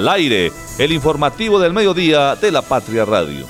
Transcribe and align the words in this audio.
Al 0.00 0.08
aire, 0.08 0.50
el 0.78 0.92
informativo 0.92 1.58
del 1.58 1.74
mediodía 1.74 2.34
de 2.34 2.50
la 2.50 2.62
Patria 2.62 3.04
Radio. 3.04 3.44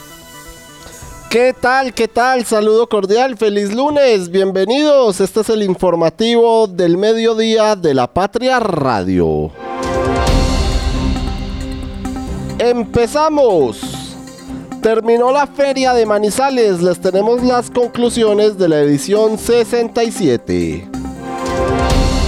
¿Qué 1.31 1.55
tal? 1.55 1.95
¿Qué 1.95 2.09
tal? 2.09 2.45
Saludo 2.45 2.89
cordial, 2.89 3.37
feliz 3.37 3.73
lunes, 3.73 4.33
bienvenidos. 4.33 5.21
Este 5.21 5.43
es 5.43 5.49
el 5.49 5.63
informativo 5.63 6.67
del 6.67 6.97
mediodía 6.97 7.77
de 7.77 7.95
la 7.95 8.13
Patria 8.13 8.59
Radio. 8.59 9.53
Empezamos. 12.59 13.79
Terminó 14.83 15.31
la 15.31 15.47
feria 15.47 15.95
de 15.95 16.05
Manizales, 16.05 16.83
les 16.83 17.01
tenemos 17.01 17.45
las 17.45 17.71
conclusiones 17.71 18.59
de 18.59 18.69
la 18.69 18.81
edición 18.81 19.39
67. 19.39 21.00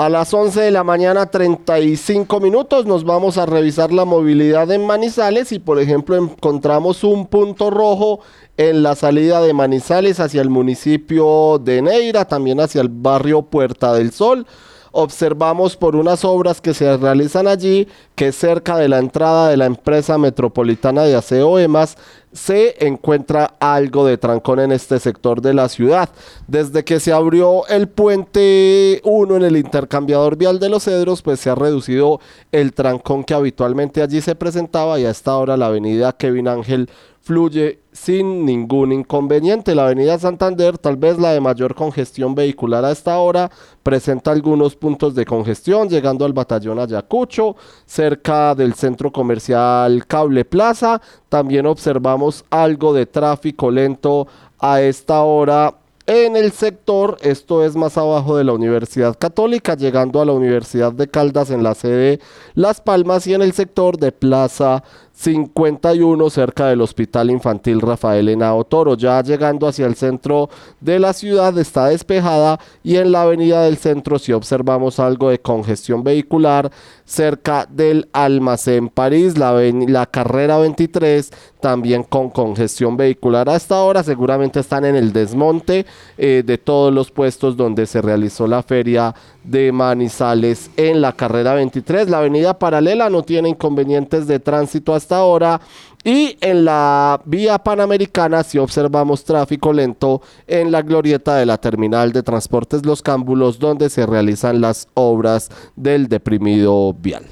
A 0.01 0.09
las 0.09 0.33
11 0.33 0.59
de 0.63 0.71
la 0.71 0.83
mañana 0.83 1.27
35 1.27 2.41
minutos 2.41 2.87
nos 2.87 3.05
vamos 3.05 3.37
a 3.37 3.45
revisar 3.45 3.93
la 3.93 4.07
movilidad 4.07 4.71
en 4.71 4.87
Manizales 4.87 5.53
y 5.53 5.59
por 5.59 5.79
ejemplo 5.79 6.17
encontramos 6.17 7.05
un 7.05 7.27
punto 7.27 7.69
rojo 7.69 8.21
en 8.61 8.83
la 8.83 8.95
salida 8.95 9.41
de 9.41 9.55
Manizales 9.55 10.21
hacia 10.21 10.43
el 10.43 10.51
municipio 10.51 11.59
de 11.59 11.81
Neira, 11.81 12.27
también 12.27 12.61
hacia 12.61 12.83
el 12.83 12.91
barrio 12.91 13.41
Puerta 13.41 13.95
del 13.95 14.13
Sol. 14.13 14.47
Observamos 14.93 15.77
por 15.77 15.97
unas 15.97 16.27
obras 16.27 16.61
que 16.61 16.75
se 16.75 16.95
realizan 16.99 17.47
allí 17.47 17.89
que 18.17 18.33
cerca 18.33 18.77
de 18.77 18.89
la 18.89 18.99
entrada 18.99 19.49
de 19.49 19.57
la 19.57 19.65
empresa 19.65 20.19
metropolitana 20.19 21.05
de 21.05 21.15
aseo 21.15 21.59
EMAS 21.59 21.97
se 22.33 22.87
encuentra 22.87 23.55
algo 23.61 24.05
de 24.05 24.19
trancón 24.19 24.61
en 24.61 24.73
este 24.73 24.99
sector 24.99 25.41
de 25.41 25.55
la 25.55 25.71
ciudad. 25.71 26.11
Desde 26.47 26.85
que 26.85 27.01
se 27.01 27.13
abrió 27.13 27.67
el 27.69 27.89
puente 27.89 29.01
1 29.05 29.37
en 29.37 29.43
el 29.43 29.57
intercambiador 29.57 30.37
vial 30.37 30.59
de 30.59 30.69
los 30.69 30.85
Cedros, 30.85 31.23
pues 31.23 31.41
se 31.41 31.49
ha 31.49 31.55
reducido 31.55 32.21
el 32.53 32.75
trancón 32.75 33.25
que 33.25 33.33
habitualmente 33.33 34.03
allí 34.03 34.21
se 34.21 34.35
presentaba 34.35 35.01
y 35.01 35.07
a 35.07 35.11
esta 35.11 35.35
hora 35.37 35.57
la 35.57 35.67
avenida 35.67 36.13
Kevin 36.13 36.49
Ángel 36.49 36.91
fluye 37.31 37.79
sin 37.93 38.45
ningún 38.45 38.91
inconveniente. 38.91 39.77
La 39.77 39.85
avenida 39.85 40.19
Santander, 40.19 40.77
tal 40.79 40.97
vez 40.97 41.17
la 41.17 41.33
de 41.33 41.41
mayor 41.41 41.77
congestión 41.77 42.35
vehicular 42.35 42.85
a 42.85 42.91
esta 42.91 43.19
hora, 43.19 43.53
presenta 43.85 44.33
algunos 44.33 44.75
puntos 44.75 45.15
de 45.15 45.25
congestión, 45.25 45.89
llegando 45.89 46.25
al 46.25 46.33
batallón 46.33 46.81
Ayacucho, 46.81 47.55
cerca 47.87 48.57
del 48.57 48.75
centro 48.75 49.13
comercial 49.13 50.05
Cable 50.09 50.45
Plaza. 50.45 51.01
También 51.29 51.67
observamos 51.67 52.45
algo 52.51 52.93
de 52.93 53.07
tráfico 53.07 53.71
lento 53.71 54.27
a 54.59 54.81
esta 54.81 55.21
hora 55.21 55.77
en 56.13 56.35
el 56.35 56.51
sector, 56.51 57.19
esto 57.21 57.65
es 57.65 57.77
más 57.77 57.97
abajo 57.97 58.37
de 58.37 58.43
la 58.43 58.53
Universidad 58.53 59.17
Católica, 59.17 59.77
llegando 59.77 60.21
a 60.21 60.25
la 60.25 60.33
Universidad 60.33 60.93
de 60.93 61.07
Caldas 61.07 61.51
en 61.51 61.63
la 61.63 61.77
sede 61.77 62.19
Las 62.55 62.81
Palmas 62.81 63.29
y 63.29 63.35
en 63.35 63.43
el 63.43 63.53
sector 63.53 63.97
de 63.97 64.11
Plaza 64.11 64.83
51 65.21 66.31
cerca 66.31 66.69
del 66.69 66.81
Hospital 66.81 67.31
Infantil 67.31 67.83
Rafael 67.83 68.27
Henao 68.27 68.65
Toro. 68.65 68.97
Ya 68.97 69.23
llegando 69.23 69.69
hacia 69.69 69.85
el 69.85 69.95
centro 69.95 70.49
de 70.81 70.99
la 70.99 71.13
ciudad 71.13 71.57
está 71.59 71.89
despejada 71.89 72.59
y 72.83 72.97
en 72.97 73.13
la 73.13 73.23
avenida 73.23 73.65
del 73.65 73.77
centro 73.77 74.19
si 74.19 74.33
observamos 74.33 74.99
algo 74.99 75.29
de 75.29 75.39
congestión 75.39 76.03
vehicular 76.03 76.71
cerca 77.05 77.67
del 77.69 78.09
almacén 78.15 78.89
París, 78.89 79.37
la, 79.37 79.53
la 79.53 80.07
carrera 80.07 80.57
23 80.57 81.31
también 81.61 82.03
con 82.03 82.31
congestión 82.31 82.97
vehicular. 82.97 83.51
Hasta 83.51 83.77
ahora 83.77 84.03
seguramente 84.03 84.61
están 84.61 84.87
en 84.87 84.97
el 84.97 85.13
desmonte 85.13 85.85
eh, 86.17 86.43
de 86.47 86.57
todos 86.57 86.95
los 86.95 87.11
puestos 87.11 87.59
donde 87.59 87.85
se 87.85 88.01
realizó 88.01 88.47
la 88.47 88.63
feria 88.63 89.15
de 89.45 89.73
Manizales 89.73 90.71
en 90.77 91.03
la 91.03 91.13
carrera 91.13 91.55
23. 91.55 92.09
La 92.09 92.19
avenida 92.19 92.59
paralela 92.59 93.11
no 93.11 93.23
tiene 93.23 93.51
inconvenientes 93.51 94.27
de 94.27 94.39
tránsito 94.39 94.95
hasta 94.95 95.10
ahora. 95.17 95.61
Y 96.03 96.39
en 96.41 96.65
la 96.65 97.21
vía 97.27 97.59
panamericana 97.59 98.43
si 98.43 98.59
observamos 98.59 99.25
tráfico 99.25 99.73
lento 99.73 100.23
en 100.47 100.73
la 100.73 100.81
glorieta 100.81 101.37
de 101.37 101.45
la 101.45 101.59
terminal 101.59 102.13
de 102.13 102.23
transportes 102.23 102.87
Los 102.87 103.03
Cámbulos 103.03 103.59
donde 103.59 103.91
se 103.91 104.07
realizan 104.07 104.61
las 104.63 104.89
obras 104.95 105.51
del 105.77 106.09
deprimido 106.09 106.95
vial. 106.95 107.27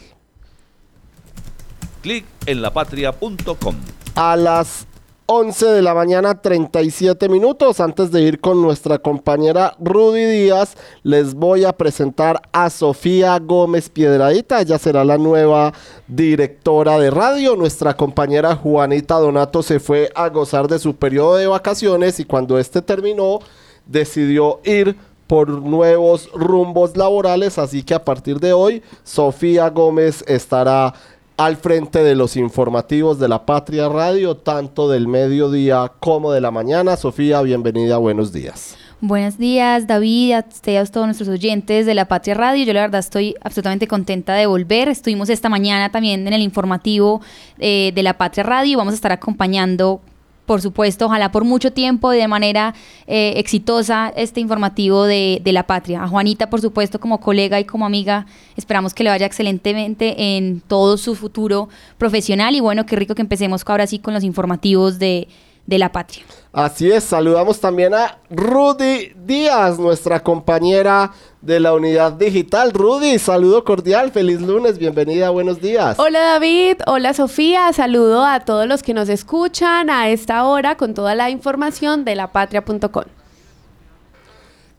Clic 2.02 2.26
en 2.46 2.62
lapatria.com. 2.62 3.76
A 4.14 4.36
las 4.36 4.87
11 5.30 5.66
de 5.66 5.82
la 5.82 5.92
mañana 5.92 6.40
37 6.40 7.28
minutos. 7.28 7.80
Antes 7.80 8.10
de 8.10 8.22
ir 8.22 8.40
con 8.40 8.62
nuestra 8.62 8.96
compañera 8.96 9.76
Rudy 9.78 10.24
Díaz, 10.24 10.74
les 11.02 11.34
voy 11.34 11.66
a 11.66 11.74
presentar 11.74 12.40
a 12.50 12.70
Sofía 12.70 13.38
Gómez 13.38 13.90
Piedradita. 13.90 14.62
Ella 14.62 14.78
será 14.78 15.04
la 15.04 15.18
nueva 15.18 15.74
directora 16.06 16.98
de 16.98 17.10
radio. 17.10 17.56
Nuestra 17.56 17.94
compañera 17.94 18.56
Juanita 18.56 19.16
Donato 19.16 19.62
se 19.62 19.80
fue 19.80 20.10
a 20.14 20.30
gozar 20.30 20.66
de 20.66 20.78
su 20.78 20.96
periodo 20.96 21.36
de 21.36 21.46
vacaciones 21.46 22.18
y 22.20 22.24
cuando 22.24 22.58
este 22.58 22.80
terminó 22.80 23.40
decidió 23.84 24.60
ir 24.64 24.96
por 25.26 25.50
nuevos 25.50 26.30
rumbos 26.32 26.96
laborales. 26.96 27.58
Así 27.58 27.82
que 27.82 27.92
a 27.92 28.02
partir 28.02 28.40
de 28.40 28.54
hoy, 28.54 28.82
Sofía 29.04 29.68
Gómez 29.68 30.24
estará 30.26 30.94
al 31.38 31.56
frente 31.56 32.02
de 32.02 32.16
los 32.16 32.36
informativos 32.36 33.20
de 33.20 33.28
la 33.28 33.46
Patria 33.46 33.88
Radio, 33.88 34.36
tanto 34.36 34.88
del 34.88 35.06
mediodía 35.06 35.92
como 36.00 36.32
de 36.32 36.40
la 36.40 36.50
mañana. 36.50 36.96
Sofía, 36.96 37.40
bienvenida, 37.42 37.96
buenos 37.96 38.32
días. 38.32 38.76
Buenos 39.00 39.38
días, 39.38 39.86
David, 39.86 40.32
a 40.32 40.44
ustedes, 40.48 40.88
a 40.88 40.92
todos 40.92 41.06
nuestros 41.06 41.28
oyentes 41.28 41.86
de 41.86 41.94
la 41.94 42.08
Patria 42.08 42.34
Radio. 42.34 42.64
Yo 42.64 42.72
la 42.72 42.80
verdad 42.80 42.98
estoy 42.98 43.36
absolutamente 43.40 43.86
contenta 43.86 44.34
de 44.34 44.46
volver. 44.46 44.88
Estuvimos 44.88 45.30
esta 45.30 45.48
mañana 45.48 45.92
también 45.92 46.26
en 46.26 46.32
el 46.32 46.42
informativo 46.42 47.20
eh, 47.60 47.92
de 47.94 48.02
la 48.02 48.18
Patria 48.18 48.42
Radio 48.42 48.72
y 48.72 48.74
vamos 48.74 48.92
a 48.92 48.96
estar 48.96 49.12
acompañando 49.12 50.00
por 50.48 50.62
supuesto, 50.62 51.04
ojalá 51.04 51.30
por 51.30 51.44
mucho 51.44 51.74
tiempo 51.74 52.10
y 52.14 52.16
de 52.16 52.26
manera 52.26 52.74
eh, 53.06 53.34
exitosa 53.36 54.10
este 54.16 54.40
informativo 54.40 55.04
de, 55.04 55.42
de, 55.44 55.52
la 55.52 55.66
patria. 55.66 56.02
A 56.02 56.08
Juanita, 56.08 56.48
por 56.48 56.62
supuesto, 56.62 56.98
como 56.98 57.20
colega 57.20 57.60
y 57.60 57.64
como 57.64 57.84
amiga, 57.84 58.24
esperamos 58.56 58.94
que 58.94 59.04
le 59.04 59.10
vaya 59.10 59.26
excelentemente 59.26 60.38
en 60.38 60.62
todo 60.62 60.96
su 60.96 61.14
futuro 61.14 61.68
profesional 61.98 62.54
y 62.54 62.60
bueno, 62.60 62.86
qué 62.86 62.96
rico 62.96 63.14
que 63.14 63.20
empecemos 63.20 63.62
ahora 63.66 63.86
sí 63.86 63.98
con 63.98 64.14
los 64.14 64.24
informativos 64.24 64.98
de, 64.98 65.28
de 65.68 65.78
la 65.78 65.92
patria. 65.92 66.24
Así 66.50 66.90
es, 66.90 67.04
saludamos 67.04 67.60
también 67.60 67.92
a 67.92 68.16
Rudy 68.30 69.12
Díaz, 69.26 69.78
nuestra 69.78 70.20
compañera 70.20 71.12
de 71.42 71.60
la 71.60 71.74
unidad 71.74 72.12
digital. 72.12 72.72
Rudy, 72.72 73.18
saludo 73.18 73.64
cordial, 73.64 74.10
feliz 74.10 74.40
lunes, 74.40 74.78
bienvenida, 74.78 75.28
buenos 75.28 75.60
días. 75.60 75.98
Hola 75.98 76.20
David, 76.20 76.78
hola 76.86 77.12
Sofía, 77.12 77.70
saludo 77.74 78.24
a 78.24 78.40
todos 78.40 78.66
los 78.66 78.82
que 78.82 78.94
nos 78.94 79.10
escuchan 79.10 79.90
a 79.90 80.08
esta 80.08 80.44
hora 80.44 80.78
con 80.78 80.94
toda 80.94 81.14
la 81.14 81.28
información 81.28 82.06
de 82.06 82.14
lapatria.com. 82.14 83.04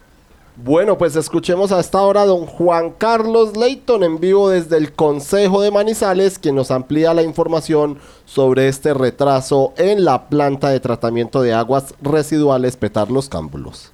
Bueno, 0.59 0.97
pues 0.97 1.15
escuchemos 1.15 1.71
a 1.71 1.79
esta 1.79 2.01
hora 2.01 2.25
don 2.25 2.47
Juan 2.47 2.89
Carlos 2.97 3.55
Leighton 3.55 4.03
en 4.03 4.19
vivo 4.19 4.49
desde 4.49 4.77
el 4.77 4.91
Consejo 4.91 5.61
de 5.61 5.69
Manizales, 5.69 6.39
quien 6.39 6.55
nos 6.55 6.71
amplía 6.71 7.13
la 7.13 7.21
información 7.21 7.99
sobre 8.25 8.67
este 8.67 8.95
retraso 8.95 9.75
en 9.77 10.03
la 10.03 10.29
planta 10.29 10.69
de 10.69 10.79
tratamiento 10.79 11.43
de 11.43 11.53
aguas 11.53 11.93
residuales 12.01 12.75
Petar 12.75 13.11
Los 13.11 13.29
Cámbulos. 13.29 13.91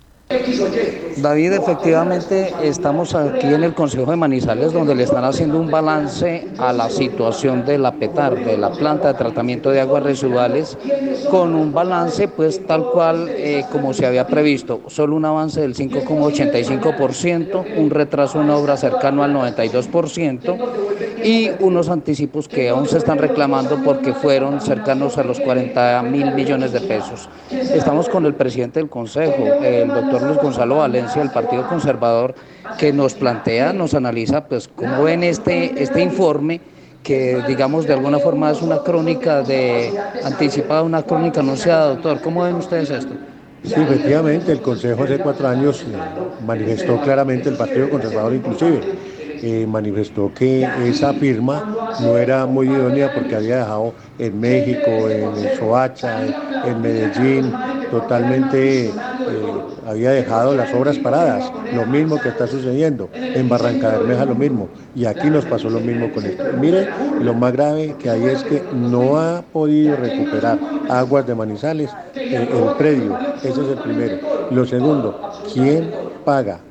David, 1.18 1.54
efectivamente 1.54 2.54
estamos 2.64 3.14
aquí 3.14 3.48
en 3.48 3.64
el 3.64 3.74
Consejo 3.74 4.10
de 4.10 4.18
Manizales 4.18 4.74
donde 4.74 4.96
le 4.96 5.04
están 5.04 5.24
haciendo 5.24 5.60
un 5.60 5.70
balance 5.70 6.48
a 6.58 6.74
la 6.74 6.90
situación 6.90 7.66
de 7.66 7.78
la 7.78 7.94
PETAR, 7.94 8.44
de 8.44 8.58
la 8.58 8.72
planta 8.72 9.10
de 9.10 9.14
tratamiento 9.14 9.70
de 9.70 9.82
aguas 9.82 10.04
residuales, 10.04 10.78
con 11.30 11.56
un 11.56 11.72
balance 11.72 12.28
pues 12.28 12.66
tal 12.66 12.90
cual 12.92 13.30
eh, 13.30 13.66
como 13.72 13.94
se 13.94 14.06
había 14.06 14.26
previsto, 14.26 14.82
solo 14.88 15.16
un 15.16 15.26
avance 15.26 15.62
del 15.62 15.76
5,85%, 15.76 17.78
un 17.78 17.90
retraso 17.90 18.42
en 18.42 18.50
obra 18.50 18.76
cercano 18.76 19.24
al 19.24 19.34
92% 19.34 20.58
y 21.24 21.50
unos 21.60 21.90
anticipos 21.90 22.48
que 22.48 22.70
aún 22.70 22.88
se 22.88 22.98
están 22.98 23.18
reclamando 23.18 23.82
porque 23.84 24.14
fueron 24.14 24.62
cercanos 24.62 25.18
a 25.18 25.24
los 25.24 25.40
40 25.40 26.04
mil 26.04 26.34
millones 26.34 26.74
de 26.74 26.82
pesos. 26.82 27.30
Estamos 27.52 28.10
con 28.10 28.26
el 28.26 28.34
presidente 28.34 28.80
del 28.80 28.90
Consejo, 28.90 29.46
el 29.62 29.88
doctor 29.88 30.13
Luis 30.22 30.38
Gonzalo 30.38 30.78
Valencia, 30.78 31.22
del 31.22 31.32
Partido 31.32 31.68
Conservador, 31.68 32.36
que 32.78 32.94
nos 32.94 33.14
plantea, 33.14 33.74
nos 33.74 33.94
analiza, 33.94 34.46
pues, 34.46 34.68
cómo 34.68 35.04
ven 35.04 35.24
este, 35.24 35.82
este 35.82 36.02
informe 36.02 36.62
que 37.04 37.44
digamos 37.48 37.86
de 37.86 37.94
alguna 37.94 38.20
forma 38.20 38.52
es 38.52 38.62
una 38.62 38.80
crónica 38.80 39.42
de 39.42 39.94
anticipada, 40.24 40.84
una 40.84 41.04
crónica 41.04 41.42
anunciada, 41.42 41.90
doctor. 41.90 42.22
¿Cómo 42.22 42.44
ven 42.44 42.56
ustedes 42.56 42.90
esto? 42.90 43.14
Sí, 43.64 43.74
efectivamente, 43.76 44.52
el 44.52 44.62
Consejo 44.62 45.04
hace 45.04 45.20
cuatro 45.20 45.48
años 45.48 45.86
manifestó 46.46 47.00
claramente 47.02 47.50
el 47.50 47.56
Partido 47.56 47.90
Conservador 47.90 48.34
inclusive 48.34 48.82
eh, 49.44 49.68
manifestó 49.68 50.32
que 50.34 50.66
esa 50.86 51.14
firma 51.14 51.76
no 52.02 52.18
era 52.18 52.46
muy 52.46 52.68
idónea 52.68 53.14
porque 53.14 53.36
había 53.36 53.58
dejado 53.58 53.94
en 54.18 54.40
México, 54.40 55.10
en 55.10 55.58
Soacha, 55.58 56.26
en 56.66 56.82
Medellín, 56.82 57.54
totalmente 57.92 58.86
eh, 58.86 58.94
había 59.86 60.12
dejado 60.12 60.56
las 60.56 60.74
obras 60.74 60.98
paradas, 60.98 61.52
lo 61.74 61.86
mismo 61.86 62.20
que 62.20 62.30
está 62.30 62.48
sucediendo, 62.48 63.10
en 63.14 63.50
Barranca 63.50 63.90
Bermeja 63.90 64.26
lo 64.26 64.36
mismo, 64.36 64.70
y 64.96 65.06
aquí 65.06 65.30
nos 65.30 65.46
pasó 65.46 65.70
lo 65.70 65.82
mismo 65.82 66.10
con 66.12 66.26
esto. 66.26 66.54
Mire, 66.54 66.88
lo 67.20 67.34
más 67.34 67.52
grave 67.52 67.98
que 68.00 68.10
hay 68.10 68.24
es 68.24 68.44
que 68.46 68.64
no 68.72 69.18
ha 69.18 69.42
podido 69.42 69.98
recuperar 69.98 70.58
aguas 70.88 71.26
de 71.28 71.36
Manizales 71.36 71.98
eh, 72.16 72.50
el 72.50 72.76
predio, 72.78 73.20
ese 73.42 73.62
es 73.62 73.68
el 73.68 73.80
primero. 73.80 74.20
Lo 74.50 74.66
segundo, 74.66 75.20
¿quién 75.52 75.92
paga? 76.24 76.64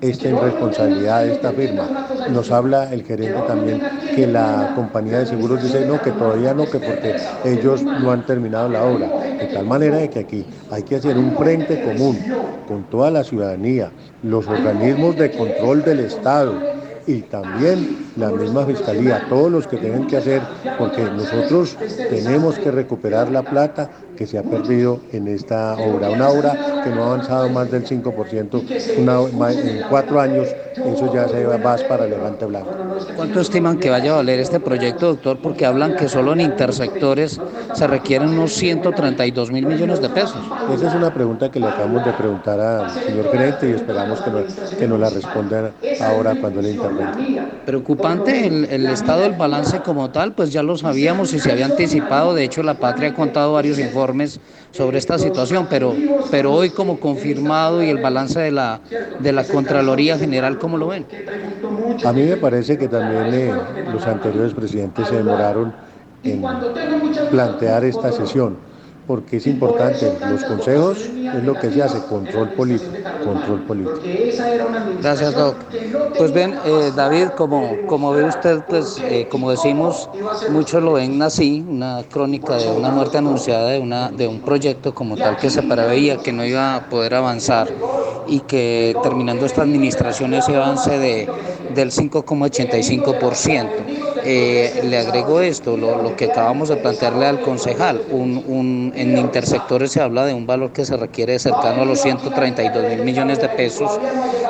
Esta 0.00 0.28
irresponsabilidad 0.28 1.24
de 1.24 1.32
esta 1.32 1.52
firma. 1.52 2.06
Nos 2.30 2.50
habla 2.50 2.92
el 2.92 3.04
gerente 3.04 3.40
también 3.46 3.82
que 4.14 4.26
la 4.26 4.72
compañía 4.74 5.20
de 5.20 5.26
seguros 5.26 5.62
dice 5.62 5.86
no, 5.86 6.00
que 6.00 6.12
todavía 6.12 6.54
no, 6.54 6.64
que 6.64 6.78
porque 6.78 7.16
ellos 7.44 7.82
no 7.82 8.10
han 8.10 8.24
terminado 8.26 8.68
la 8.68 8.84
obra. 8.84 9.08
De 9.08 9.46
tal 9.52 9.66
manera 9.66 9.98
de 9.98 10.10
que 10.10 10.20
aquí 10.20 10.44
hay 10.70 10.82
que 10.82 10.96
hacer 10.96 11.16
un 11.16 11.36
frente 11.36 11.82
común 11.82 12.18
con 12.66 12.84
toda 12.84 13.10
la 13.10 13.22
ciudadanía, 13.22 13.90
los 14.22 14.46
organismos 14.46 15.16
de 15.16 15.30
control 15.30 15.84
del 15.84 16.00
Estado, 16.00 16.54
y 17.06 17.22
también 17.22 18.05
la 18.16 18.30
misma 18.30 18.64
fiscalía, 18.64 19.26
todos 19.28 19.50
los 19.50 19.66
que 19.66 19.76
tienen 19.76 20.06
que 20.06 20.16
hacer, 20.16 20.42
porque 20.78 21.02
nosotros 21.02 21.76
tenemos 22.10 22.58
que 22.58 22.70
recuperar 22.70 23.30
la 23.30 23.42
plata 23.42 23.90
que 24.16 24.26
se 24.26 24.38
ha 24.38 24.42
perdido 24.42 25.00
en 25.12 25.28
esta 25.28 25.74
obra. 25.74 26.10
Una 26.10 26.28
obra 26.28 26.82
que 26.82 26.90
no 26.90 27.04
ha 27.04 27.06
avanzado 27.14 27.48
más 27.50 27.70
del 27.70 27.84
5%, 27.84 28.98
una, 28.98 29.52
en 29.52 29.82
cuatro 29.88 30.20
años 30.20 30.48
eso 30.76 31.12
ya 31.12 31.26
se 31.28 31.44
va 31.44 31.58
más 31.58 31.82
para 31.84 32.06
Levante 32.06 32.44
Blanco. 32.44 32.70
¿Cuánto 33.14 33.40
estiman 33.40 33.78
que 33.78 33.90
vaya 33.90 34.12
a 34.12 34.16
valer 34.16 34.40
este 34.40 34.60
proyecto, 34.60 35.06
doctor? 35.06 35.38
Porque 35.38 35.64
hablan 35.64 35.96
que 35.96 36.08
solo 36.08 36.32
en 36.32 36.42
intersectores 36.42 37.40
se 37.74 37.86
requieren 37.86 38.30
unos 38.30 38.52
132 38.52 39.50
mil 39.50 39.66
millones 39.66 40.00
de 40.00 40.08
pesos. 40.10 40.40
Esa 40.74 40.88
es 40.88 40.94
una 40.94 41.12
pregunta 41.12 41.50
que 41.50 41.60
le 41.60 41.66
acabamos 41.66 42.04
de 42.04 42.12
preguntar 42.12 42.60
al 42.60 42.90
señor 42.90 43.30
gerente 43.30 43.70
y 43.70 43.72
esperamos 43.72 44.20
que 44.20 44.30
nos, 44.30 44.44
que 44.70 44.86
nos 44.86 45.00
la 45.00 45.10
respondan 45.10 45.72
ahora 46.00 46.34
cuando 46.40 46.60
le 46.60 46.72
intervenga. 46.72 47.16
Preocupante 48.06 48.46
el, 48.46 48.64
el 48.66 48.86
estado 48.86 49.22
del 49.22 49.32
balance 49.32 49.80
como 49.80 50.10
tal, 50.10 50.32
pues 50.32 50.52
ya 50.52 50.62
lo 50.62 50.76
sabíamos 50.76 51.32
y 51.32 51.40
se 51.40 51.50
había 51.50 51.66
anticipado. 51.66 52.34
De 52.34 52.44
hecho, 52.44 52.62
la 52.62 52.74
Patria 52.74 53.10
ha 53.10 53.14
contado 53.14 53.52
varios 53.52 53.78
informes 53.78 54.38
sobre 54.70 54.98
esta 54.98 55.18
situación, 55.18 55.66
pero, 55.68 55.94
pero 56.30 56.52
hoy 56.52 56.70
como 56.70 57.00
confirmado 57.00 57.82
y 57.82 57.88
el 57.88 57.98
balance 57.98 58.38
de 58.38 58.52
la, 58.52 58.80
de 59.18 59.32
la 59.32 59.42
Contraloría 59.44 60.18
General, 60.18 60.56
¿cómo 60.58 60.76
lo 60.76 60.88
ven? 60.88 61.06
A 62.04 62.12
mí 62.12 62.22
me 62.22 62.36
parece 62.36 62.78
que 62.78 62.86
también 62.86 63.34
eh, 63.34 63.52
los 63.92 64.06
anteriores 64.06 64.54
presidentes 64.54 65.08
se 65.08 65.16
demoraron 65.16 65.74
en 66.22 66.42
plantear 67.30 67.84
esta 67.84 68.12
sesión 68.12 68.56
porque 69.06 69.36
es 69.36 69.46
importante. 69.46 70.12
Los 70.28 70.44
consejos 70.44 70.98
es 70.98 71.44
lo 71.44 71.54
que 71.54 71.70
se 71.70 71.82
hace, 71.82 72.00
control 72.06 72.50
político, 72.50 72.92
control 73.24 73.62
político. 73.62 74.00
Gracias, 75.00 75.34
Doc. 75.34 75.56
Pues 76.18 76.32
bien, 76.32 76.58
eh, 76.64 76.92
David, 76.94 77.28
como, 77.36 77.70
como 77.86 78.12
ve 78.12 78.24
usted, 78.24 78.62
pues 78.68 78.98
eh, 79.02 79.28
como 79.30 79.50
decimos, 79.50 80.08
muchos 80.50 80.82
lo 80.82 80.94
ven 80.94 81.22
así, 81.22 81.64
una 81.68 82.02
crónica 82.10 82.56
de 82.56 82.70
una 82.70 82.90
muerte 82.90 83.18
anunciada 83.18 83.70
de, 83.70 83.78
una, 83.78 84.10
de 84.10 84.26
un 84.26 84.40
proyecto 84.40 84.94
como 84.94 85.16
tal 85.16 85.36
que 85.36 85.50
se 85.50 85.62
preveía 85.62 86.18
que 86.18 86.32
no 86.32 86.44
iba 86.44 86.76
a 86.76 86.88
poder 86.88 87.14
avanzar 87.14 87.68
y 88.26 88.40
que 88.40 88.96
terminando 89.02 89.46
esta 89.46 89.62
administración 89.62 90.34
ese 90.34 90.56
avance 90.56 90.98
de, 90.98 91.28
del 91.74 91.92
5,85%. 91.92 94.15
Eh, 94.28 94.80
le 94.82 94.98
agrego 94.98 95.40
esto, 95.40 95.76
lo, 95.76 96.16
que 96.16 96.24
acabamos 96.24 96.68
de 96.68 96.74
plantearle 96.74 97.26
al 97.26 97.40
concejal, 97.42 98.02
un, 98.10 98.92
en 98.96 99.16
intersectores 99.16 99.92
se 99.92 100.00
habla 100.00 100.26
de 100.26 100.34
un 100.34 100.48
valor 100.48 100.72
que 100.72 100.84
se 100.84 100.96
requiere 100.96 101.38
cercano 101.38 101.82
a 101.82 101.84
los 101.84 102.00
132 102.00 102.88
mil 102.88 103.04
millones 103.04 103.40
de 103.40 103.48
pesos, 103.50 103.88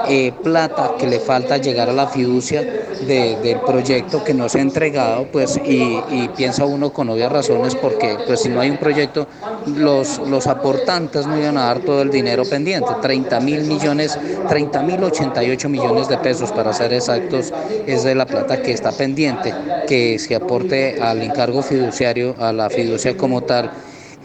eh, 0.08 0.32
plata 0.42 0.92
que 0.98 1.06
le 1.06 1.20
falta 1.20 1.58
llegar 1.58 1.90
a 1.90 1.92
la 1.92 2.06
fiducia 2.06 2.62
del 2.62 3.60
proyecto 3.60 4.24
que 4.24 4.32
no 4.32 4.48
se 4.48 4.60
ha 4.60 4.62
entregado, 4.62 5.26
pues 5.30 5.60
y, 5.62 6.00
piensa 6.36 6.64
uno 6.64 6.90
con 6.90 7.10
obvias 7.10 7.30
razones 7.30 7.74
porque 7.74 8.16
pues 8.26 8.40
si 8.40 8.48
no 8.48 8.60
hay 8.60 8.70
un 8.70 8.78
proyecto, 8.78 9.26
los, 9.66 10.18
los 10.20 10.46
aportantes 10.46 11.26
no 11.26 11.38
iban 11.38 11.58
a 11.58 11.66
dar 11.66 11.80
todo 11.80 12.00
el 12.00 12.10
dinero 12.10 12.44
pendiente, 12.48 12.88
30 13.02 13.40
mil 13.40 13.64
millones, 13.64 14.18
30 14.48 14.82
mil 14.82 15.04
88 15.04 15.68
millones 15.68 16.08
de 16.08 16.16
pesos 16.16 16.50
para 16.52 16.72
ser 16.72 16.94
exactos, 16.94 17.52
es 17.86 18.04
de 18.04 18.14
la 18.14 18.24
plata 18.24 18.62
que 18.62 18.72
está 18.72 18.92
pendiente, 18.92 19.52
que 19.86 20.18
se 20.18 20.34
aporte 20.34 20.96
al 20.98 21.22
encargo 21.22 21.62
fiduciario, 21.62 22.34
a 22.38 22.52
la 22.52 22.70
fiducia 22.70 23.16
como 23.16 23.42
tal 23.44 23.70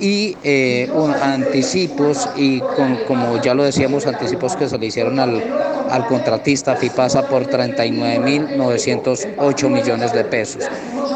y 0.01 0.35
eh, 0.43 0.89
anticipos 1.21 2.27
y 2.35 2.59
como 3.07 3.41
ya 3.41 3.53
lo 3.53 3.63
decíamos, 3.63 4.05
anticipos 4.07 4.57
que 4.57 4.67
se 4.67 4.77
le 4.77 4.87
hicieron 4.87 5.17
al, 5.19 5.41
al 5.89 6.05
contratista 6.07 6.75
FIPASA 6.75 7.27
por 7.27 7.47
39.908 7.47 9.69
millones 9.69 10.11
de 10.11 10.25
pesos. 10.25 10.65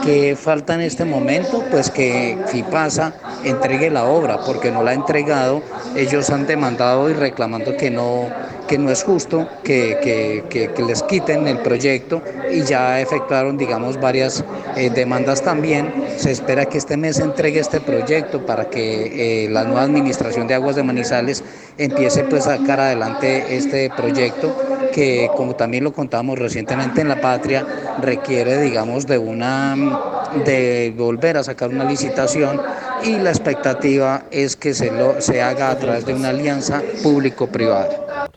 ¿Qué 0.03 0.35
falta 0.35 0.75
en 0.75 0.81
este 0.81 1.03
momento? 1.03 1.63
Pues 1.71 1.89
que 1.89 2.37
FIPASA 2.47 3.15
entregue 3.43 3.89
la 3.89 4.05
obra, 4.05 4.37
porque 4.45 4.69
no 4.69 4.83
la 4.83 4.91
ha 4.91 4.93
entregado. 4.93 5.63
Ellos 5.95 6.29
han 6.29 6.45
demandado 6.45 7.09
y 7.09 7.13
reclamando 7.13 7.75
que 7.75 7.89
no, 7.89 8.29
que 8.67 8.77
no 8.77 8.91
es 8.91 9.03
justo 9.03 9.47
que, 9.63 10.43
que, 10.49 10.71
que, 10.75 10.83
les 10.83 11.03
quiten 11.03 11.47
el 11.47 11.59
proyecto 11.59 12.21
y 12.51 12.63
ya 12.63 12.99
efectuaron, 12.99 13.57
digamos, 13.57 13.99
varias 13.99 14.43
eh, 14.75 14.89
demandas 14.89 15.41
también. 15.41 15.93
Se 16.17 16.31
espera 16.31 16.65
que 16.65 16.77
este 16.77 16.97
mes 16.97 17.19
entregue 17.19 17.59
este 17.59 17.79
proyecto 17.79 18.45
para 18.45 18.69
que 18.69 18.74
eh, 18.75 19.47
la 19.49 19.63
nueva 19.63 19.83
administración 19.83 20.47
de 20.47 20.53
aguas 20.53 20.75
de 20.75 20.83
Manizales 20.83 21.43
empiece 21.77 22.23
pues 22.23 22.47
a 22.47 22.57
sacar 22.57 22.79
adelante 22.79 23.55
este 23.55 23.89
proyecto 23.89 24.55
que 24.93 25.29
como 25.35 25.55
también 25.55 25.83
lo 25.83 25.93
contamos 25.93 26.39
recientemente 26.39 27.01
en 27.01 27.09
La 27.09 27.19
Patria 27.19 27.65
requiere 28.01 28.61
digamos 28.61 29.07
de 29.07 29.17
una 29.17 29.75
de 30.45 30.93
volver 30.97 31.37
a 31.37 31.43
sacar 31.43 31.69
una 31.69 31.85
licitación 31.85 32.61
y 33.03 33.17
la 33.17 33.29
expectativa 33.29 34.23
es 34.31 34.55
que 34.55 34.73
se 34.73 34.91
lo 34.91 35.21
se 35.21 35.41
haga 35.41 35.69
a 35.69 35.77
través 35.77 36.05
de 36.05 36.13
una 36.13 36.29
alianza 36.29 36.81
público-privada. 37.03 38.29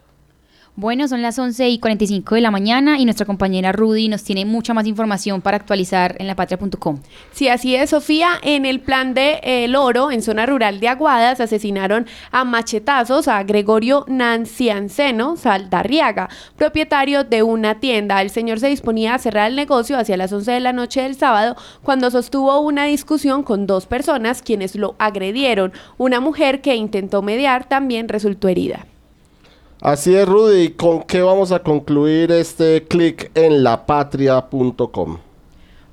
Bueno, 0.81 1.09
son 1.09 1.23
las 1.23 1.37
11 1.37 1.71
y 1.71 1.81
45 1.81 2.37
de 2.37 2.41
la 2.41 2.53
mañana 2.53 3.01
y 3.01 3.05
nuestra 3.05 3.27
compañera 3.27 3.73
Rudy 3.73 4.07
nos 4.07 4.23
tiene 4.23 4.45
mucha 4.45 4.75
más 4.75 4.87
información 4.87 5.43
para 5.43 5.57
actualizar 5.57 6.15
en 6.21 6.29
lapatria.com. 6.29 7.01
Sí, 7.33 7.49
así 7.49 7.75
es, 7.75 7.91
Sofía. 7.91 8.39
En 8.45 8.65
el 8.65 8.79
plan 8.79 9.13
de 9.13 9.41
El 9.43 9.75
Oro, 9.75 10.13
en 10.13 10.23
zona 10.23 10.47
rural 10.47 10.79
de 10.79 10.87
Aguadas, 10.87 11.41
asesinaron 11.41 12.07
a 12.31 12.45
machetazos 12.45 13.27
a 13.27 13.43
Gregorio 13.43 14.05
Nancianceno 14.07 15.37
Saldarriaga, 15.37 16.29
propietario 16.55 17.25
de 17.25 17.43
una 17.43 17.81
tienda. 17.81 18.23
El 18.23 18.31
señor 18.31 18.61
se 18.61 18.69
disponía 18.69 19.15
a 19.15 19.19
cerrar 19.19 19.51
el 19.51 19.57
negocio 19.57 19.99
hacia 19.99 20.17
las 20.17 20.33
11 20.33 20.53
de 20.53 20.61
la 20.61 20.73
noche 20.73 21.03
del 21.03 21.17
sábado 21.17 21.57
cuando 21.83 22.09
sostuvo 22.13 22.57
una 22.61 22.85
discusión 22.85 23.43
con 23.43 23.67
dos 23.67 23.87
personas 23.87 24.43
quienes 24.43 24.77
lo 24.77 24.95
agredieron. 25.01 25.73
Una 25.97 26.21
mujer 26.21 26.61
que 26.61 26.77
intentó 26.77 27.21
mediar 27.21 27.69
también 27.69 28.09
resultó 28.09 28.47
herida. 28.47 28.87
Así 29.81 30.15
es, 30.15 30.27
Rudy. 30.27 30.71
¿Con 30.71 31.03
qué 31.03 31.23
vamos 31.23 31.53
a 31.53 31.63
concluir 31.63 32.33
este 32.33 32.85
clic 32.85 33.31
en 33.35 33.63
lapatria.com? 33.63 35.19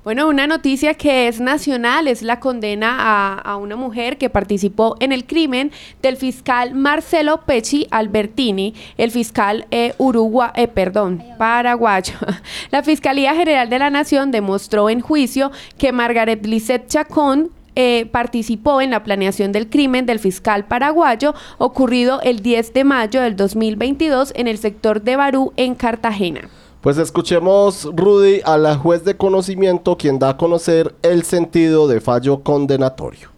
Bueno, 0.06 0.28
una 0.28 0.46
noticia 0.46 0.94
que 0.94 1.26
es 1.26 1.40
nacional 1.40 2.06
es 2.06 2.22
la 2.22 2.38
condena 2.38 3.40
a, 3.40 3.56
una 3.56 3.74
mujer 3.74 4.18
que 4.18 4.30
participó 4.30 4.94
en 5.00 5.10
el 5.10 5.26
crimen 5.26 5.72
del 6.00 6.16
fiscal 6.16 6.76
Marcelo 6.76 7.40
Pecci 7.44 7.88
Albertini, 7.90 8.72
el 8.98 9.10
fiscal 9.10 9.66
eh, 9.72 9.94
eh, 9.98 10.68
perdón, 10.68 11.24
paraguayo. 11.38 12.14
La 12.70 12.84
Fiscalía 12.84 13.34
General 13.34 13.68
de 13.68 13.80
la 13.80 13.90
Nación 13.90 14.30
demostró 14.30 14.90
en 14.90 15.00
juicio 15.00 15.50
que 15.76 15.90
Margaret 15.90 16.46
Lisset 16.46 16.86
Chacón 16.86 17.50
eh, 17.76 18.06
participó 18.06 18.80
en 18.80 18.90
la 18.90 19.04
planeación 19.04 19.52
del 19.52 19.68
crimen 19.68 20.06
del 20.06 20.18
fiscal 20.18 20.64
paraguayo 20.64 21.34
ocurrido 21.58 22.20
el 22.22 22.40
10 22.40 22.72
de 22.72 22.84
mayo 22.84 23.20
del 23.20 23.36
2022 23.36 24.32
en 24.34 24.48
el 24.48 24.58
sector 24.58 25.02
de 25.02 25.16
Barú, 25.16 25.52
en 25.56 25.74
Cartagena. 25.74 26.48
Pues 26.80 26.98
escuchemos, 26.98 27.84
Rudy, 27.94 28.40
a 28.44 28.56
la 28.56 28.76
juez 28.76 29.04
de 29.04 29.16
conocimiento, 29.16 29.98
quien 29.98 30.18
da 30.18 30.30
a 30.30 30.36
conocer 30.36 30.94
el 31.02 31.24
sentido 31.24 31.86
de 31.86 32.00
fallo 32.00 32.42
condenatorio. 32.42 33.30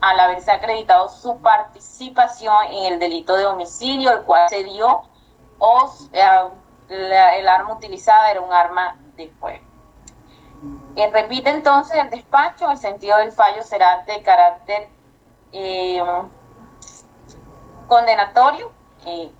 Al 0.00 0.18
haberse 0.18 0.50
acreditado 0.50 1.08
su 1.08 1.36
participación 1.38 2.54
en 2.72 2.94
el 2.94 2.98
delito 2.98 3.36
de 3.36 3.46
homicidio, 3.46 4.12
el 4.12 4.22
cual 4.22 4.48
se 4.48 4.64
dio, 4.64 5.02
o 5.58 5.92
eh, 6.12 6.22
el 6.88 7.48
arma 7.48 7.74
utilizada 7.74 8.30
era 8.30 8.40
un 8.40 8.52
arma 8.52 8.96
de 9.16 9.28
fuego. 9.40 9.67
Eh, 10.96 11.10
repite 11.12 11.50
entonces 11.50 11.96
el 11.96 12.10
despacho, 12.10 12.70
el 12.70 12.78
sentido 12.78 13.18
del 13.18 13.32
fallo 13.32 13.62
será 13.62 14.02
de 14.04 14.22
carácter 14.22 14.88
eh, 15.52 16.02
condenatorio. 17.86 18.72
Eh, 19.06 19.30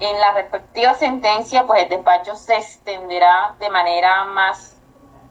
en 0.00 0.20
la 0.20 0.32
respectiva 0.32 0.94
sentencia, 0.94 1.66
pues 1.66 1.84
el 1.84 1.88
despacho 1.88 2.34
se 2.34 2.56
extenderá 2.56 3.54
de 3.58 3.70
manera 3.70 4.24
más 4.24 4.76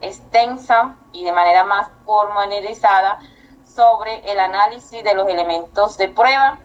extensa 0.02 0.96
y 1.12 1.24
de 1.24 1.32
manera 1.32 1.64
más 1.64 1.90
formalizada 2.06 3.20
sobre 3.66 4.20
el 4.32 4.40
análisis 4.40 5.04
de 5.04 5.14
los 5.16 5.28
elementos 5.28 5.98
de 5.98 6.10
prueba 6.10 6.60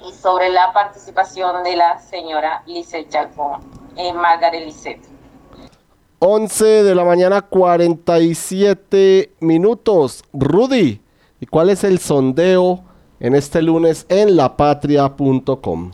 y 0.00 0.12
sobre 0.12 0.48
la 0.50 0.72
participación 0.72 1.64
de 1.64 1.76
la 1.76 1.98
señora 1.98 2.62
Lisette 2.66 3.10
Chacón, 3.10 3.60
eh, 3.96 4.12
Margaret 4.12 4.64
Lisette. 4.64 5.17
11 6.20 6.82
de 6.82 6.94
la 6.94 7.04
mañana 7.04 7.42
47 7.42 9.34
minutos. 9.40 10.24
Rudy, 10.32 11.00
¿y 11.40 11.46
cuál 11.46 11.70
es 11.70 11.84
el 11.84 12.00
sondeo 12.00 12.82
en 13.20 13.36
este 13.36 13.62
lunes 13.62 14.04
en 14.08 14.36
lapatria.com? 14.36 15.92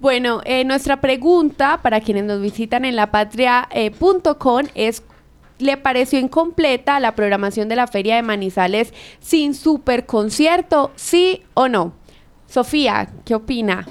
Bueno, 0.00 0.42
eh, 0.44 0.64
nuestra 0.64 1.00
pregunta 1.00 1.80
para 1.82 2.00
quienes 2.00 2.22
nos 2.24 2.40
visitan 2.40 2.84
en 2.84 2.94
lapatria.com 2.94 4.66
es 4.74 5.02
¿Le 5.58 5.76
pareció 5.76 6.20
incompleta 6.20 7.00
la 7.00 7.16
programación 7.16 7.68
de 7.68 7.74
la 7.74 7.88
Feria 7.88 8.14
de 8.14 8.22
Manizales 8.22 8.94
sin 9.18 9.54
super 9.54 10.06
concierto? 10.06 10.92
¿Sí 10.94 11.42
o 11.54 11.66
no? 11.66 11.94
Sofía, 12.46 13.10
¿qué 13.24 13.34
opina? 13.34 13.88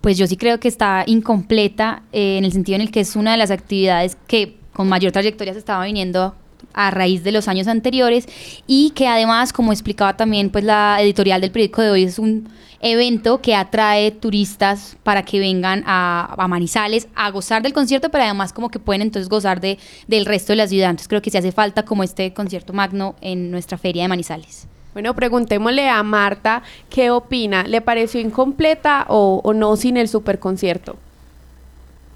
Pues 0.00 0.16
yo 0.16 0.28
sí 0.28 0.36
creo 0.36 0.60
que 0.60 0.68
está 0.68 1.02
incompleta 1.06 2.04
eh, 2.12 2.38
en 2.38 2.44
el 2.44 2.52
sentido 2.52 2.76
en 2.76 2.82
el 2.82 2.92
que 2.92 3.00
es 3.00 3.16
una 3.16 3.32
de 3.32 3.36
las 3.36 3.50
actividades 3.50 4.16
que 4.28 4.61
con 4.72 4.88
mayor 4.88 5.12
trayectoria 5.12 5.52
se 5.52 5.58
estaba 5.58 5.84
viniendo 5.84 6.34
a 6.74 6.90
raíz 6.90 7.22
de 7.24 7.32
los 7.32 7.48
años 7.48 7.68
anteriores 7.68 8.26
y 8.66 8.90
que 8.90 9.08
además, 9.08 9.52
como 9.52 9.72
explicaba 9.72 10.16
también 10.16 10.50
pues 10.50 10.64
la 10.64 10.98
editorial 11.00 11.40
del 11.40 11.50
periódico 11.50 11.82
de 11.82 11.90
hoy, 11.90 12.04
es 12.04 12.18
un 12.18 12.48
evento 12.80 13.40
que 13.40 13.54
atrae 13.54 14.10
turistas 14.10 14.96
para 15.02 15.22
que 15.22 15.38
vengan 15.38 15.84
a, 15.86 16.34
Manizales 16.48 17.08
a 17.14 17.30
gozar 17.30 17.62
del 17.62 17.72
concierto, 17.72 18.10
pero 18.10 18.24
además 18.24 18.52
como 18.52 18.68
que 18.68 18.78
pueden 18.78 19.02
entonces 19.02 19.28
gozar 19.28 19.60
de, 19.60 19.78
del 20.08 20.26
resto 20.26 20.52
de 20.52 20.56
la 20.56 20.66
ciudad. 20.66 20.90
Entonces 20.90 21.08
creo 21.08 21.22
que 21.22 21.30
se 21.30 21.38
hace 21.38 21.52
falta 21.52 21.84
como 21.84 22.02
este 22.02 22.32
concierto 22.32 22.72
magno 22.72 23.14
en 23.20 23.50
nuestra 23.50 23.78
feria 23.78 24.02
de 24.02 24.08
Manizales. 24.08 24.66
Bueno, 24.92 25.14
preguntémosle 25.14 25.88
a 25.88 26.02
Marta 26.02 26.62
qué 26.90 27.10
opina. 27.10 27.62
¿Le 27.62 27.80
pareció 27.80 28.20
incompleta 28.20 29.06
o, 29.08 29.40
o 29.42 29.54
no 29.54 29.76
sin 29.76 29.96
el 29.96 30.08
superconcierto? 30.08 30.98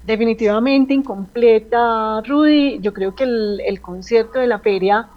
Definitivamente 0.07 0.93
incompleta, 0.93 2.21
Rudy. 2.21 2.79
Yo 2.79 2.93
creo 2.93 3.13
que 3.13 3.25
el, 3.25 3.81
concierto 3.81 4.39
de 4.39 4.47
la 4.47 4.59
feria 4.59 5.09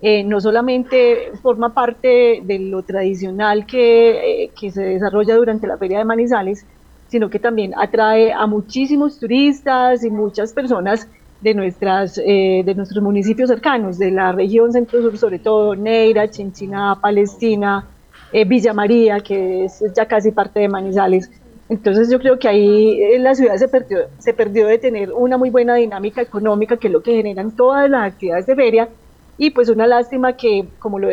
eh, 0.00 0.24
no 0.24 0.40
solamente 0.40 1.32
forma 1.42 1.74
parte 1.74 2.40
de 2.42 2.58
lo 2.58 2.82
tradicional 2.82 3.66
eh, 3.72 4.50
que, 4.58 4.70
se 4.70 4.82
desarrolla 4.82 5.36
durante 5.36 5.66
la 5.66 5.76
feria 5.76 5.98
de 5.98 6.06
Manizales, 6.06 6.64
sino 7.08 7.28
que 7.28 7.38
también 7.38 7.74
atrae 7.76 8.32
a 8.32 8.46
muchísimos 8.46 9.18
turistas 9.18 10.02
y 10.02 10.10
muchas 10.10 10.54
personas 10.54 11.08
de, 11.42 11.52
nuestras, 11.52 12.18
eh, 12.18 12.62
de 12.64 12.74
nuestros 12.74 13.04
municipios 13.04 13.50
cercanos, 13.50 13.98
de 13.98 14.10
la 14.10 14.32
región 14.32 14.72
centro-sur, 14.72 15.18
sobre 15.18 15.38
todo 15.40 15.76
Neira, 15.76 16.28
Chinchina, 16.30 16.98
Palestina, 17.00 17.86
Villa 18.46 18.74
María, 18.74 19.20
que 19.20 19.64
es 19.64 19.82
ya 19.94 20.06
casi 20.06 20.32
parte 20.32 20.60
de 20.60 20.68
Manizales. 20.68 21.30
Entonces 21.68 22.10
yo 22.10 22.18
creo 22.18 22.38
que 22.38 22.48
ahí 22.48 23.02
en 23.02 23.22
la 23.22 23.34
ciudad 23.34 23.56
se 23.56 23.68
perdió, 23.68 23.98
se 24.18 24.32
perdió 24.32 24.66
de 24.66 24.78
tener 24.78 25.12
una 25.12 25.36
muy 25.36 25.50
buena 25.50 25.74
dinámica 25.74 26.22
económica, 26.22 26.78
que 26.78 26.86
es 26.86 26.92
lo 26.92 27.02
que 27.02 27.16
generan 27.16 27.54
todas 27.54 27.90
las 27.90 28.12
actividades 28.12 28.46
de 28.46 28.54
feria, 28.54 28.88
y 29.36 29.50
pues 29.50 29.68
una 29.68 29.86
lástima 29.86 30.32
que, 30.32 30.66
como 30.78 30.98
lo, 30.98 31.08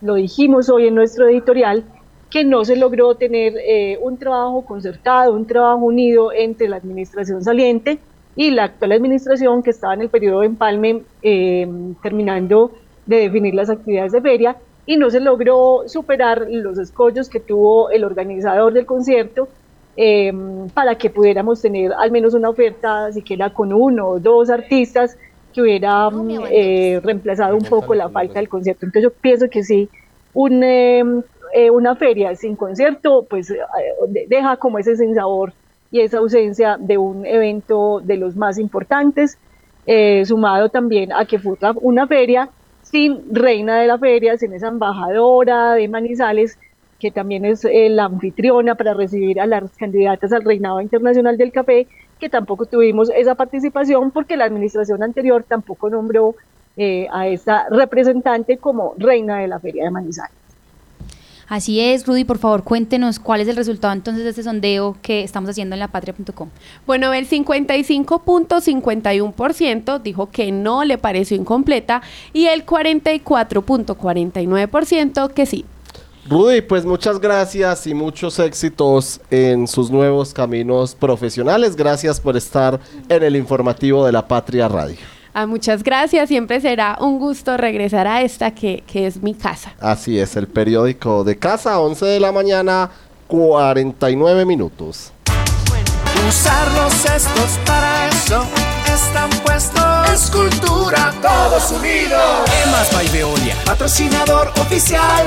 lo 0.00 0.14
dijimos 0.14 0.70
hoy 0.70 0.86
en 0.86 0.94
nuestro 0.94 1.28
editorial, 1.28 1.84
que 2.30 2.44
no 2.44 2.64
se 2.64 2.76
logró 2.76 3.14
tener 3.14 3.54
eh, 3.58 3.98
un 4.00 4.16
trabajo 4.16 4.64
concertado, 4.64 5.34
un 5.34 5.46
trabajo 5.46 5.84
unido 5.84 6.32
entre 6.32 6.66
la 6.66 6.76
administración 6.76 7.44
saliente 7.44 7.98
y 8.36 8.52
la 8.52 8.64
actual 8.64 8.92
administración 8.92 9.62
que 9.62 9.68
estaba 9.68 9.92
en 9.92 10.00
el 10.00 10.08
periodo 10.08 10.40
de 10.40 10.46
empalme 10.46 11.02
eh, 11.22 11.68
terminando 12.02 12.72
de 13.04 13.16
definir 13.16 13.54
las 13.54 13.68
actividades 13.68 14.12
de 14.12 14.22
feria. 14.22 14.56
Y 14.86 14.96
no 14.96 15.10
se 15.10 15.20
logró 15.20 15.82
superar 15.86 16.46
los 16.48 16.78
escollos 16.78 17.28
que 17.28 17.38
tuvo 17.38 17.90
el 17.90 18.02
organizador 18.02 18.72
del 18.72 18.86
concierto 18.86 19.48
eh, 19.96 20.32
para 20.74 20.96
que 20.96 21.10
pudiéramos 21.10 21.60
tener 21.60 21.92
al 21.92 22.10
menos 22.10 22.34
una 22.34 22.48
oferta, 22.48 23.12
siquiera 23.12 23.50
con 23.50 23.72
uno 23.72 24.08
o 24.08 24.20
dos 24.20 24.50
artistas 24.50 25.16
que 25.52 25.62
hubiera 25.62 26.08
eh, 26.50 27.00
reemplazado 27.02 27.56
un 27.56 27.64
poco 27.64 27.94
la 27.94 28.08
falta 28.08 28.38
del 28.38 28.48
concierto. 28.48 28.86
Entonces 28.86 29.10
yo 29.10 29.20
pienso 29.20 29.48
que 29.50 29.62
sí, 29.62 29.88
un, 30.32 30.64
una 31.72 31.96
feria 31.96 32.34
sin 32.34 32.56
concierto 32.56 33.26
pues 33.28 33.52
deja 34.28 34.56
como 34.56 34.78
ese 34.78 34.96
sinsabor 34.96 35.52
y 35.92 36.00
esa 36.00 36.18
ausencia 36.18 36.78
de 36.80 36.96
un 36.96 37.24
evento 37.26 38.00
de 38.02 38.16
los 38.16 38.34
más 38.34 38.58
importantes, 38.58 39.38
eh, 39.86 40.24
sumado 40.24 40.70
también 40.70 41.12
a 41.12 41.26
que 41.26 41.38
fue 41.38 41.56
una 41.82 42.06
feria 42.06 42.48
sin 42.82 43.22
reina 43.32 43.78
de 43.78 43.86
la 43.86 43.98
feria, 43.98 44.36
sin 44.38 44.54
esa 44.54 44.68
embajadora 44.68 45.74
de 45.74 45.86
Manizales, 45.88 46.58
que 47.02 47.10
también 47.10 47.44
es 47.44 47.64
eh, 47.64 47.88
la 47.88 48.04
anfitriona 48.04 48.76
para 48.76 48.94
recibir 48.94 49.40
a 49.40 49.46
las 49.46 49.72
candidatas 49.72 50.32
al 50.32 50.44
reinado 50.44 50.80
internacional 50.80 51.36
del 51.36 51.50
café, 51.50 51.88
que 52.20 52.28
tampoco 52.28 52.66
tuvimos 52.66 53.10
esa 53.10 53.34
participación 53.34 54.12
porque 54.12 54.36
la 54.36 54.44
administración 54.44 55.02
anterior 55.02 55.42
tampoco 55.42 55.90
nombró 55.90 56.36
eh, 56.76 57.08
a 57.12 57.26
esta 57.26 57.66
representante 57.70 58.56
como 58.56 58.94
reina 58.98 59.40
de 59.40 59.48
la 59.48 59.58
feria 59.58 59.82
de 59.82 59.90
Manizales. 59.90 60.36
Así 61.48 61.80
es, 61.80 62.06
Rudy, 62.06 62.22
por 62.24 62.38
favor, 62.38 62.62
cuéntenos 62.62 63.18
cuál 63.18 63.40
es 63.40 63.48
el 63.48 63.56
resultado 63.56 63.92
entonces 63.92 64.22
de 64.22 64.30
este 64.30 64.44
sondeo 64.44 64.96
que 65.02 65.24
estamos 65.24 65.50
haciendo 65.50 65.74
en 65.74 65.80
lapatria.com. 65.80 66.50
Bueno, 66.86 67.12
el 67.12 67.28
55.51% 67.28 70.00
dijo 70.00 70.30
que 70.30 70.52
no 70.52 70.84
le 70.84 70.98
pareció 70.98 71.36
incompleta 71.36 72.00
y 72.32 72.46
el 72.46 72.64
44.49% 72.64 75.32
que 75.32 75.46
sí. 75.46 75.64
Rudy, 76.28 76.60
pues 76.60 76.84
muchas 76.84 77.18
gracias 77.18 77.86
y 77.88 77.94
muchos 77.94 78.38
éxitos 78.38 79.20
en 79.28 79.66
sus 79.66 79.90
nuevos 79.90 80.32
caminos 80.32 80.94
profesionales. 80.94 81.74
Gracias 81.74 82.20
por 82.20 82.36
estar 82.36 82.78
en 83.08 83.22
el 83.24 83.34
informativo 83.34 84.06
de 84.06 84.12
la 84.12 84.28
Patria 84.28 84.68
Radio. 84.68 84.96
Ah, 85.34 85.46
muchas 85.46 85.82
gracias, 85.82 86.28
siempre 86.28 86.60
será 86.60 86.98
un 87.00 87.18
gusto 87.18 87.56
regresar 87.56 88.06
a 88.06 88.22
esta 88.22 88.52
que, 88.52 88.84
que 88.86 89.06
es 89.06 89.20
mi 89.20 89.34
casa. 89.34 89.74
Así 89.80 90.18
es, 90.18 90.36
el 90.36 90.46
periódico 90.46 91.24
de 91.24 91.38
casa, 91.38 91.80
11 91.80 92.04
de 92.06 92.20
la 92.20 92.30
mañana, 92.30 92.90
49 93.26 94.44
minutos. 94.44 95.10
Usar 96.28 96.70
los 96.74 96.92
cestos 96.92 97.58
para 97.66 98.08
eso 98.08 98.44
están 98.86 99.30
puestos. 99.44 99.82
Escultura, 100.12 101.12
todos 101.20 101.72
unidos. 101.72 102.48
Emas 102.64 102.92
by 102.92 103.08
Veolia, 103.08 103.56
patrocinador 103.64 104.48
oficial 104.60 105.26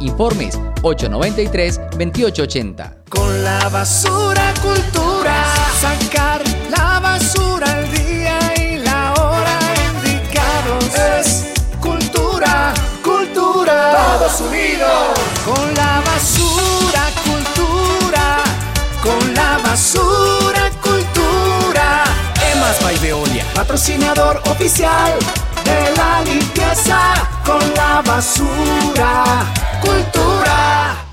Informes 0.00 0.58
893-2880. 0.82 2.94
Con 3.08 3.44
la 3.44 3.68
basura 3.68 4.52
cultura, 4.62 5.44
sacar 5.80 6.42
la 6.70 7.00
basura 7.00 7.70
al 7.70 7.90
día 7.90 8.08
Todos 13.58 14.40
Unidos. 14.40 15.18
Con 15.44 15.74
la 15.74 16.02
basura 16.04 17.02
cultura, 17.24 18.38
con 19.02 19.34
la 19.34 19.58
basura 19.58 20.70
cultura. 20.82 22.04
Emas 22.52 22.82
by 22.82 22.96
Veolia, 22.98 23.44
patrocinador 23.54 24.42
oficial 24.50 25.12
de 25.64 25.96
la 25.96 26.22
limpieza 26.22 26.98
con 27.44 27.60
la 27.74 28.02
basura 28.02 29.46
cultura. 29.80 31.04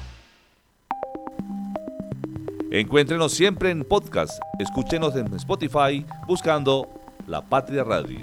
Encuéntrenos 2.71 3.31
siempre 3.31 3.71
en 3.71 3.83
podcast. 3.83 4.39
Escúchenos 4.59 5.15
en 5.15 5.33
Spotify 5.35 6.05
buscando 6.27 6.89
La 7.27 7.41
Patria 7.41 7.83
Radio. 7.83 8.19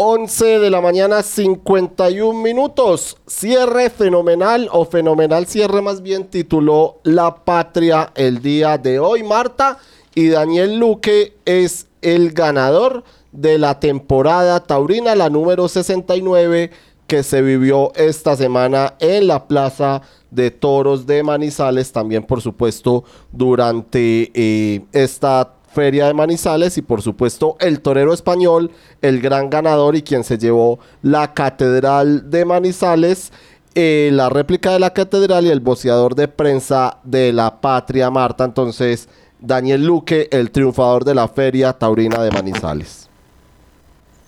11 0.00 0.60
de 0.60 0.70
la 0.70 0.80
mañana, 0.80 1.22
51 1.22 2.40
minutos. 2.40 3.16
Cierre 3.26 3.90
fenomenal 3.90 4.68
o 4.70 4.84
fenomenal 4.84 5.46
cierre 5.46 5.82
más 5.82 6.02
bien 6.02 6.28
tituló 6.28 7.00
La 7.02 7.34
Patria 7.34 8.12
el 8.14 8.40
día 8.40 8.78
de 8.78 9.00
hoy, 9.00 9.24
Marta. 9.24 9.78
Y 10.14 10.28
Daniel 10.28 10.78
Luque 10.78 11.36
es 11.44 11.88
el 12.00 12.30
ganador 12.32 13.02
de 13.32 13.58
la 13.58 13.80
temporada 13.80 14.60
taurina, 14.60 15.14
la 15.14 15.30
número 15.30 15.68
69 15.68 16.70
que 17.08 17.22
se 17.22 17.40
vivió 17.40 17.90
esta 17.96 18.36
semana 18.36 18.94
en 19.00 19.26
la 19.26 19.48
Plaza 19.48 20.02
de 20.30 20.50
Toros 20.50 21.06
de 21.06 21.22
Manizales, 21.22 21.90
también 21.90 22.22
por 22.22 22.42
supuesto 22.42 23.02
durante 23.32 24.30
eh, 24.34 24.82
esta 24.92 25.54
Feria 25.72 26.06
de 26.06 26.14
Manizales 26.14 26.76
y 26.76 26.82
por 26.82 27.00
supuesto 27.00 27.56
el 27.60 27.80
torero 27.80 28.12
español, 28.12 28.70
el 29.00 29.20
gran 29.22 29.48
ganador 29.48 29.96
y 29.96 30.02
quien 30.02 30.22
se 30.22 30.36
llevó 30.36 30.80
la 31.00 31.32
Catedral 31.32 32.30
de 32.30 32.44
Manizales, 32.44 33.32
eh, 33.74 34.10
la 34.12 34.28
réplica 34.28 34.72
de 34.72 34.80
la 34.80 34.92
Catedral 34.92 35.46
y 35.46 35.50
el 35.50 35.60
boceador 35.60 36.14
de 36.14 36.28
prensa 36.28 36.98
de 37.04 37.32
la 37.32 37.62
Patria 37.62 38.10
Marta. 38.10 38.44
Entonces, 38.44 39.08
Daniel 39.40 39.86
Luque, 39.86 40.28
el 40.30 40.50
triunfador 40.50 41.06
de 41.06 41.14
la 41.14 41.26
Feria 41.26 41.72
Taurina 41.72 42.22
de 42.22 42.30
Manizales. 42.32 43.08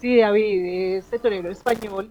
Sí, 0.01 0.17
David, 0.17 0.95
este 0.97 1.19
torero 1.19 1.51
español 1.51 2.09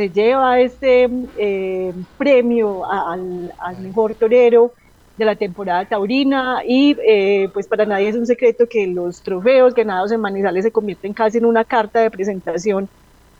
se 0.00 0.10
lleva 0.10 0.58
este 0.60 1.10
eh, 1.36 1.92
premio 2.16 2.90
al, 2.90 3.52
al 3.58 3.78
mejor 3.80 4.14
torero 4.14 4.72
de 5.14 5.26
la 5.26 5.36
temporada 5.36 5.84
taurina 5.86 6.62
y 6.66 6.96
eh, 7.06 7.50
pues 7.52 7.68
para 7.68 7.84
nadie 7.84 8.08
es 8.08 8.16
un 8.16 8.24
secreto 8.24 8.64
que 8.66 8.86
los 8.86 9.22
trofeos 9.22 9.74
ganados 9.74 10.10
en 10.10 10.22
Manizales 10.22 10.64
se 10.64 10.72
convierten 10.72 11.12
casi 11.12 11.36
en 11.36 11.44
una 11.44 11.66
carta 11.66 12.00
de 12.00 12.10
presentación 12.10 12.88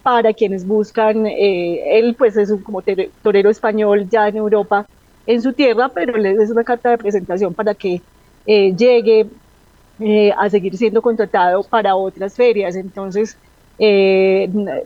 para 0.02 0.34
quienes 0.34 0.66
buscan, 0.66 1.26
eh, 1.26 1.98
él 1.98 2.14
pues 2.18 2.36
es 2.36 2.50
un 2.50 2.62
como 2.62 2.82
torero 3.22 3.48
español 3.50 4.06
ya 4.10 4.28
en 4.28 4.36
Europa, 4.36 4.86
en 5.24 5.40
su 5.40 5.54
tierra, 5.54 5.88
pero 5.94 6.14
es 6.22 6.50
una 6.50 6.64
carta 6.64 6.90
de 6.90 6.98
presentación 6.98 7.54
para 7.54 7.74
que 7.74 8.02
eh, 8.44 8.74
llegue 8.76 9.30
a 10.36 10.48
seguir 10.50 10.76
siendo 10.76 11.02
contratado 11.02 11.62
para 11.64 11.94
otras 11.96 12.34
ferias. 12.34 12.74
Entonces, 12.76 13.38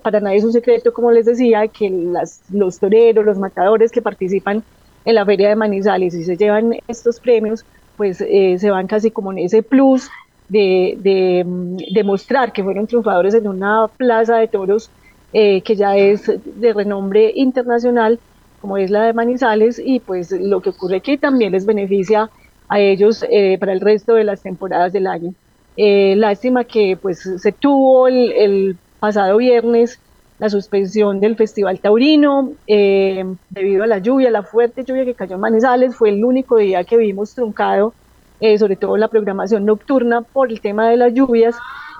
para 0.02 0.20
nadie 0.20 0.36
es 0.36 0.44
un 0.44 0.52
secreto, 0.52 0.92
como 0.92 1.10
les 1.10 1.26
decía, 1.26 1.66
que 1.66 1.90
las, 1.90 2.40
los 2.52 2.78
toreros, 2.78 3.24
los 3.24 3.38
matadores 3.38 3.90
que 3.90 4.00
participan 4.00 4.62
en 5.04 5.14
la 5.14 5.24
feria 5.24 5.48
de 5.48 5.56
Manizales 5.56 6.14
y 6.14 6.24
se 6.24 6.36
llevan 6.36 6.76
estos 6.88 7.20
premios, 7.20 7.64
pues 7.96 8.20
eh, 8.20 8.56
se 8.58 8.70
van 8.70 8.86
casi 8.86 9.10
como 9.10 9.32
en 9.32 9.38
ese 9.38 9.62
plus 9.62 10.08
de, 10.48 10.96
de, 11.00 12.04
mostrar 12.04 12.52
que 12.52 12.62
fueron 12.62 12.86
triunfadores 12.86 13.34
en 13.34 13.48
una 13.48 13.88
plaza 13.96 14.36
de 14.36 14.48
toros 14.48 14.90
eh, 15.32 15.62
que 15.62 15.74
ya 15.74 15.96
es 15.96 16.30
de 16.44 16.72
renombre 16.72 17.32
internacional, 17.34 18.18
como 18.60 18.76
es 18.76 18.90
la 18.90 19.02
de 19.04 19.12
Manizales, 19.12 19.80
y 19.84 20.00
pues 20.00 20.30
lo 20.30 20.60
que 20.60 20.70
ocurre 20.70 20.96
aquí 20.96 21.18
también 21.18 21.52
les 21.52 21.66
beneficia 21.66 22.30
a 22.68 22.80
ellos 22.80 23.24
eh, 23.28 23.58
para 23.58 23.72
el 23.72 23.80
resto 23.80 24.14
de 24.14 24.24
las 24.24 24.42
temporadas 24.42 24.92
del 24.92 25.06
año. 25.06 25.34
lástima 25.76 26.64
que 26.64 26.96
pues 27.00 27.28
se 27.38 27.52
tuvo 27.52 28.06
el 28.08 28.76
pasado 29.04 29.36
viernes 29.36 30.00
la 30.38 30.48
suspensión 30.48 31.20
del 31.20 31.36
Festival 31.36 31.78
Taurino 31.78 32.52
eh, 32.66 33.22
debido 33.50 33.84
a 33.84 33.86
la 33.86 33.98
lluvia, 33.98 34.30
la 34.30 34.42
fuerte 34.42 34.82
lluvia 34.82 35.04
que 35.04 35.12
cayó 35.12 35.34
en 35.34 35.42
Manizales, 35.42 35.94
fue 35.94 36.08
el 36.08 36.24
único 36.24 36.56
día 36.56 36.84
que 36.84 36.96
vimos 36.96 37.34
truncado, 37.34 37.92
eh, 38.40 38.56
sobre 38.56 38.76
todo 38.76 38.96
la 38.96 39.08
programación 39.08 39.66
nocturna 39.66 40.22
por 40.22 40.50
el 40.50 40.62
tema 40.62 40.88
de 40.88 40.96
las 40.96 41.12
lluvias 41.12 41.54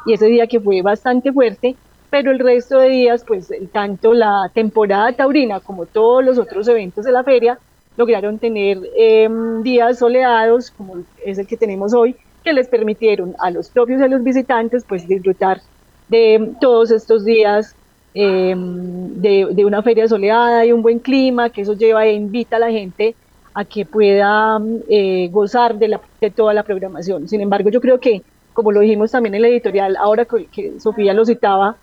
y 0.07 0.15
ese 0.15 0.29
día 0.29 0.47
que 0.47 0.61
fue 0.61 0.81
bastante 0.81 1.31
fuerte, 1.31 1.77
pero 2.09 2.31
el 2.31 2.39
resto 2.39 2.79
de 2.79 2.89
días, 2.89 3.23
pues 3.27 3.53
tanto 3.71 4.15
la 4.15 4.51
temporada 4.55 5.13
taurina 5.13 5.61
como 5.61 5.85
todos 5.85 6.25
los 6.25 6.39
otros 6.39 6.67
eventos 6.69 7.05
de 7.05 7.13
la 7.13 7.23
feria 7.23 7.59
lograron 7.99 8.39
tener 8.39 8.79
em, 8.97 9.63
días 9.63 9.99
soleados, 9.99 10.71
como 10.71 11.03
es 11.23 11.37
el 11.39 11.47
que 11.47 11.59
tenemos 11.59 11.93
hoy, 11.93 12.17
que 12.43 12.55
les 12.55 12.67
permitieron 12.69 13.35
a 13.41 13.51
los 13.51 13.69
propios 13.69 14.01
y 14.01 14.05
a 14.05 14.09
los 14.09 14.23
visitantes 14.23 14.87
pues 14.89 15.07
disfrutar 15.07 15.61
de 16.09 16.53
todos 16.61 16.91
estos 16.91 17.25
días 17.25 17.75
em, 18.15 19.21
de, 19.21 19.65
una 19.65 19.83
feria 19.83 20.07
soleada 20.09 20.65
y 20.65 20.73
un 20.73 20.83
buen 20.83 20.99
clima, 20.99 21.51
que 21.51 21.63
eso 21.63 21.75
lleva 21.75 22.07
e 22.07 22.13
invita 22.13 22.57
a 22.57 22.61
la 22.61 22.71
gente 22.71 23.15
a 23.55 23.65
que 23.65 23.87
pueda 23.87 24.61
eh, 24.89 25.29
gozar 25.31 25.79
de, 25.79 25.89
la, 25.89 26.01
de 26.21 26.31
toda 26.31 26.55
la 26.55 26.63
programación. 26.63 27.29
Sin 27.29 27.41
embargo, 27.41 27.71
yo 27.71 27.81
creo 27.81 28.01
que, 28.01 28.23
como 28.53 28.73
lo 28.73 28.81
dijimos 28.81 29.13
también 29.13 29.35
en 29.35 29.43
la 29.43 29.49
editorial, 29.49 29.97
ahora 29.97 30.27
que, 30.27 30.81
Sofía 30.81 31.15
lo 31.15 31.25
citaba, 31.25 31.77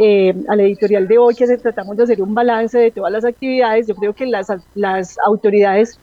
eh, 0.00 0.32
a 0.48 0.54
la 0.56 0.62
editorial 0.62 1.08
de 1.08 1.18
hoy, 1.18 1.34
que 1.34 1.46
tratamos 1.58 1.96
de 1.96 2.04
hacer 2.04 2.22
un 2.22 2.34
balance 2.34 2.78
de 2.78 2.90
todas 2.90 3.12
las 3.12 3.24
actividades, 3.24 3.88
yo 3.88 3.94
creo 3.96 4.14
que 4.14 4.26
las, 4.26 4.48
las 4.74 5.16
autoridades 5.26 5.98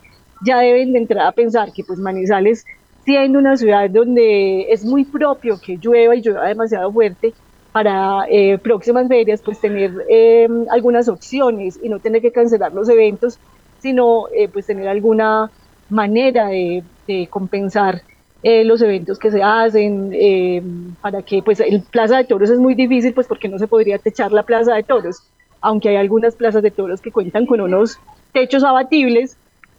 ya 0.46 0.60
deben 0.60 0.94
de 0.94 1.00
entrar 1.00 1.28
a 1.28 1.32
pensar 1.32 1.72
que 1.72 1.84
pues 1.84 2.00
Manizales, 2.00 2.66
siendo 3.06 3.40
una 3.40 3.56
ciudad 3.56 3.90
donde 3.90 4.72
es 4.72 4.84
muy 4.84 5.06
propio 5.06 5.60
que 5.62 5.78
llueva 5.78 6.16
y 6.16 6.22
llueva 6.22 6.48
demasiado 6.48 6.92
fuerte, 6.92 7.34
para 7.76 8.26
eh, 8.30 8.58
próximas 8.58 9.10
ferias, 9.10 9.42
pues 9.42 9.60
tener 9.60 9.92
eh, 10.10 10.48
algunas 10.70 11.10
opciones 11.10 11.78
y 11.84 11.90
no 11.90 12.00
tener 12.00 12.22
que 12.22 12.32
cancelar 12.32 12.72
los 12.72 12.88
eventos, 12.88 13.38
sino 13.80 14.30
eh, 14.34 14.48
pues 14.48 14.66
tener 14.66 14.88
alguna 14.88 15.52
manera 15.90 16.48
de, 16.48 16.86
compensar 17.30 18.02
los 18.42 18.82
eventos 18.82 19.20
que 19.20 19.30
se 19.30 19.44
hacen, 19.44 20.96
para 21.02 21.22
que 21.22 21.42
pues 21.44 21.60
el 21.60 21.82
Plaza 21.82 22.16
de 22.18 22.24
Toros 22.24 22.50
es 22.50 22.60
muy 22.60 22.76
difícil, 22.76 23.14
pues 23.14 23.28
porque 23.28 23.50
no 23.50 23.60
se 23.60 23.68
podría 23.68 23.98
techar 23.98 24.32
la 24.32 24.44
Plaza 24.44 24.74
de 24.74 24.84
Toros, 24.84 25.24
aunque 25.60 25.90
hay 25.90 25.98
algunas 25.98 26.36
plazas 26.36 26.64
de 26.64 26.72
toros 26.72 27.02
que 27.02 27.12
cuentan 27.12 27.46
con 27.46 27.60
unos 27.60 28.00
techos 28.32 28.64
abatibles, 28.64 29.36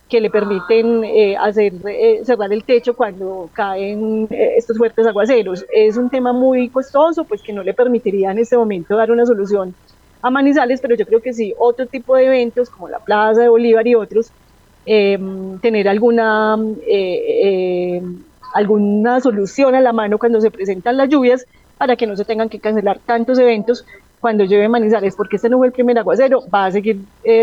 que 0.09 0.21
le 0.21 0.31
permiten 0.31 1.03
eh, 1.05 1.37
hacer 1.37 1.73
eh, 1.87 2.21
cerrar 2.25 2.53
el 2.53 2.63
techo 2.63 2.95
cuando 2.95 3.51
caen 3.53 4.29
eh, 4.31 4.55
estos 4.57 4.79
fuertes 4.79 5.07
aguaceros. 5.07 5.65
Es 5.73 5.97
un 5.97 6.11
tema 6.11 6.33
muy 6.33 6.69
costoso, 6.69 7.25
pues 7.25 7.43
que 7.43 7.53
no 7.53 7.63
le 7.63 7.75
permitiría 7.75 8.31
en 8.31 8.39
este 8.39 8.57
momento 8.57 8.97
dar 8.97 9.11
una 9.11 9.27
solución 9.27 9.75
a 10.23 10.31
Manizales, 10.31 10.81
pero 10.81 10.95
yo 10.95 11.07
creo 11.07 11.21
que 11.21 11.33
sí, 11.33 11.55
otro 11.59 11.87
tipo 11.87 12.15
de 12.17 12.27
eventos 12.27 12.71
como 12.71 12.89
la 12.89 13.01
Plaza 13.01 13.43
de 13.43 13.49
Bolívar 13.49 13.87
y 13.87 13.97
otros, 13.97 14.31
em, 14.87 15.59
tener 15.59 15.89
alguna, 15.89 16.57
alguna 18.55 19.21
solución 19.21 19.75
a 19.75 19.81
la 19.81 19.93
mano 19.93 20.19
cuando 20.19 20.41
se 20.41 20.51
presentan 20.51 20.97
las 20.97 21.09
lluvias 21.09 21.47
para 21.79 21.97
que 21.97 22.07
no 22.07 22.17
se 22.17 22.25
tengan 22.25 22.49
que 22.49 22.61
cancelar 22.61 23.01
tantos 23.05 23.39
eventos 23.39 23.85
cuando 24.21 24.45
llueve 24.45 24.69
Manizales, 24.69 25.17
porque 25.17 25.37
este 25.37 25.49
no 25.49 25.59
fue 25.59 25.67
el 25.67 25.73
primer 25.73 25.99
aguacero, 25.99 26.45
va 26.53 26.67
a 26.67 26.71
seguir 26.71 27.01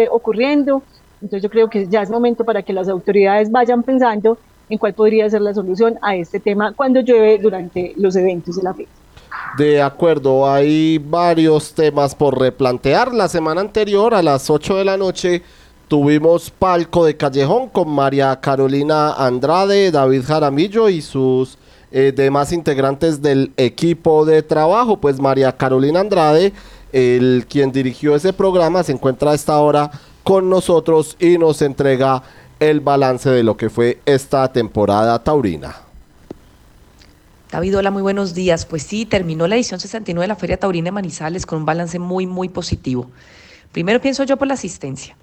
ocurriendo 0.09 0.81
entonces 1.23 1.41
yo 1.41 1.49
creo 1.49 1.69
que 1.69 1.87
ya 1.87 2.01
es 2.01 2.09
momento 2.09 2.43
para 2.43 2.61
que 2.61 2.73
las 2.73 2.89
autoridades 2.89 3.49
vayan 3.49 3.81
pensando 3.81 4.37
en 4.69 4.77
cuál 4.77 4.93
podría 4.93 5.29
ser 5.29 5.41
la 5.41 5.53
solución 5.53 5.97
a 6.01 6.17
este 6.17 6.39
tema 6.39 6.73
cuando 6.73 6.99
llueve 6.99 7.37
durante 7.37 7.93
los 7.95 8.15
eventos 8.17 8.57
de 8.57 8.63
la 8.63 8.73
fecha. 8.73 8.91
De 9.57 9.81
acuerdo, 9.81 10.49
hay 10.49 10.97
varios 10.97 11.73
temas 11.73 12.13
por 12.13 12.37
replantear. 12.37 13.13
La 13.13 13.29
semana 13.29 13.61
anterior, 13.61 14.13
a 14.13 14.21
las 14.21 14.49
8 14.49 14.77
de 14.77 14.85
la 14.85 14.97
noche, 14.97 15.41
tuvimos 15.87 16.49
palco 16.49 17.05
de 17.05 17.15
callejón 17.15 17.69
con 17.69 17.89
María 17.89 18.37
Carolina 18.41 19.13
Andrade, 19.13 19.91
David 19.91 20.23
Jaramillo 20.25 20.89
y 20.89 21.01
sus 21.01 21.57
eh, 21.91 22.11
demás 22.13 22.51
integrantes 22.51 23.21
del 23.21 23.53
equipo 23.55 24.25
de 24.25 24.41
trabajo. 24.41 24.97
Pues 24.97 25.21
María 25.21 25.55
Carolina 25.55 26.01
Andrade, 26.01 26.51
el 26.91 27.45
quien 27.47 27.71
dirigió 27.71 28.13
ese 28.15 28.33
programa, 28.33 28.83
se 28.83 28.91
encuentra 28.91 29.31
a 29.31 29.35
esta 29.35 29.57
hora 29.59 29.89
con 30.23 30.49
nosotros 30.49 31.15
y 31.19 31.37
nos 31.37 31.61
entrega 31.61 32.23
el 32.59 32.79
balance 32.79 33.29
de 33.29 33.43
lo 33.43 33.57
que 33.57 33.69
fue 33.69 33.99
esta 34.05 34.51
temporada 34.51 35.23
taurina. 35.23 35.75
David, 37.51 37.77
hola, 37.77 37.91
muy 37.91 38.01
buenos 38.01 38.33
días. 38.33 38.65
Pues 38.65 38.83
sí, 38.83 39.05
terminó 39.05 39.47
la 39.47 39.55
edición 39.55 39.79
69 39.79 40.23
de 40.23 40.27
la 40.27 40.35
Feria 40.35 40.57
Taurina 40.57 40.85
de 40.85 40.91
Manizales 40.91 41.45
con 41.45 41.59
un 41.59 41.65
balance 41.65 41.99
muy, 41.99 42.25
muy 42.25 42.49
positivo. 42.49 43.11
Primero 43.71 44.01
pienso 44.01 44.23
yo 44.23 44.37
por 44.37 44.47
la 44.47 44.55
asistencia. 44.55 45.15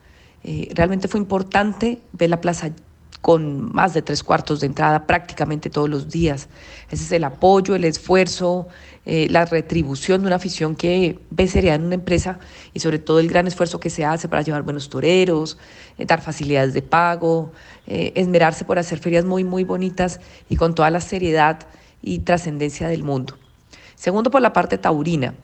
Eh, 0.44 0.70
realmente 0.74 1.08
fue 1.08 1.18
importante 1.18 2.00
ver 2.12 2.30
la 2.30 2.40
plaza 2.40 2.70
con 3.20 3.72
más 3.74 3.92
de 3.92 4.02
tres 4.02 4.22
cuartos 4.22 4.60
de 4.60 4.66
entrada 4.66 5.06
prácticamente 5.06 5.68
todos 5.68 5.90
los 5.90 6.08
días. 6.08 6.48
Ese 6.90 7.04
es 7.04 7.12
el 7.12 7.24
apoyo, 7.24 7.74
el 7.74 7.84
esfuerzo, 7.84 8.68
eh, 9.04 9.28
la 9.30 9.44
retribución 9.44 10.22
de 10.22 10.26
una 10.28 10.36
afición 10.36 10.74
que 10.74 11.18
ve 11.30 11.46
seriedad 11.46 11.76
en 11.76 11.84
una 11.84 11.96
empresa 11.96 12.38
y 12.72 12.80
sobre 12.80 12.98
todo 12.98 13.20
el 13.20 13.28
gran 13.28 13.46
esfuerzo 13.46 13.78
que 13.78 13.90
se 13.90 14.04
hace 14.04 14.28
para 14.28 14.42
llevar 14.42 14.62
buenos 14.62 14.88
toreros, 14.88 15.58
eh, 15.98 16.06
dar 16.06 16.22
facilidades 16.22 16.72
de 16.72 16.82
pago, 16.82 17.52
eh, 17.86 18.12
esmerarse 18.14 18.64
por 18.64 18.78
hacer 18.78 18.98
ferias 18.98 19.24
muy, 19.24 19.44
muy 19.44 19.64
bonitas 19.64 20.20
y 20.48 20.56
con 20.56 20.74
toda 20.74 20.90
la 20.90 21.00
seriedad 21.00 21.66
y 22.02 22.20
trascendencia 22.20 22.88
del 22.88 23.04
mundo. 23.04 23.36
Segundo, 23.96 24.30
por 24.30 24.40
la 24.40 24.52
parte 24.52 24.78
taurina. 24.78 25.34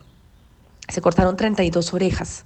Se 0.89 1.01
cortaron 1.01 1.37
32 1.37 1.93
orejas, 1.95 2.45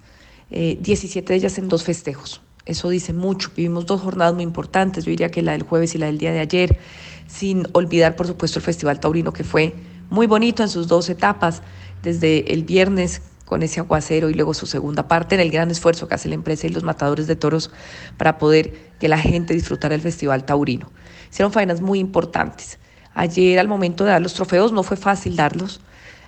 17 0.49 1.33
de 1.33 1.37
ellas 1.37 1.59
en 1.59 1.69
dos 1.69 1.85
festejos. 1.85 2.41
Eso 2.71 2.89
dice 2.89 3.13
mucho. 3.13 3.51
Vivimos 3.57 3.85
dos 3.85 4.01
jornadas 4.01 4.35
muy 4.35 4.45
importantes, 4.45 5.05
yo 5.05 5.11
diría 5.11 5.29
que 5.29 5.43
la 5.43 5.53
del 5.53 5.65
jueves 5.65 5.97
y 5.97 5.99
la 5.99 6.07
del 6.07 6.19
día 6.19 6.31
de 6.31 6.39
ayer, 6.39 6.79
sin 7.27 7.67
olvidar, 7.73 8.15
por 8.15 8.29
supuesto, 8.29 8.61
el 8.61 8.65
Festival 8.65 9.01
Taurino, 9.01 9.33
que 9.33 9.43
fue 9.43 9.75
muy 10.09 10.29
bonito 10.29 10.63
en 10.63 10.69
sus 10.69 10.87
dos 10.87 11.09
etapas, 11.09 11.63
desde 12.05 12.53
el 12.53 12.63
viernes 12.63 13.23
con 13.45 13.65
ese 13.65 13.81
aguacero 13.81 14.31
y 14.31 14.35
luego 14.35 14.55
su 14.55 14.67
segunda 14.67 15.09
parte, 15.09 15.35
en 15.35 15.41
el 15.41 15.51
gran 15.51 15.73
esfuerzo 15.73 16.07
que 16.07 16.15
hace 16.15 16.29
la 16.29 16.37
empresa 16.37 16.69
y 16.69 16.71
los 16.71 16.85
matadores 16.85 17.27
de 17.27 17.35
toros 17.35 17.73
para 18.17 18.39
poder 18.39 18.73
que 19.01 19.09
la 19.09 19.19
gente 19.19 19.53
disfrutara 19.53 19.97
el 19.97 20.01
Festival 20.01 20.45
Taurino. 20.45 20.93
Hicieron 21.29 21.53
faenas 21.53 21.81
muy 21.81 21.99
importantes. 21.99 22.79
Ayer, 23.15 23.59
al 23.59 23.67
momento 23.67 24.05
de 24.05 24.11
dar 24.11 24.23
los 24.23 24.35
trofeos, 24.35 24.71
no 24.71 24.85
fue 24.85 24.97
fácil 24.97 25.35
darlos. 25.35 25.81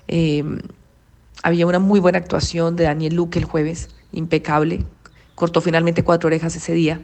Eh, 0.08 0.42
había 1.44 1.68
una 1.68 1.78
muy 1.78 2.00
buena 2.00 2.18
actuación 2.18 2.74
de 2.74 2.82
Daniel 2.84 3.14
Luque 3.14 3.38
el 3.38 3.44
jueves, 3.44 3.90
impecable, 4.10 4.84
cortó 5.42 5.60
finalmente 5.60 6.04
cuatro 6.04 6.28
orejas 6.28 6.54
ese 6.54 6.72
día. 6.72 7.00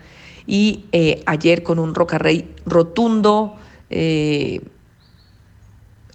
Y 0.47 0.85
eh, 0.93 1.25
ayer 1.27 1.65
con 1.65 1.81
un 1.81 1.93
Rocarrey 1.93 2.55
rotundo, 2.67 3.57
eh, 3.91 4.61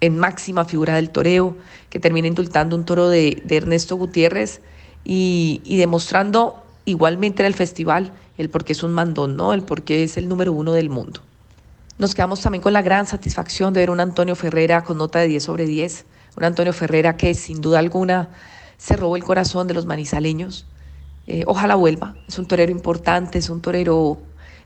en 0.00 0.16
máxima 0.16 0.64
figura 0.64 0.94
del 0.94 1.10
toreo, 1.10 1.54
que 1.90 2.00
termina 2.00 2.26
indultando 2.26 2.76
un 2.76 2.86
toro 2.86 3.10
de, 3.10 3.42
Ernesto 3.50 3.96
Gutiérrez 3.96 4.62
y, 5.04 5.60
demostrando 5.76 6.64
igualmente 6.86 7.42
en 7.42 7.46
el 7.46 7.52
festival 7.52 8.14
el 8.38 8.48
por 8.48 8.64
qué 8.64 8.72
es 8.72 8.82
un 8.82 8.94
mandón, 8.94 9.36
¿no? 9.36 9.52
El 9.52 9.62
por 9.62 9.82
qué 9.82 10.02
es 10.02 10.16
el 10.16 10.26
número 10.26 10.54
uno 10.54 10.72
del 10.72 10.88
mundo. 10.88 11.20
Nos 11.98 12.14
quedamos 12.14 12.40
también 12.40 12.62
con 12.62 12.72
la 12.72 12.80
gran 12.80 13.06
satisfacción 13.06 13.74
de 13.74 13.80
ver 13.80 13.90
un 13.90 14.00
Antonio 14.00 14.34
Ferrera 14.34 14.82
con 14.82 14.96
nota 14.96 15.18
de 15.18 15.28
10 15.28 15.42
sobre 15.42 15.66
10, 15.66 16.06
un 16.38 16.44
Antonio 16.44 16.72
Ferrera 16.72 17.18
que 17.18 17.34
sin 17.34 17.60
duda 17.60 17.80
alguna 17.80 18.30
se 18.78 18.96
robó 18.96 19.14
el 19.16 19.24
corazón 19.24 19.68
de 19.68 19.74
los 19.74 19.84
manizaleños, 19.84 20.66
eh, 21.26 21.44
ojalá 21.46 21.74
vuelva. 21.74 22.14
Es 22.28 22.38
un 22.38 22.46
torero 22.46 22.70
importante, 22.72 23.38
es 23.38 23.48
un 23.50 23.60
torero 23.60 24.18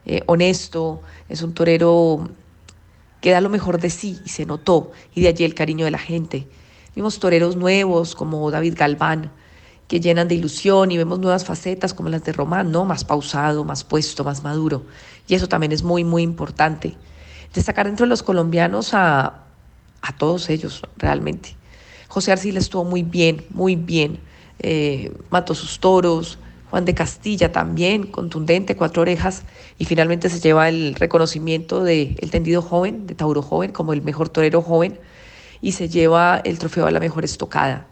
eh, 0.05 0.23
honesto, 0.27 1.03
es 1.29 1.43
un 1.43 1.55
torero 1.55 2.29
que 3.21 3.31
da 3.31 3.41
lo 3.41 3.49
mejor 3.49 3.81
de 3.81 3.91
sí 3.91 4.19
y 4.25 4.29
se 4.29 4.47
notó, 4.47 4.93
y 5.15 5.23
de 5.23 5.29
allí 5.29 5.45
el 5.45 5.55
cariño 5.55 5.85
de 5.85 5.91
la 5.91 5.99
gente. 5.99 6.47
Vimos 6.95 7.19
toreros 7.19 7.57
nuevos 7.57 8.15
como 8.15 8.51
David 8.51 8.75
Galván, 8.77 9.31
que 9.87 10.01
llenan 10.01 10.29
de 10.29 10.35
ilusión 10.35 10.91
y 10.91 10.99
vemos 10.99 11.19
nuevas 11.19 11.45
facetas 11.45 11.95
como 11.95 12.11
las 12.11 12.23
de 12.25 12.33
Román, 12.33 12.71
¿no? 12.71 12.85
Más 12.85 13.05
pausado, 13.05 13.65
más 13.65 13.85
puesto, 13.85 14.23
más 14.23 14.43
maduro. 14.43 14.85
Y 15.27 15.35
eso 15.35 15.49
también 15.49 15.73
es 15.73 15.83
muy, 15.83 16.05
muy 16.05 16.23
importante. 16.23 16.95
Destacar 17.55 17.87
entre 17.87 18.07
los 18.07 18.23
colombianos 18.23 18.93
a, 18.93 19.45
a 20.03 20.17
todos 20.17 20.51
ellos, 20.51 20.83
realmente. 20.97 21.57
José 22.09 22.33
Arcila 22.33 22.59
estuvo 22.59 22.85
muy 22.85 23.03
bien, 23.03 23.47
muy 23.51 23.77
bien. 23.77 24.21
Eh, 24.59 25.13
mató 25.31 25.55
sus 25.55 25.79
toros, 25.79 26.39
Juan 26.71 26.85
de 26.85 26.95
Castilla 26.95 27.51
también, 27.51 28.07
contundente, 28.07 28.77
cuatro 28.77 29.03
orejas, 29.03 29.43
y 29.79 29.87
finalmente 29.87 30.29
se 30.29 30.41
lleva 30.41 30.69
el 30.69 30.95
reconocimiento 30.95 31.83
del 31.83 32.17
tendido 32.31 32.61
joven, 32.61 33.07
de 33.07 33.15
Tauro 33.15 33.43
Joven, 33.43 33.73
como 33.73 33.93
el 33.93 34.03
mejor 34.03 34.29
torero 34.29 34.61
joven, 34.61 34.99
y 35.61 35.73
se 35.73 35.89
lleva 35.89 36.41
el 36.45 36.59
trofeo 36.59 36.87
a 36.87 36.91
la 36.91 37.01
mejor 37.01 37.25
estocada. 37.25 37.87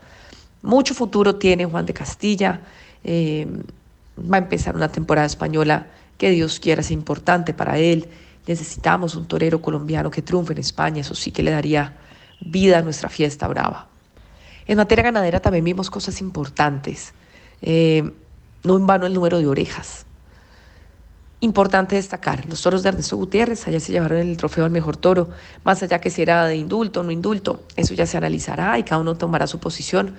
Mucho 0.63 0.95
futuro 0.95 1.37
tiene 1.37 1.65
Juan 1.65 1.87
de 1.87 1.95
Castilla, 1.95 2.61
eh, 3.03 3.47
va 4.19 4.37
a 4.37 4.41
empezar 4.41 4.77
una 4.77 4.89
temporada 4.89 5.27
española 5.27 5.87
que 6.19 6.31
Dios 6.31 6.61
quiera 6.61 6.83
sea 6.83 6.95
importante 6.95 7.55
para 7.55 7.79
él. 7.79 8.09
Necesitamos 8.47 9.17
un 9.17 9.27
torero 9.27 9.61
colombiano 9.61 10.11
que 10.11 10.23
triunfe 10.23 10.53
en 10.53 10.59
España, 10.59 11.01
eso 11.01 11.15
sí 11.15 11.31
que 11.31 11.43
le 11.43 11.51
daría 11.51 11.95
vida 12.41 12.79
a 12.79 12.83
nuestra 12.83 13.09
fiesta 13.09 13.49
brava. 13.49 13.89
En 14.67 14.77
materia 14.77 15.05
ganadera 15.05 15.41
también 15.41 15.65
vimos 15.65 15.91
cosas 15.91 16.21
importantes. 16.21 17.15
Eh, 17.63 18.11
no 18.65 18.77
en 18.77 18.87
vano 18.87 19.07
el 19.07 19.15
número 19.15 19.39
de 19.39 19.47
orejas. 19.47 20.07
Importante 21.41 21.97
destacar, 21.97 22.47
los 22.47 22.63
toros 22.63 22.83
de 22.83 22.89
Ernesto 22.89 23.17
Gutiérrez, 23.17 23.69
allá 23.69 23.79
se 23.79 23.93
llevaron 23.93 24.19
el 24.19 24.37
trofeo 24.39 24.65
al 24.65 24.71
mejor 24.71 24.97
toro, 24.97 25.29
más 25.65 25.83
allá 25.83 26.01
que 26.01 26.11
si 26.11 26.23
era 26.23 26.47
de 26.47 26.57
indulto 26.57 27.01
o 27.01 27.03
no 27.03 27.11
indulto, 27.11 27.63
eso 27.77 27.93
ya 27.93 28.07
se 28.07 28.17
analizará 28.17 28.79
y 28.79 28.85
cada 28.85 29.03
uno 29.03 29.17
tomará 29.17 29.47
su 29.47 29.61
posición, 29.61 30.15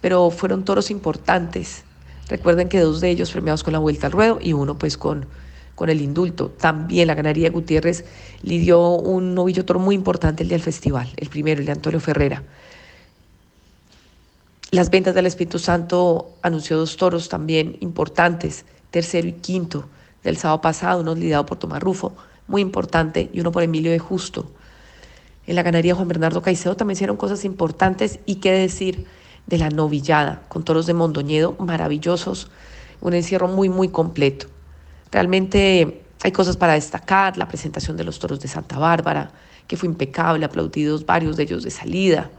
pero 0.00 0.30
fueron 0.30 0.64
toros 0.64 0.90
importantes. 0.90 1.82
Recuerden 2.28 2.68
que 2.68 2.78
dos 2.78 3.00
de 3.00 3.10
ellos 3.10 3.32
premiados 3.32 3.64
con 3.64 3.72
la 3.72 3.80
vuelta 3.80 4.06
al 4.06 4.12
ruedo 4.12 4.38
y 4.40 4.52
uno 4.52 4.78
pues 4.78 4.96
con, 4.96 5.26
con 5.74 5.90
el 5.90 6.00
indulto. 6.00 6.48
También 6.48 7.08
la 7.08 7.14
ganaría 7.14 7.50
Gutiérrez 7.50 8.04
le 8.42 8.58
dio 8.58 8.90
un 8.90 9.34
novillo 9.34 9.64
toro 9.64 9.80
muy 9.80 9.96
importante 9.96 10.44
el 10.44 10.48
día 10.48 10.58
del 10.58 10.64
festival, 10.64 11.08
el 11.16 11.28
primero, 11.28 11.60
el 11.60 11.66
de 11.66 11.72
Antonio 11.72 11.98
Ferrera. 11.98 12.44
Las 14.72 14.88
ventas 14.88 15.14
del 15.14 15.26
Espíritu 15.26 15.58
Santo 15.58 16.30
anunció 16.40 16.78
dos 16.78 16.96
toros 16.96 17.28
también 17.28 17.76
importantes, 17.80 18.64
tercero 18.90 19.28
y 19.28 19.32
quinto 19.32 19.84
del 20.24 20.38
sábado 20.38 20.62
pasado, 20.62 21.02
uno 21.02 21.14
liderado 21.14 21.44
por 21.44 21.58
Tomás 21.58 21.82
Rufo, 21.82 22.14
muy 22.46 22.62
importante, 22.62 23.28
y 23.34 23.40
uno 23.40 23.52
por 23.52 23.62
Emilio 23.62 23.92
de 23.92 23.98
Justo. 23.98 24.50
En 25.46 25.56
la 25.56 25.62
ganadería 25.62 25.94
Juan 25.94 26.08
Bernardo 26.08 26.40
Caicedo 26.40 26.74
también 26.74 26.94
hicieron 26.94 27.18
cosas 27.18 27.44
importantes 27.44 28.18
y 28.24 28.36
qué 28.36 28.52
decir 28.52 29.04
de 29.46 29.58
la 29.58 29.68
novillada, 29.68 30.40
con 30.48 30.64
toros 30.64 30.86
de 30.86 30.94
Mondoñedo 30.94 31.54
maravillosos, 31.58 32.50
un 33.02 33.12
encierro 33.12 33.48
muy, 33.48 33.68
muy 33.68 33.88
completo. 33.88 34.46
Realmente 35.10 36.02
hay 36.22 36.32
cosas 36.32 36.56
para 36.56 36.72
destacar, 36.72 37.36
la 37.36 37.46
presentación 37.46 37.98
de 37.98 38.04
los 38.04 38.18
toros 38.18 38.40
de 38.40 38.48
Santa 38.48 38.78
Bárbara, 38.78 39.32
que 39.66 39.76
fue 39.76 39.86
impecable, 39.86 40.46
aplaudidos 40.46 41.04
varios 41.04 41.36
de 41.36 41.42
ellos 41.42 41.62
de 41.62 41.70
salida. 41.70 42.30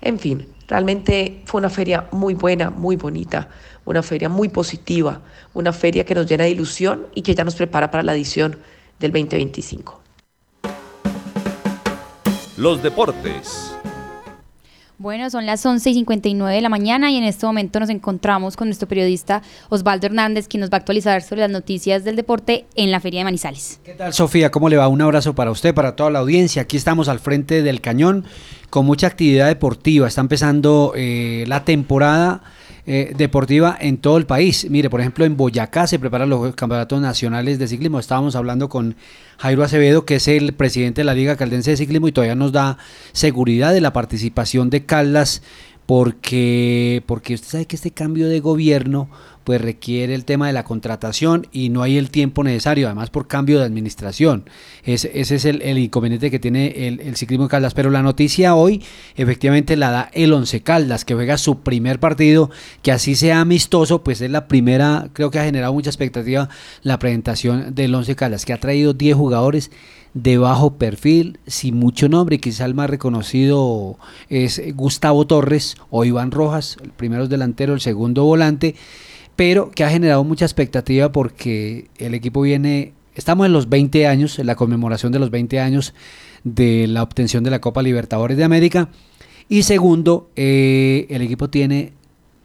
En 0.00 0.18
fin, 0.18 0.46
realmente 0.68 1.42
fue 1.44 1.60
una 1.60 1.70
feria 1.70 2.06
muy 2.12 2.34
buena, 2.34 2.70
muy 2.70 2.96
bonita, 2.96 3.48
una 3.84 4.02
feria 4.02 4.28
muy 4.28 4.48
positiva, 4.48 5.20
una 5.54 5.72
feria 5.72 6.04
que 6.04 6.14
nos 6.14 6.26
llena 6.26 6.44
de 6.44 6.50
ilusión 6.50 7.06
y 7.14 7.22
que 7.22 7.34
ya 7.34 7.44
nos 7.44 7.56
prepara 7.56 7.90
para 7.90 8.02
la 8.02 8.14
edición 8.14 8.56
del 8.98 9.12
2025. 9.12 10.00
Los 12.56 12.82
deportes. 12.82 13.72
Bueno, 15.00 15.30
son 15.30 15.46
las 15.46 15.64
11 15.64 15.90
y 15.90 15.94
59 15.94 16.56
de 16.56 16.60
la 16.60 16.68
mañana 16.68 17.08
y 17.12 17.16
en 17.16 17.22
este 17.22 17.46
momento 17.46 17.78
nos 17.78 17.88
encontramos 17.88 18.56
con 18.56 18.66
nuestro 18.66 18.88
periodista 18.88 19.42
Osvaldo 19.68 20.06
Hernández, 20.06 20.48
quien 20.48 20.60
nos 20.60 20.70
va 20.70 20.74
a 20.74 20.78
actualizar 20.78 21.22
sobre 21.22 21.42
las 21.42 21.52
noticias 21.52 22.02
del 22.02 22.16
deporte 22.16 22.66
en 22.74 22.90
la 22.90 22.98
Feria 22.98 23.20
de 23.20 23.24
Manizales. 23.24 23.78
¿Qué 23.84 23.94
tal, 23.94 24.12
Sofía? 24.12 24.50
¿Cómo 24.50 24.68
le 24.68 24.76
va? 24.76 24.88
Un 24.88 25.00
abrazo 25.00 25.36
para 25.36 25.52
usted, 25.52 25.72
para 25.72 25.94
toda 25.94 26.10
la 26.10 26.18
audiencia. 26.18 26.62
Aquí 26.62 26.76
estamos 26.76 27.08
al 27.08 27.20
frente 27.20 27.62
del 27.62 27.80
cañón 27.80 28.24
con 28.70 28.86
mucha 28.86 29.06
actividad 29.06 29.46
deportiva. 29.46 30.08
Está 30.08 30.20
empezando 30.20 30.92
eh, 30.96 31.44
la 31.46 31.64
temporada 31.64 32.42
eh, 32.90 33.12
deportiva 33.14 33.76
en 33.78 33.98
todo 33.98 34.16
el 34.16 34.24
país. 34.24 34.66
Mire, 34.70 34.88
por 34.88 35.00
ejemplo, 35.00 35.26
en 35.26 35.36
Boyacá 35.36 35.86
se 35.86 35.98
preparan 35.98 36.30
los 36.30 36.54
campeonatos 36.54 36.98
nacionales 37.02 37.58
de 37.58 37.68
ciclismo. 37.68 38.00
Estábamos 38.00 38.34
hablando 38.34 38.70
con 38.70 38.96
Jairo 39.36 39.62
Acevedo, 39.62 40.06
que 40.06 40.14
es 40.14 40.26
el 40.26 40.54
presidente 40.54 41.02
de 41.02 41.04
la 41.04 41.12
Liga 41.12 41.36
Caldense 41.36 41.72
de 41.72 41.76
Ciclismo 41.76 42.08
y 42.08 42.12
todavía 42.12 42.34
nos 42.34 42.50
da 42.50 42.78
seguridad 43.12 43.74
de 43.74 43.82
la 43.82 43.92
participación 43.92 44.70
de 44.70 44.86
Caldas 44.86 45.42
porque, 45.88 47.02
porque 47.06 47.32
usted 47.32 47.48
sabe 47.48 47.64
que 47.64 47.76
este 47.76 47.92
cambio 47.92 48.28
de 48.28 48.40
gobierno 48.40 49.08
pues 49.42 49.58
requiere 49.58 50.14
el 50.14 50.26
tema 50.26 50.46
de 50.46 50.52
la 50.52 50.62
contratación 50.62 51.46
y 51.50 51.70
no 51.70 51.80
hay 51.80 51.96
el 51.96 52.10
tiempo 52.10 52.44
necesario, 52.44 52.88
además 52.88 53.08
por 53.08 53.26
cambio 53.26 53.58
de 53.58 53.64
administración. 53.64 54.44
ese 54.84 55.10
es 55.14 55.46
el, 55.46 55.78
inconveniente 55.78 56.30
que 56.30 56.38
tiene 56.38 56.88
el, 56.88 57.16
ciclismo 57.16 57.46
de 57.46 57.50
Caldas. 57.52 57.72
Pero 57.72 57.88
la 57.88 58.02
noticia 58.02 58.54
hoy 58.54 58.84
efectivamente 59.16 59.78
la 59.78 59.90
da 59.90 60.10
el 60.12 60.34
Once 60.34 60.60
Caldas, 60.60 61.06
que 61.06 61.14
juega 61.14 61.38
su 61.38 61.60
primer 61.60 61.98
partido, 61.98 62.50
que 62.82 62.92
así 62.92 63.14
sea 63.14 63.40
amistoso, 63.40 64.04
pues 64.04 64.20
es 64.20 64.30
la 64.30 64.46
primera, 64.46 65.08
creo 65.14 65.30
que 65.30 65.38
ha 65.38 65.44
generado 65.44 65.72
mucha 65.72 65.88
expectativa 65.88 66.50
la 66.82 66.98
presentación 66.98 67.74
del 67.74 67.94
Once 67.94 68.14
Caldas, 68.14 68.44
que 68.44 68.52
ha 68.52 68.60
traído 68.60 68.92
10 68.92 69.16
jugadores 69.16 69.70
de 70.22 70.36
bajo 70.36 70.74
perfil, 70.74 71.38
sin 71.46 71.76
mucho 71.76 72.08
nombre, 72.08 72.40
quizá 72.40 72.64
el 72.64 72.74
más 72.74 72.90
reconocido 72.90 73.98
es 74.28 74.60
Gustavo 74.74 75.26
Torres 75.26 75.76
o 75.90 76.04
Iván 76.04 76.32
Rojas, 76.32 76.76
el 76.82 76.90
primero 76.90 77.24
es 77.24 77.28
delantero, 77.28 77.74
el 77.74 77.80
segundo 77.80 78.24
volante, 78.24 78.74
pero 79.36 79.70
que 79.70 79.84
ha 79.84 79.90
generado 79.90 80.24
mucha 80.24 80.44
expectativa 80.44 81.12
porque 81.12 81.88
el 81.98 82.14
equipo 82.14 82.40
viene, 82.40 82.94
estamos 83.14 83.46
en 83.46 83.52
los 83.52 83.68
20 83.68 84.08
años, 84.08 84.40
en 84.40 84.46
la 84.46 84.56
conmemoración 84.56 85.12
de 85.12 85.20
los 85.20 85.30
20 85.30 85.60
años 85.60 85.94
de 86.42 86.88
la 86.88 87.04
obtención 87.04 87.44
de 87.44 87.50
la 87.50 87.60
Copa 87.60 87.82
Libertadores 87.82 88.36
de 88.36 88.44
América. 88.44 88.88
Y 89.48 89.62
segundo, 89.62 90.30
eh, 90.34 91.06
el 91.10 91.22
equipo 91.22 91.48
tiene 91.48 91.92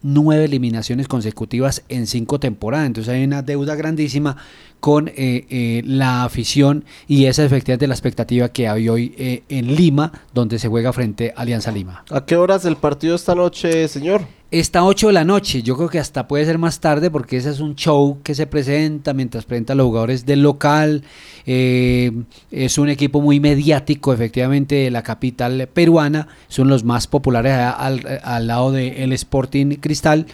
nueve 0.04 0.44
eliminaciones 0.44 1.08
consecutivas 1.08 1.82
en 1.88 2.06
cinco 2.06 2.38
temporadas. 2.38 2.86
Entonces 2.86 3.12
hay 3.12 3.24
una 3.24 3.42
deuda 3.42 3.74
grandísima 3.74 4.36
con 4.84 5.08
eh, 5.08 5.14
eh, 5.16 5.82
la 5.86 6.24
afición 6.24 6.84
y 7.08 7.24
esa 7.24 7.42
es 7.42 7.46
efectivamente 7.46 7.86
la 7.86 7.94
expectativa 7.94 8.50
que 8.50 8.68
hay 8.68 8.90
hoy 8.90 9.42
en 9.48 9.74
Lima, 9.74 10.12
donde 10.34 10.58
se 10.58 10.68
juega 10.68 10.92
frente 10.92 11.32
a 11.34 11.40
Alianza 11.40 11.72
Lima. 11.72 12.04
¿A 12.10 12.26
qué 12.26 12.36
horas 12.36 12.66
el 12.66 12.76
partido 12.76 13.14
esta 13.16 13.34
noche, 13.34 13.88
señor? 13.88 14.26
Está 14.50 14.84
8 14.84 15.06
de 15.06 15.12
la 15.14 15.24
noche, 15.24 15.62
yo 15.62 15.74
creo 15.78 15.88
que 15.88 15.98
hasta 15.98 16.28
puede 16.28 16.44
ser 16.44 16.58
más 16.58 16.80
tarde 16.80 17.10
porque 17.10 17.38
ese 17.38 17.48
es 17.48 17.60
un 17.60 17.76
show 17.76 18.18
que 18.22 18.34
se 18.34 18.46
presenta 18.46 19.14
mientras 19.14 19.46
presenta 19.46 19.72
a 19.72 19.76
los 19.76 19.86
jugadores 19.86 20.26
del 20.26 20.42
local. 20.42 21.02
Eh, 21.46 22.12
es 22.50 22.76
un 22.76 22.90
equipo 22.90 23.22
muy 23.22 23.40
mediático, 23.40 24.12
efectivamente, 24.12 24.74
de 24.74 24.90
la 24.90 25.02
capital 25.02 25.66
peruana. 25.72 26.28
Son 26.48 26.68
los 26.68 26.84
más 26.84 27.06
populares 27.06 27.54
al, 27.54 28.46
lado 28.46 28.70
del 28.70 29.14
Sporting 29.14 29.76
Cristal. 29.76 30.26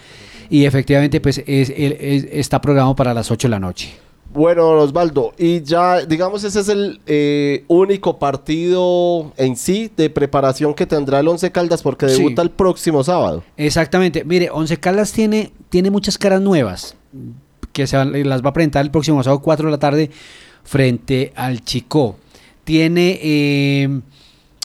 Y 0.51 0.65
efectivamente, 0.65 1.21
pues 1.21 1.41
está 1.47 2.61
programado 2.61 2.97
para 2.97 3.15
las 3.15 3.31
8 3.31 3.47
de 3.47 3.51
la 3.51 3.61
noche. 3.61 4.10
Bueno, 4.33 4.69
Osvaldo, 4.71 5.35
y 5.37 5.63
ya, 5.63 6.05
digamos, 6.07 6.45
ese 6.45 6.61
es 6.61 6.69
el 6.69 7.01
eh, 7.07 7.65
único 7.67 8.19
partido 8.19 9.33
en 9.37 9.57
sí 9.57 9.91
de 9.97 10.09
preparación 10.09 10.73
que 10.73 10.87
tendrá 10.87 11.19
el 11.19 11.27
Once 11.27 11.51
Caldas 11.51 11.83
porque 11.83 12.07
debuta 12.07 12.41
el 12.43 12.51
próximo 12.51 13.03
sábado. 13.03 13.43
Exactamente. 13.57 14.25
Mire, 14.25 14.49
Once 14.53 14.77
Caldas 14.77 15.13
tiene, 15.13 15.51
tiene 15.69 15.91
muchas 15.91 16.17
caras 16.17 16.41
nuevas 16.41 16.95
que 17.73 17.89
se 17.89 18.05
las 18.05 18.45
va 18.45 18.51
a 18.51 18.53
presentar 18.53 18.85
el 18.85 18.93
próximo 18.93 19.23
sábado 19.23 19.43
4 19.43 19.67
de 19.67 19.73
la 19.73 19.79
tarde 19.79 20.11
frente 20.63 21.33
al 21.35 21.65
Chico. 21.65 22.17
Tiene 22.63 23.19
eh, 23.23 24.01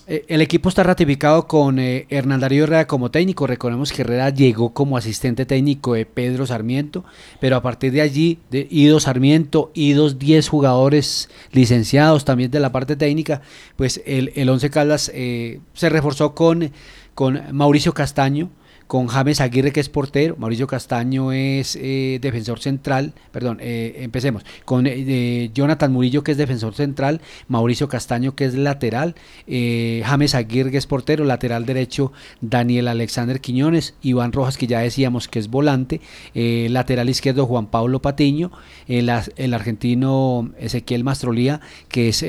eh, 0.07 0.23
el 0.27 0.41
equipo 0.41 0.69
está 0.69 0.83
ratificado 0.83 1.47
con 1.47 1.79
eh, 1.79 2.05
Hernán 2.09 2.39
Darío 2.39 2.65
Herrera 2.65 2.85
como 2.85 3.09
técnico. 3.09 3.47
Recordemos 3.47 3.91
que 3.91 4.03
Herrera 4.03 4.29
llegó 4.29 4.73
como 4.73 4.97
asistente 4.97 5.45
técnico 5.45 5.95
de 5.95 6.05
Pedro 6.05 6.45
Sarmiento, 6.45 7.03
pero 7.39 7.55
a 7.55 7.61
partir 7.63 7.91
de 7.91 8.01
allí, 8.01 8.39
de 8.51 8.67
Ido 8.69 8.99
Sarmiento, 8.99 9.71
Idos 9.73 10.19
10 10.19 10.47
jugadores 10.47 11.29
licenciados 11.51 12.23
también 12.23 12.51
de 12.51 12.59
la 12.59 12.71
parte 12.71 12.95
técnica, 12.95 13.41
pues 13.77 14.01
el, 14.05 14.31
el 14.35 14.49
Once 14.49 14.69
Caldas 14.69 15.11
eh, 15.13 15.59
se 15.73 15.89
reforzó 15.89 16.35
con, 16.35 16.71
con 17.15 17.41
Mauricio 17.51 17.93
Castaño 17.93 18.51
con 18.87 19.07
James 19.07 19.41
Aguirre 19.41 19.71
que 19.71 19.79
es 19.79 19.89
portero, 19.89 20.35
Mauricio 20.37 20.67
Castaño 20.67 21.31
es 21.31 21.75
eh, 21.81 22.19
defensor 22.21 22.59
central, 22.59 23.13
perdón, 23.31 23.57
eh, 23.61 23.95
empecemos, 23.99 24.43
con 24.63 24.85
eh, 24.85 25.49
Jonathan 25.53 25.91
Murillo 25.91 26.23
que 26.23 26.31
es 26.31 26.37
defensor 26.37 26.75
central, 26.75 27.21
Mauricio 27.47 27.87
Castaño 27.87 28.35
que 28.35 28.45
es 28.45 28.53
lateral, 28.53 29.15
James 29.47 30.35
Aguirre 30.35 30.71
que 30.71 30.77
es 30.77 30.85
portero, 30.85 31.25
lateral 31.25 31.65
derecho 31.65 32.11
Daniel 32.41 32.87
Alexander 32.87 33.41
Quiñones, 33.41 33.95
Iván 34.01 34.31
Rojas 34.31 34.57
que 34.57 34.67
ya 34.67 34.79
decíamos 34.79 35.27
que 35.27 35.39
es 35.39 35.49
volante, 35.49 36.01
lateral 36.33 37.09
izquierdo 37.09 37.47
Juan 37.47 37.67
Pablo 37.67 38.01
Patiño, 38.01 38.51
el, 38.87 39.11
el 39.35 39.53
argentino 39.53 40.51
Ezequiel 40.59 41.03
Mastrolía 41.03 41.59
que 41.87 42.09
es 42.09 42.23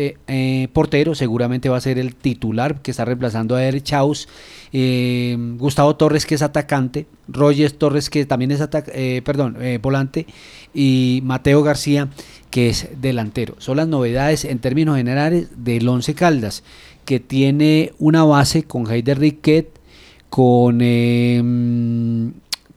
portero, 0.73 1.15
seguramente 1.15 1.69
va 1.69 1.77
a 1.77 1.81
ser 1.83 1.99
el 1.99 2.15
titular 2.15 2.81
que 2.81 2.91
está 2.91 3.05
reemplazando 3.05 3.57
a 3.57 3.65
Eric 3.65 3.85
Chaus, 3.85 4.29
Gustavo 4.73 5.97
Torres 5.97 6.27
que 6.27 6.35
es 6.35 6.43
atacante, 6.43 7.07
Rogers 7.29 7.79
Torres, 7.79 8.11
que 8.11 8.27
también 8.27 8.51
es 8.51 8.61
eh, 8.93 9.23
perdón, 9.25 9.57
eh, 9.61 9.79
volante, 9.81 10.27
y 10.75 11.21
Mateo 11.25 11.63
García, 11.63 12.09
que 12.51 12.69
es 12.69 12.89
delantero. 13.01 13.55
Son 13.59 13.77
las 13.77 13.89
novedades 13.89 14.45
en 14.45 14.59
términos 14.59 14.97
generales 14.97 15.49
del 15.57 15.89
Once 15.89 16.15
Caldas, 16.15 16.63
que 17.05 17.21
tiene 17.21 17.93
una 17.99 18.25
base 18.25 18.65
con 18.65 18.91
Heider 18.91 19.19
Riquet, 19.19 19.69
con... 20.29 20.81
Em, 20.81 22.33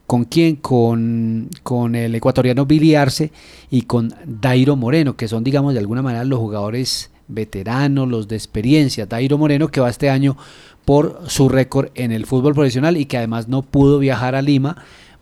¿Con 0.05 0.23
quién? 0.23 0.55
Con, 0.55 1.51
con, 1.61 1.93
el 1.93 2.15
ecuatoriano 2.15 2.65
Billy 2.65 2.95
Arce 2.95 3.31
y 3.69 3.83
con 3.83 4.11
Dairo 4.25 4.75
Moreno, 4.75 5.15
que 5.15 5.27
son, 5.27 5.43
digamos, 5.43 5.73
de 5.73 5.81
alguna 5.81 6.01
manera 6.01 6.23
los 6.23 6.39
jugadores 6.39 7.11
veteranos, 7.29 8.09
los 8.09 8.27
de 8.27 8.35
experiencia. 8.35 9.05
Dairo 9.05 9.37
Moreno, 9.37 9.69
que 9.69 9.79
va 9.79 9.89
este 9.89 10.09
año 10.09 10.35
por 10.89 11.21
su 11.27 11.49
récord 11.49 11.89
en 11.93 12.11
el 12.11 12.25
fútbol 12.25 12.55
profesional 12.55 12.97
y 12.97 13.05
que 13.05 13.15
además 13.15 13.47
no 13.47 13.61
pudo 13.61 13.99
viajar 13.99 14.33
a 14.33 14.41
Lima 14.41 14.75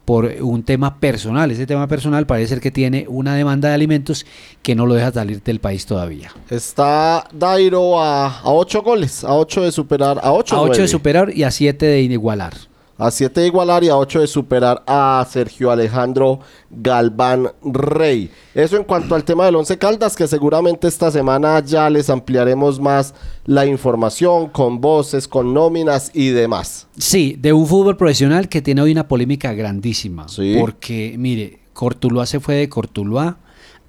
por 0.06 0.34
un 0.40 0.64
tema 0.64 1.02
personal. 1.02 1.52
Ese 1.52 1.68
tema 1.68 1.90
personal 1.90 2.26
parece 2.26 2.48
ser 2.48 2.62
que 2.62 2.72
tiene 2.72 3.06
una 3.10 3.36
demanda 3.36 3.68
de 3.68 3.74
alimentos 3.76 4.26
que 4.62 4.76
no 4.76 4.86
lo 4.86 4.94
deja 4.94 5.12
salir 5.12 5.44
del 5.44 5.60
país 5.60 5.86
todavía. 5.86 6.32
Está 6.50 7.28
Dairo 7.34 8.02
a, 8.02 8.44
ocho 8.46 8.82
goles, 8.82 9.26
a 9.26 9.34
ocho 9.34 9.62
de 9.62 9.74
superar, 9.74 10.22
a 10.24 10.32
ocho, 10.32 10.56
a 10.56 10.62
ocho 10.62 10.84
de 10.84 10.88
superar 10.88 11.36
y 11.36 11.44
a 11.44 11.52
siete 11.52 11.86
de 11.86 12.00
igualar 12.00 12.54
a 12.98 13.12
7 13.12 13.42
de 13.42 13.48
igualar 13.48 13.84
y 13.84 13.90
a 13.90 13.98
8 13.98 14.22
de 14.22 14.28
superar 14.28 14.84
a 14.88 15.26
Sergio 15.30 15.72
Alejandro 15.72 16.40
Galván 16.70 17.50
Rey. 17.64 18.32
Eso 18.54 18.78
en 18.78 18.84
cuanto 18.84 19.16
al 19.16 19.24
tema 19.24 19.46
del 19.46 19.56
Once 19.56 19.78
Caldas, 19.78 20.16
que 20.16 20.28
seguramente 20.28 20.88
esta 20.88 21.12
semana 21.12 21.64
ya 21.64 21.90
les 21.90 22.10
ampliaremos 22.10 22.80
más 22.80 23.14
la 23.46 23.66
información 23.66 24.50
con 24.50 24.82
voces, 24.82 25.28
con 25.28 25.54
nóminas 25.54 26.12
y 26.14 26.30
demás. 26.30 26.88
Sí, 26.98 27.36
de 27.40 27.54
un 27.54 27.68
fútbol 27.68 27.98
profesional 27.98 28.50
que 28.50 28.62
tiene 28.62 28.82
hoy 28.82 28.92
una 28.92 29.08
polémica 29.08 29.54
grandísima. 29.54 30.26
Porque, 30.60 31.16
mire, 31.18 31.60
Cortuluá 31.74 32.26
se 32.26 32.40
fue 32.40 32.56
de 32.56 32.70
Cortuluá, 32.70 33.38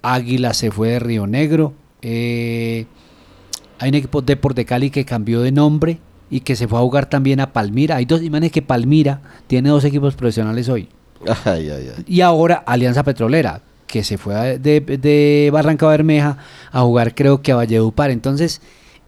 Águila 0.01 0.53
se 0.53 0.71
fue 0.71 0.89
de 0.89 0.99
Río 0.99 1.27
Negro, 1.27 1.73
eh, 2.01 2.85
hay 3.79 3.89
un 3.89 3.95
equipo 3.95 4.21
Deport 4.21 4.55
de 4.55 4.65
Cali 4.65 4.89
que 4.89 5.05
cambió 5.05 5.41
de 5.41 5.51
nombre 5.51 5.99
y 6.29 6.41
que 6.41 6.55
se 6.55 6.67
fue 6.67 6.77
a 6.79 6.81
jugar 6.81 7.09
también 7.09 7.39
a 7.39 7.53
Palmira. 7.53 7.95
Hay 7.97 8.05
dos 8.05 8.21
imágenes 8.21 8.51
que 8.51 8.61
Palmira 8.61 9.21
tiene 9.47 9.69
dos 9.69 9.83
equipos 9.85 10.15
profesionales 10.15 10.69
hoy. 10.69 10.87
Ay, 11.45 11.69
ay, 11.69 11.91
ay. 11.97 12.03
Y 12.07 12.21
ahora 12.21 12.63
Alianza 12.65 13.03
Petrolera, 13.03 13.61
que 13.87 14.03
se 14.03 14.17
fue 14.17 14.57
de, 14.59 14.79
de 14.81 15.49
Barranca 15.51 15.87
Bermeja 15.87 16.37
a 16.71 16.81
jugar 16.81 17.15
creo 17.15 17.41
que 17.41 17.51
a 17.51 17.55
Valledupar. 17.55 18.11
Entonces, 18.11 18.61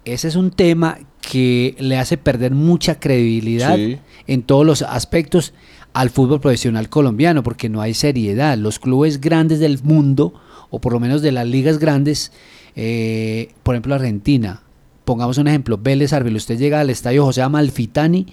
ese 0.06 0.28
es 0.28 0.36
un 0.36 0.52
tema 0.52 0.98
que 1.22 1.76
le 1.80 1.98
hace 1.98 2.18
perder 2.18 2.52
mucha 2.52 3.00
credibilidad 3.00 3.76
Sí. 3.76 4.00
en 4.28 4.42
todos 4.42 4.66
los 4.66 4.82
aspectos 4.82 5.54
al 5.94 6.10
fútbol 6.10 6.40
profesional 6.42 6.90
colombiano, 6.90 7.44
porque 7.44 7.70
no 7.70 7.82
hay 7.82 7.94
seriedad. 7.94 8.58
Los 8.58 8.80
clubes 8.80 9.22
grandes 9.22 9.60
del 9.60 9.78
mundo, 9.84 10.34
o 10.70 10.80
por 10.82 10.94
lo 10.94 11.00
menos 11.00 11.22
de 11.22 11.32
las 11.32 11.46
ligas 11.46 11.78
grandes, 11.78 12.32
eh, 12.76 13.50
por 13.62 13.76
ejemplo 13.76 13.94
Argentina, 13.94 14.62
pongamos 15.06 15.38
un 15.38 15.48
ejemplo, 15.48 15.78
Vélez 15.78 16.14
Arbil, 16.14 16.36
usted 16.36 16.58
llega 16.58 16.80
al 16.80 16.90
estadio 16.90 17.26
José 17.26 17.42
Amalfitani 17.42 18.28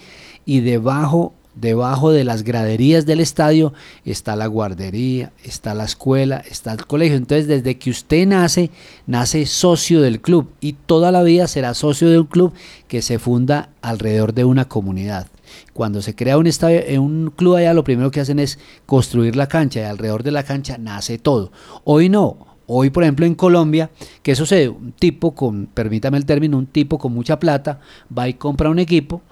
y 0.44 0.60
debajo, 0.60 1.34
debajo 1.54 2.10
de 2.12 2.24
las 2.24 2.42
graderías 2.42 3.04
del 3.04 3.20
estadio 3.20 3.72
está 4.04 4.36
la 4.36 4.46
guardería, 4.46 5.32
está 5.44 5.74
la 5.74 5.84
escuela, 5.84 6.42
está 6.48 6.72
el 6.72 6.86
colegio. 6.86 7.16
Entonces, 7.16 7.48
desde 7.48 7.78
que 7.78 7.90
usted 7.90 8.26
nace, 8.26 8.70
nace 9.06 9.44
socio 9.46 10.00
del 10.00 10.20
club 10.20 10.50
y 10.60 10.74
toda 10.74 11.12
la 11.12 11.22
vida 11.22 11.46
será 11.48 11.74
socio 11.74 12.08
de 12.08 12.20
un 12.20 12.26
club 12.26 12.52
que 12.86 13.02
se 13.02 13.18
funda 13.18 13.70
alrededor 13.82 14.34
de 14.34 14.44
una 14.44 14.66
comunidad. 14.66 15.26
Cuando 15.72 16.02
se 16.02 16.14
crea 16.14 16.38
un 16.38 16.46
estadio, 16.46 16.80
en 16.86 17.00
un 17.00 17.30
club 17.30 17.56
allá, 17.56 17.72
lo 17.72 17.84
primero 17.84 18.10
que 18.10 18.20
hacen 18.20 18.38
es 18.38 18.58
construir 18.86 19.36
la 19.36 19.48
cancha 19.48 19.80
y 19.80 19.84
alrededor 19.84 20.22
de 20.22 20.32
la 20.32 20.42
cancha 20.42 20.78
nace 20.78 21.18
todo. 21.18 21.52
Hoy 21.84 22.08
no. 22.08 22.57
Hoy, 22.70 22.90
por 22.90 23.02
ejemplo, 23.02 23.24
en 23.24 23.34
Colombia, 23.34 23.90
¿qué 24.22 24.36
sucede? 24.36 24.68
Un 24.68 24.92
tipo 24.92 25.34
con, 25.34 25.68
permítame 25.72 26.18
el 26.18 26.26
término, 26.26 26.58
un 26.58 26.66
tipo 26.66 26.98
con 26.98 27.14
mucha 27.14 27.40
plata 27.40 27.80
va 28.16 28.28
y 28.28 28.34
compra 28.34 28.68
un 28.68 28.78
equipo, 28.78 29.22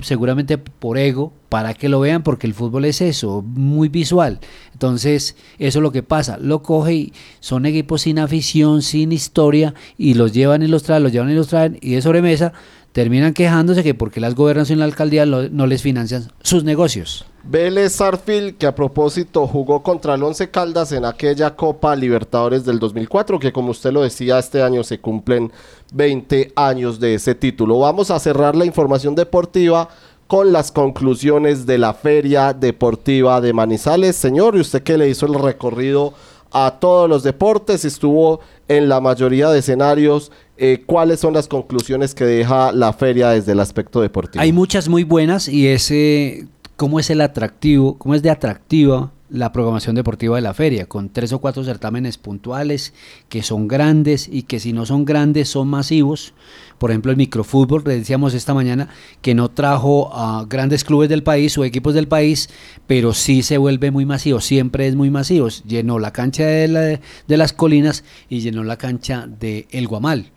seguramente 0.00 0.58
por 0.58 0.96
ego, 0.96 1.32
para 1.48 1.74
que 1.74 1.88
lo 1.88 1.98
vean, 1.98 2.22
porque 2.22 2.46
el 2.46 2.54
fútbol 2.54 2.84
es 2.84 3.00
eso, 3.00 3.42
muy 3.42 3.88
visual. 3.88 4.38
Entonces, 4.72 5.34
eso 5.58 5.78
es 5.80 5.82
lo 5.82 5.90
que 5.90 6.04
pasa. 6.04 6.38
Lo 6.38 6.62
coge 6.62 6.94
y 6.94 7.12
son 7.40 7.66
equipos 7.66 8.02
sin 8.02 8.20
afición, 8.20 8.82
sin 8.82 9.10
historia, 9.10 9.74
y 9.96 10.14
los 10.14 10.32
llevan 10.32 10.62
y 10.62 10.68
los 10.68 10.84
traen, 10.84 11.02
los 11.02 11.10
llevan 11.10 11.30
y 11.30 11.34
los 11.34 11.48
traen, 11.48 11.78
y 11.80 11.94
de 11.94 12.02
sobremesa 12.02 12.52
terminan 12.92 13.34
quejándose 13.34 13.82
que 13.82 13.94
porque 13.94 14.20
las 14.20 14.34
gobernaciones 14.34 14.78
y 14.78 14.80
la 14.80 14.84
alcaldía 14.86 15.26
no 15.26 15.66
les 15.66 15.82
financian 15.82 16.30
sus 16.42 16.64
negocios. 16.64 17.24
Vélez 17.44 17.94
Sarfield, 17.94 18.58
que 18.58 18.66
a 18.66 18.74
propósito 18.74 19.46
jugó 19.46 19.82
contra 19.82 20.14
el 20.14 20.22
Once 20.22 20.50
Caldas 20.50 20.92
en 20.92 21.06
aquella 21.06 21.56
Copa 21.56 21.96
Libertadores 21.96 22.64
del 22.64 22.78
2004, 22.78 23.38
que 23.38 23.52
como 23.52 23.70
usted 23.70 23.92
lo 23.92 24.02
decía, 24.02 24.38
este 24.38 24.62
año 24.62 24.84
se 24.84 25.00
cumplen 25.00 25.50
20 25.92 26.52
años 26.56 27.00
de 27.00 27.14
ese 27.14 27.34
título. 27.34 27.78
Vamos 27.78 28.10
a 28.10 28.18
cerrar 28.18 28.54
la 28.54 28.66
información 28.66 29.14
deportiva 29.14 29.88
con 30.26 30.52
las 30.52 30.70
conclusiones 30.70 31.64
de 31.64 31.78
la 31.78 31.94
Feria 31.94 32.52
Deportiva 32.52 33.40
de 33.40 33.54
Manizales. 33.54 34.14
Señor, 34.16 34.56
y 34.56 34.60
usted 34.60 34.82
que 34.82 34.98
le 34.98 35.08
hizo 35.08 35.24
el 35.24 35.34
recorrido 35.34 36.12
a 36.50 36.76
todos 36.78 37.08
los 37.08 37.22
deportes, 37.22 37.86
estuvo 37.86 38.40
en 38.68 38.90
la 38.90 39.00
mayoría 39.00 39.48
de 39.48 39.60
escenarios, 39.60 40.30
eh, 40.58 40.82
¿cuáles 40.84 41.20
son 41.20 41.32
las 41.34 41.48
conclusiones 41.48 42.14
que 42.14 42.24
deja 42.24 42.72
la 42.72 42.92
feria 42.92 43.30
desde 43.30 43.52
el 43.52 43.60
aspecto 43.60 44.00
deportivo? 44.00 44.42
Hay 44.42 44.52
muchas 44.52 44.88
muy 44.88 45.04
buenas 45.04 45.48
y 45.48 45.68
ese, 45.68 46.46
cómo 46.76 46.98
es 47.00 47.10
el 47.10 47.20
atractivo, 47.20 47.96
cómo 47.98 48.14
es 48.14 48.22
de 48.22 48.30
atractiva 48.30 49.12
la 49.30 49.52
programación 49.52 49.94
deportiva 49.94 50.36
de 50.36 50.40
la 50.42 50.54
feria, 50.54 50.86
con 50.86 51.10
tres 51.10 51.34
o 51.34 51.38
cuatro 51.38 51.62
certámenes 51.62 52.16
puntuales 52.16 52.94
que 53.28 53.42
son 53.42 53.68
grandes 53.68 54.26
y 54.26 54.44
que 54.44 54.58
si 54.58 54.72
no 54.72 54.86
son 54.86 55.04
grandes 55.04 55.50
son 55.50 55.68
masivos. 55.68 56.32
Por 56.78 56.90
ejemplo, 56.90 57.10
el 57.10 57.18
microfútbol, 57.18 57.84
decíamos 57.84 58.32
esta 58.32 58.54
mañana 58.54 58.88
que 59.20 59.34
no 59.34 59.50
trajo 59.50 60.10
a 60.14 60.46
grandes 60.48 60.82
clubes 60.82 61.10
del 61.10 61.22
país 61.22 61.58
o 61.58 61.64
equipos 61.64 61.92
del 61.92 62.08
país, 62.08 62.48
pero 62.86 63.12
sí 63.12 63.42
se 63.42 63.58
vuelve 63.58 63.90
muy 63.90 64.06
masivo, 64.06 64.40
siempre 64.40 64.86
es 64.86 64.94
muy 64.94 65.10
masivo. 65.10 65.48
Llenó 65.66 65.98
la 65.98 66.10
cancha 66.12 66.46
de, 66.46 66.68
la- 66.68 66.80
de 67.26 67.36
las 67.36 67.52
colinas 67.52 68.04
y 68.30 68.40
llenó 68.40 68.64
la 68.64 68.78
cancha 68.78 69.26
de 69.28 69.66
El 69.70 69.88
Guamal. 69.88 70.30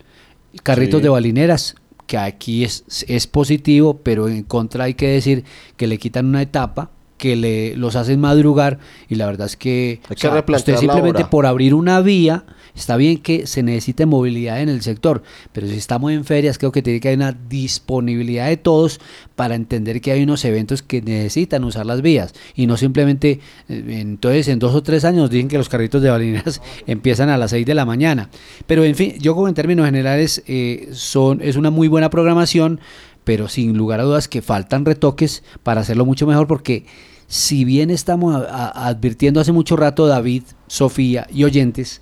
Carritos 0.64 1.00
Sí. 1.00 1.04
de 1.04 1.10
balineras, 1.10 1.76
que 2.08 2.18
aquí 2.18 2.64
es, 2.64 2.84
es 3.08 3.28
positivo, 3.28 4.00
pero 4.04 4.28
en 4.28 4.44
contra 4.44 4.86
hay 4.86 4.94
que 4.96 5.08
decir 5.08 5.44
que 5.78 5.88
le 5.88 5.98
quitan 5.98 6.26
una 6.26 6.42
etapa, 6.42 6.92
que 7.18 7.36
le 7.36 7.76
los 7.76 7.96
hacen 7.96 8.20
madrugar 8.20 8.80
y 9.08 9.16
la 9.16 9.28
verdad 9.28 9.46
es 9.46 9.56
que, 9.56 10.02
que 10.10 10.28
usted 10.54 10.76
simplemente 10.78 11.24
por 11.26 11.46
abrir 11.46 11.74
una 11.76 12.02
vía, 12.02 12.46
está 12.76 12.98
bien 12.98 13.18
que 13.18 13.48
se 13.48 13.64
necesite 13.64 14.06
movilidad 14.06 14.62
en 14.62 14.70
el 14.70 14.82
sector, 14.82 15.24
pero 15.52 15.68
si 15.68 15.76
estamos 15.76 16.12
en 16.12 16.26
ferias 16.26 16.58
creo 16.58 16.72
que 16.72 16.82
tiene 16.82 17.00
que 17.00 17.10
haber 17.10 17.20
una 17.20 17.38
disponibilidad 17.50 18.48
de 18.48 18.58
todos 18.58 19.00
para 19.36 19.56
entender 19.56 20.02
que 20.02 20.12
hay 20.12 20.24
unos 20.24 20.46
eventos 20.46 20.82
que 20.84 21.02
necesitan 21.02 21.64
usar 21.64 21.86
las 21.86 22.02
vías 22.02 22.34
y 22.56 22.68
no 22.68 22.78
simplemente, 22.78 23.40
eh, 23.70 23.84
entonces 24.00 24.48
en 24.48 24.60
dos 24.60 24.76
o 24.76 24.84
tres 24.84 25.04
años 25.06 25.30
dicen 25.30 25.48
que 25.48 25.58
los 25.58 25.70
carritos 25.70 26.02
de 26.02 26.10
balineras 26.10 26.62
empiezan 26.88 27.30
a 27.30 27.38
las 27.38 27.52
6 27.52 27.66
de 27.66 27.74
la 27.74 27.86
mañana. 27.86 28.30
Pero 28.68 28.84
en 28.84 28.96
fin, 28.96 29.14
yo 29.20 29.36
como 29.36 29.48
en 29.48 29.54
términos 29.54 29.86
generales 29.86 30.44
eh, 30.48 30.90
son, 30.94 31.42
es 31.42 31.56
una 31.56 31.70
muy 31.72 31.88
buena 31.88 32.10
programación, 32.10 32.80
pero 33.24 33.48
sin 33.48 33.78
lugar 33.78 34.00
a 34.00 34.04
dudas 34.04 34.28
que 34.28 34.42
faltan 34.42 34.86
retoques 34.86 35.44
para 35.64 35.82
hacerlo 35.82 36.06
mucho 36.06 36.26
mejor 36.28 36.48
porque 36.48 36.86
si 37.28 37.64
bien 37.66 37.90
estamos 37.92 38.36
a- 38.36 38.48
a- 38.50 38.88
advirtiendo 38.88 39.40
hace 39.40 39.52
mucho 39.52 39.76
rato 39.76 40.08
David, 40.08 40.44
Sofía 40.68 41.28
y 41.34 41.44
oyentes 41.44 42.02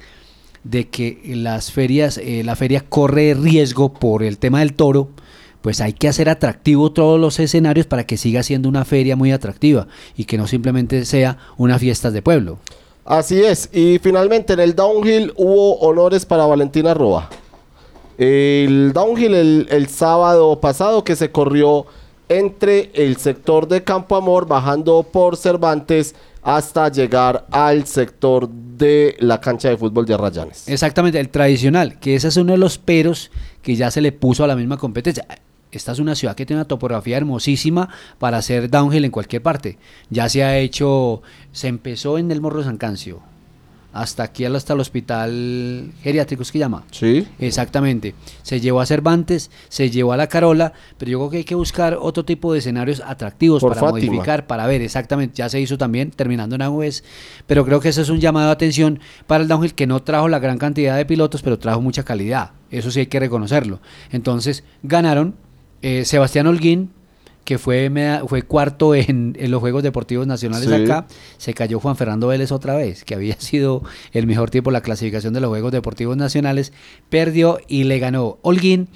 de 0.64 0.88
que 0.88 1.22
las 1.26 1.72
ferias, 1.72 2.18
eh, 2.18 2.44
la 2.44 2.56
feria 2.56 2.84
corre 2.88 3.34
riesgo 3.34 3.94
por 3.94 4.24
el 4.24 4.38
tema 4.38 4.60
del 4.60 4.74
toro, 4.74 5.10
pues 5.62 5.82
hay 5.82 5.94
que 5.94 6.08
hacer 6.08 6.30
atractivo 6.30 6.92
todos 6.92 7.20
los 7.20 7.40
escenarios 7.40 7.86
para 7.86 8.06
que 8.06 8.18
siga 8.18 8.44
siendo 8.44 8.70
una 8.70 8.86
feria 8.86 9.16
muy 9.16 9.32
atractiva 9.32 9.88
y 10.16 10.26
que 10.26 10.38
no 10.38 10.48
simplemente 10.48 11.06
sea 11.06 11.38
una 11.58 11.80
fiesta 11.80 12.12
de 12.12 12.22
pueblo. 12.22 12.60
Así 13.06 13.42
es. 13.42 13.70
Y 13.74 14.00
finalmente 14.00 14.54
en 14.54 14.60
el 14.60 14.76
downhill 14.76 15.34
hubo 15.36 15.80
honores 15.80 16.26
para 16.26 16.46
Valentina 16.46 16.94
Roa. 16.94 17.30
El 18.18 18.92
downhill 18.94 19.34
el, 19.34 19.68
el 19.72 19.88
sábado 19.88 20.60
pasado 20.60 21.04
que 21.04 21.16
se 21.16 21.32
corrió 21.32 21.86
entre 22.30 22.92
el 22.94 23.18
sector 23.18 23.68
de 23.68 23.84
Campo 23.84 24.16
Amor 24.16 24.48
bajando 24.48 25.04
por 25.04 25.36
Cervantes 25.36 26.16
hasta 26.42 26.90
llegar 26.90 27.46
al 27.52 27.86
sector 27.86 28.48
de 28.50 29.16
la 29.20 29.42
cancha 29.42 29.70
de 29.70 29.78
fútbol 29.78 30.06
de 30.06 30.14
Arrayanes. 30.14 30.70
Exactamente, 30.70 31.20
el 31.20 31.30
tradicional, 31.30 32.00
que 32.00 32.16
ese 32.16 32.30
es 32.30 32.38
uno 32.38 32.54
de 32.54 32.58
los 32.58 32.78
peros 32.78 33.32
que 33.62 33.76
ya 33.76 33.92
se 33.92 34.02
le 34.02 34.12
puso 34.12 34.44
a 34.44 34.48
la 34.48 34.56
misma 34.56 34.78
competencia. 34.78 35.26
Esta 35.72 35.92
es 35.92 36.00
una 36.00 36.16
ciudad 36.16 36.36
que 36.36 36.46
tiene 36.46 36.62
una 36.62 36.68
topografía 36.68 37.18
hermosísima 37.18 37.90
para 38.18 38.38
hacer 38.38 38.70
downhill 38.70 39.06
en 39.06 39.12
cualquier 39.12 39.44
parte. 39.44 39.78
Ya 40.10 40.30
se 40.30 40.44
ha 40.44 40.58
hecho, 40.58 41.22
se 41.52 41.68
empezó 41.68 42.18
en 42.18 42.32
el 42.32 42.42
Morro 42.42 42.64
San 42.64 42.78
Cancio, 42.78 43.22
hasta 43.92 44.24
aquí 44.24 44.46
hasta 44.46 44.74
el 44.74 44.80
hospital 44.80 45.92
geriátrico, 46.04 46.44
¿es 46.44 46.52
que 46.52 46.60
llama? 46.60 46.84
Sí. 46.92 47.28
Exactamente. 47.40 48.14
Se 48.44 48.60
llevó 48.60 48.82
a 48.82 48.86
Cervantes, 48.86 49.50
se 49.68 49.90
llevó 49.90 50.14
a 50.14 50.18
la 50.18 50.28
Carola, 50.28 50.74
pero 50.98 51.12
yo 51.12 51.18
creo 51.20 51.30
que 51.30 51.38
hay 51.38 51.44
que 51.44 51.56
buscar 51.56 51.98
otro 52.00 52.24
tipo 52.24 52.54
de 52.54 52.60
escenarios 52.60 53.02
atractivos 53.06 53.62
Por 53.62 53.74
para 53.74 53.88
Fátima. 53.88 54.12
modificar, 54.12 54.48
para 54.48 54.68
ver 54.68 54.82
exactamente. 54.82 55.36
Ya 55.38 55.50
se 55.50 55.60
hizo 55.60 55.78
también, 55.78 56.12
terminando 56.12 56.56
en 56.56 56.62
Agüez, 56.62 57.04
pero 57.48 57.66
creo 57.66 57.80
que 57.80 57.90
eso 57.90 58.02
es 58.02 58.10
un 58.10 58.20
llamado 58.20 58.48
de 58.48 58.54
atención 58.54 59.00
para 59.28 59.42
el 59.44 59.48
downhill 59.48 59.74
que 59.74 59.88
no 59.88 60.02
trajo 60.04 60.28
la 60.28 60.40
gran 60.40 60.58
cantidad 60.58 60.96
de 60.96 61.06
pilotos, 61.06 61.42
pero 61.42 61.58
trajo 61.58 61.82
mucha 61.82 62.04
calidad. 62.04 62.52
Eso 62.70 62.92
sí 62.92 63.00
hay 63.02 63.08
que 63.08 63.20
reconocerlo. 63.20 63.80
Entonces, 64.12 64.64
ganaron 64.84 65.36
eh, 65.82 66.06
Sebastián 66.06 66.46
Holguín, 66.46 66.92
que 67.50 67.58
fue, 67.58 67.92
fue 68.28 68.44
cuarto 68.44 68.94
en, 68.94 69.36
en 69.40 69.50
los 69.50 69.60
Juegos 69.60 69.82
Deportivos 69.82 70.28
Nacionales 70.28 70.68
Sí. 70.70 70.76
acá. 70.84 71.08
Se 71.40 71.56
cayó 71.56 71.80
Juan 71.80 71.96
Fernando 71.96 72.28
Vélez 72.28 72.52
otra 72.52 72.76
vez, 72.76 73.04
que 73.04 73.16
había 73.16 73.36
sido 73.40 73.82
el 74.12 74.28
mejor 74.28 74.52
tiempo 74.52 74.70
en 74.70 74.74
la 74.76 74.82
clasificación 74.82 75.34
de 75.34 75.40
los 75.42 75.50
Juegos 75.50 75.72
Deportivos 75.72 76.16
Nacionales. 76.16 76.72
Perdió 77.10 77.58
y 77.68 77.86
le 77.86 77.98
ganó 77.98 78.38
Holguín 78.44 78.88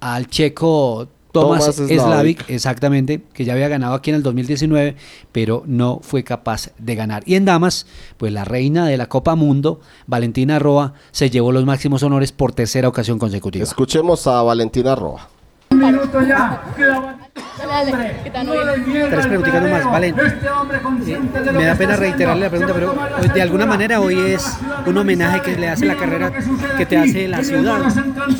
al 0.00 0.26
checo 0.26 1.08
Tomás 1.32 1.64
Slavik. 1.74 2.00
Slavik, 2.02 2.50
exactamente, 2.50 3.22
que 3.32 3.46
ya 3.46 3.54
había 3.54 3.68
ganado 3.68 3.94
aquí 3.94 4.10
en 4.10 4.16
el 4.16 4.22
2019, 4.22 4.94
pero 5.32 5.62
no 5.66 6.00
fue 6.02 6.22
capaz 6.22 6.68
de 6.76 6.94
ganar. 6.94 7.22
Y 7.24 7.36
en 7.36 7.46
damas, 7.46 7.86
pues 8.18 8.30
la 8.30 8.44
reina 8.44 8.86
de 8.86 8.98
la 8.98 9.06
Copa 9.08 9.36
Mundo, 9.36 9.80
Valentina 10.06 10.58
Roa, 10.58 10.92
se 11.12 11.30
llevó 11.30 11.50
los 11.50 11.64
máximos 11.64 12.02
honores 12.02 12.30
por 12.30 12.52
tercera 12.52 12.88
ocasión 12.88 13.18
consecutiva. 13.18 13.64
Escuchemos 13.64 14.26
a 14.26 14.42
Valentina 14.42 14.94
Roa. 14.94 15.30
minuto 15.70 16.20
ya. 16.20 16.62
Queda 16.76 17.21
Tres 17.34 19.26
preguntitas 19.26 19.62
nomás, 19.62 19.84
vale. 19.84 20.08
Eh, 20.08 21.52
me 21.52 21.64
da 21.64 21.74
pena 21.74 21.96
reiterarle 21.96 22.44
la 22.44 22.50
pregunta, 22.50 22.74
pero 22.74 22.94
pues, 23.18 23.34
de 23.34 23.42
alguna 23.42 23.66
manera 23.66 24.00
hoy 24.00 24.18
es 24.18 24.58
un 24.86 24.98
homenaje 24.98 25.40
que 25.40 25.56
le 25.56 25.68
hace 25.68 25.86
la 25.86 25.96
carrera 25.96 26.30
que 26.76 26.86
te 26.86 26.96
hace 26.96 27.28
la 27.28 27.42
ciudad, 27.42 27.80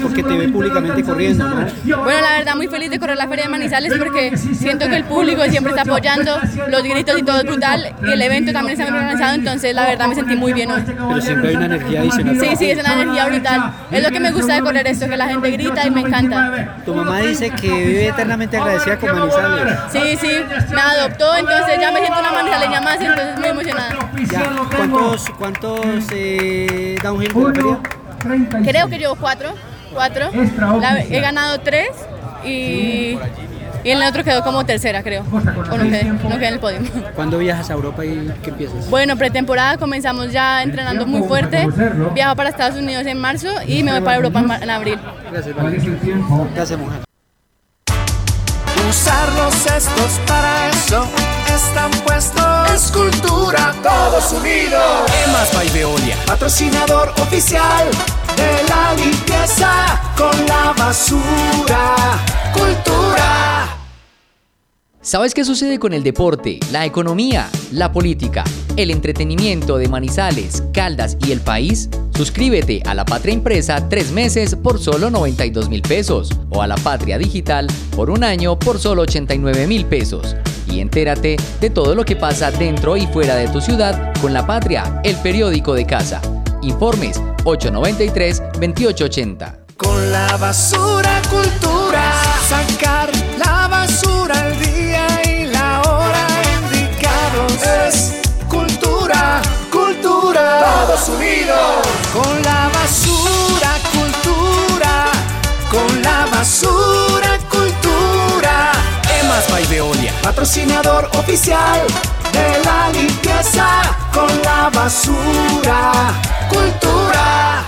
porque 0.02 0.22
te 0.22 0.36
ve 0.36 0.48
públicamente 0.48 1.02
corriendo, 1.02 1.48
¿no? 1.48 1.66
Bueno, 2.02 2.20
la 2.20 2.38
verdad, 2.38 2.54
muy 2.56 2.68
feliz 2.68 2.90
de 2.90 2.98
correr 2.98 3.16
la 3.16 3.26
Feria 3.28 3.44
de 3.44 3.50
Manizales 3.50 3.94
porque 3.96 4.36
siento 4.36 4.88
que 4.88 4.96
el 4.96 5.04
público 5.04 5.42
siempre 5.44 5.70
está 5.70 5.82
apoyando, 5.82 6.38
los 6.68 6.82
gritos 6.82 7.18
y 7.18 7.22
todo 7.22 7.38
es 7.38 7.44
brutal, 7.44 7.94
y 8.06 8.12
el 8.12 8.22
evento 8.22 8.52
también 8.52 8.78
está 8.78 8.90
muy 8.90 9.00
organizado, 9.00 9.34
entonces 9.34 9.74
la 9.74 9.86
verdad 9.86 10.08
me 10.08 10.14
sentí 10.14 10.36
muy 10.36 10.52
bien 10.52 10.70
hoy. 10.70 10.82
Pero 10.84 11.20
siempre 11.20 11.48
hay 11.50 11.56
una 11.56 11.66
energía 11.66 12.00
adicional. 12.00 12.38
Sí, 12.40 12.56
sí, 12.56 12.70
es 12.70 12.80
una 12.80 12.92
energía 12.94 13.26
brutal. 13.26 13.72
Es 13.90 14.02
lo 14.02 14.10
que 14.10 14.20
me 14.20 14.30
gusta 14.32 14.54
de 14.54 14.60
correr 14.60 14.86
esto, 14.86 15.08
que 15.08 15.16
la 15.16 15.28
gente 15.28 15.50
grita 15.50 15.86
y 15.86 15.90
me 15.90 16.00
encanta. 16.00 16.76
Tu 16.84 16.94
mamá 16.94 17.20
dice 17.20 17.50
que 17.50 17.68
vive 17.68 18.08
eternamente 18.08 18.56
agradecida 18.56 18.81
con 19.00 19.18
Manizales. 19.18 19.78
Sí, 19.92 20.16
sí, 20.20 20.30
me 20.74 20.80
adoptó, 20.80 21.36
entonces 21.36 21.78
ya 21.80 21.90
me 21.90 22.00
siento 22.00 22.18
una 22.20 22.32
manizaleña 22.32 22.80
más 22.80 23.00
y 23.00 23.04
entonces 23.06 23.38
muy 23.38 23.48
emocionada. 23.48 23.94
¿Cuántos, 24.76 25.30
cuántos 25.38 25.80
eh, 26.12 26.96
downhill 27.02 27.32
de 27.32 27.40
la 27.42 27.52
feria? 27.52 27.78
Creo 28.64 28.88
que 28.88 28.98
llevo 28.98 29.16
cuatro, 29.16 29.54
cuatro. 29.92 30.30
La- 30.80 31.00
he 31.02 31.20
ganado 31.20 31.60
tres 31.60 31.88
y, 32.44 33.18
y 33.84 33.90
en 33.90 34.00
el 34.00 34.08
otro 34.08 34.22
quedó 34.22 34.42
como 34.44 34.64
tercera, 34.64 35.02
creo. 35.02 35.24
O 35.32 35.76
no 35.76 35.84
quedé, 35.84 36.04
no 36.04 36.28
quedé 36.38 36.46
en 36.48 36.54
el 36.54 36.60
podio. 36.60 36.78
¿Cuándo 37.16 37.38
viajas 37.38 37.68
a 37.70 37.72
Europa 37.72 38.04
y 38.04 38.32
qué 38.42 38.50
empiezas? 38.50 38.88
Bueno, 38.90 39.16
pretemporada 39.16 39.76
comenzamos 39.76 40.30
ya 40.30 40.62
entrenando 40.62 41.06
muy 41.06 41.22
fuerte. 41.22 41.66
Viajo 42.14 42.36
para 42.36 42.50
Estados 42.50 42.76
Unidos 42.78 43.06
en 43.06 43.18
marzo 43.18 43.48
y 43.66 43.82
me 43.82 43.92
voy 43.92 44.00
para 44.02 44.16
Europa 44.16 44.40
en, 44.60 44.70
abril. 44.70 44.98
Gracias, 45.32 45.56
vale. 45.56 45.78
Gracias, 46.54 46.78
mujer. 46.78 47.11
Usar 48.92 49.32
los 49.32 49.54
cestos 49.54 50.20
para 50.26 50.68
eso 50.68 51.08
están 51.48 51.90
puestos. 52.04 52.70
Escultura, 52.74 53.74
todos 53.82 54.32
unidos. 54.32 55.10
Emas 55.24 55.50
by 55.54 55.66
Veolia, 55.70 56.14
patrocinador 56.26 57.08
oficial 57.22 57.88
de 58.36 58.68
la 58.68 58.92
limpieza 58.92 59.98
con 60.14 60.46
la 60.46 60.74
basura. 60.76 61.94
Cultura. 62.52 63.81
¿Sabes 65.04 65.34
qué 65.34 65.44
sucede 65.44 65.80
con 65.80 65.94
el 65.94 66.04
deporte, 66.04 66.60
la 66.70 66.86
economía, 66.86 67.50
la 67.72 67.90
política, 67.90 68.44
el 68.76 68.92
entretenimiento 68.92 69.76
de 69.76 69.88
Manizales, 69.88 70.62
Caldas 70.72 71.16
y 71.26 71.32
el 71.32 71.40
país? 71.40 71.88
Suscríbete 72.14 72.84
a 72.86 72.94
La 72.94 73.04
Patria 73.04 73.34
Impresa 73.34 73.88
tres 73.88 74.12
meses 74.12 74.54
por 74.54 74.78
solo 74.78 75.10
92 75.10 75.68
mil 75.68 75.82
pesos 75.82 76.30
o 76.50 76.62
a 76.62 76.68
La 76.68 76.76
Patria 76.76 77.18
Digital 77.18 77.66
por 77.96 78.10
un 78.10 78.22
año 78.22 78.56
por 78.56 78.78
solo 78.78 79.02
89 79.02 79.66
mil 79.66 79.86
pesos. 79.86 80.36
Y 80.68 80.78
entérate 80.78 81.36
de 81.60 81.70
todo 81.70 81.96
lo 81.96 82.04
que 82.04 82.14
pasa 82.14 82.52
dentro 82.52 82.96
y 82.96 83.08
fuera 83.08 83.34
de 83.34 83.48
tu 83.48 83.60
ciudad 83.60 84.14
con 84.20 84.32
La 84.32 84.46
Patria, 84.46 85.00
el 85.02 85.16
periódico 85.16 85.74
de 85.74 85.84
casa. 85.84 86.22
Informes 86.62 87.20
893-2880. 87.42 89.56
Con 89.76 90.12
la 90.12 90.36
basura 90.36 91.20
cultura. 91.28 92.12
Sacar 92.48 93.10
la 93.36 93.66
basura 93.66 94.51
Con 102.22 102.42
la 102.42 102.68
basura 102.68 103.72
cultura. 103.90 105.10
Con 105.70 106.02
la 106.02 106.26
basura 106.26 107.38
cultura. 107.50 108.72
Emas 109.20 109.50
by 109.50 109.66
Veolia, 109.66 110.12
patrocinador 110.22 111.10
oficial 111.18 111.80
de 112.32 112.64
la 112.64 112.90
limpieza 112.92 113.82
con 114.12 114.28
la 114.42 114.70
basura. 114.70 115.92
Cultura. 116.48 117.64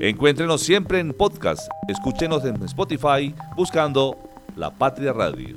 Encuéntrenos 0.00 0.60
siempre 0.62 1.00
en 1.00 1.14
podcast. 1.14 1.66
Escúchenos 1.88 2.44
en 2.44 2.62
Spotify 2.64 3.34
buscando 3.56 4.18
La 4.54 4.70
Patria 4.70 5.12
Radio. 5.12 5.56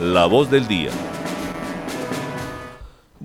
La 0.00 0.26
voz 0.26 0.50
del 0.50 0.66
día. 0.66 0.90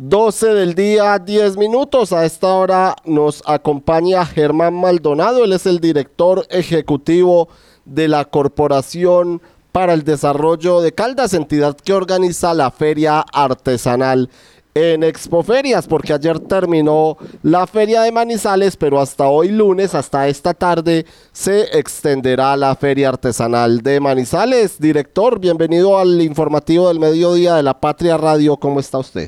12 0.02 0.54
del 0.54 0.76
día, 0.76 1.20
10 1.20 1.58
minutos. 1.58 2.14
A 2.14 2.24
esta 2.24 2.54
hora 2.54 2.96
nos 3.04 3.44
acompaña 3.46 4.26
Germán 4.26 4.74
Maldonado. 4.74 5.44
Él 5.44 5.52
es 5.52 5.66
el 5.66 5.82
director 5.82 6.48
ejecutivo 6.50 7.50
de 7.84 8.08
la 8.08 8.24
Corporación 8.24 9.42
para 9.74 9.94
el 9.94 10.06
Desarrollo 10.06 10.80
de 10.80 10.94
Caldas, 10.94 11.34
entidad 11.34 11.76
que 11.76 11.92
organiza 11.92 12.54
la 12.54 12.72
Feria 12.72 13.26
Artesanal 13.34 14.30
en 14.74 15.04
Expoferias, 15.04 15.86
porque 15.86 16.14
ayer 16.14 16.40
terminó 16.40 17.18
la 17.44 17.68
Feria 17.68 18.04
de 18.04 18.14
Manizales, 18.14 18.78
pero 18.78 19.02
hasta 19.02 19.28
hoy 19.28 19.50
lunes, 19.50 19.96
hasta 19.96 20.30
esta 20.30 20.54
tarde, 20.54 21.06
se 21.34 21.78
extenderá 21.78 22.56
la 22.56 22.74
Feria 22.76 23.10
Artesanal 23.10 23.82
de 23.82 24.00
Manizales. 24.00 24.80
Director, 24.80 25.42
bienvenido 25.42 26.00
al 26.00 26.22
informativo 26.22 26.88
del 26.88 27.02
mediodía 27.02 27.56
de 27.56 27.64
la 27.64 27.82
Patria 27.82 28.16
Radio. 28.16 28.56
¿Cómo 28.56 28.80
está 28.80 29.00
usted? 29.00 29.28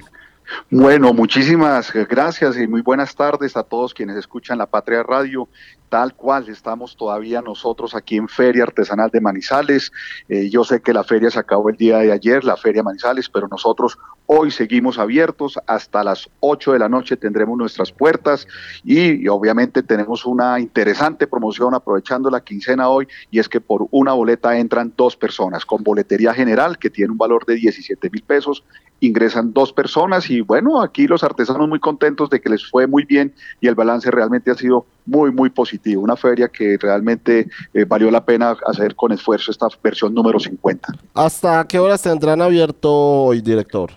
Bueno, 0.69 1.13
muchísimas 1.13 1.91
gracias 1.93 2.57
y 2.57 2.67
muy 2.67 2.81
buenas 2.81 3.15
tardes 3.15 3.57
a 3.57 3.63
todos 3.63 3.93
quienes 3.93 4.17
escuchan 4.17 4.57
la 4.57 4.65
Patria 4.65 5.03
Radio. 5.03 5.47
Tal 5.91 6.15
cual 6.15 6.47
estamos 6.47 6.95
todavía 6.95 7.41
nosotros 7.41 7.95
aquí 7.95 8.15
en 8.15 8.29
Feria 8.29 8.63
Artesanal 8.63 9.09
de 9.09 9.19
Manizales. 9.19 9.91
Eh, 10.29 10.49
yo 10.49 10.63
sé 10.63 10.81
que 10.81 10.93
la 10.93 11.03
feria 11.03 11.29
se 11.29 11.37
acabó 11.37 11.69
el 11.69 11.75
día 11.75 11.97
de 11.97 12.13
ayer, 12.13 12.45
la 12.45 12.55
Feria 12.55 12.81
Manizales, 12.81 13.27
pero 13.27 13.49
nosotros 13.49 13.99
hoy 14.25 14.51
seguimos 14.51 14.97
abiertos 14.97 15.59
hasta 15.67 16.05
las 16.05 16.29
8 16.39 16.71
de 16.71 16.79
la 16.79 16.87
noche 16.87 17.17
tendremos 17.17 17.57
nuestras 17.57 17.91
puertas 17.91 18.47
y, 18.85 19.27
obviamente 19.27 19.83
tenemos 19.83 20.25
una 20.25 20.61
interesante 20.61 21.27
promoción 21.27 21.73
aprovechando 21.73 22.29
la 22.29 22.41
quincena 22.41 22.87
hoy 22.87 23.09
y 23.29 23.39
es 23.39 23.49
que 23.49 23.59
por 23.59 23.87
una 23.91 24.13
boleta 24.13 24.57
entran 24.57 24.93
dos 24.95 25.17
personas 25.17 25.65
con 25.65 25.83
boletería 25.83 26.33
general 26.33 26.79
que 26.79 26.89
tiene 26.89 27.11
un 27.11 27.17
valor 27.17 27.45
de 27.45 27.55
17 27.55 28.09
mil 28.09 28.23
pesos 28.23 28.63
ingresan 29.01 29.51
dos 29.51 29.73
personas 29.73 30.29
y 30.29 30.41
bueno, 30.41 30.79
aquí 30.79 31.07
los 31.07 31.23
artesanos 31.23 31.67
muy 31.67 31.79
contentos 31.79 32.29
de 32.29 32.39
que 32.39 32.49
les 32.49 32.69
fue 32.69 32.87
muy 32.87 33.03
bien 33.03 33.33
y 33.59 33.67
el 33.67 33.75
balance 33.75 34.09
realmente 34.11 34.51
ha 34.51 34.55
sido 34.55 34.85
muy, 35.05 35.31
muy 35.31 35.49
positivo. 35.49 36.01
Una 36.01 36.15
feria 36.15 36.47
que 36.47 36.77
realmente 36.79 37.47
eh, 37.73 37.85
valió 37.85 38.11
la 38.11 38.23
pena 38.23 38.55
hacer 38.65 38.95
con 38.95 39.11
esfuerzo 39.11 39.51
esta 39.51 39.67
versión 39.83 40.13
número 40.13 40.39
50. 40.39 40.87
¿Hasta 41.13 41.67
qué 41.67 41.79
horas 41.79 42.01
tendrán 42.01 42.41
abierto 42.41 42.91
hoy, 42.91 43.41
director? 43.41 43.91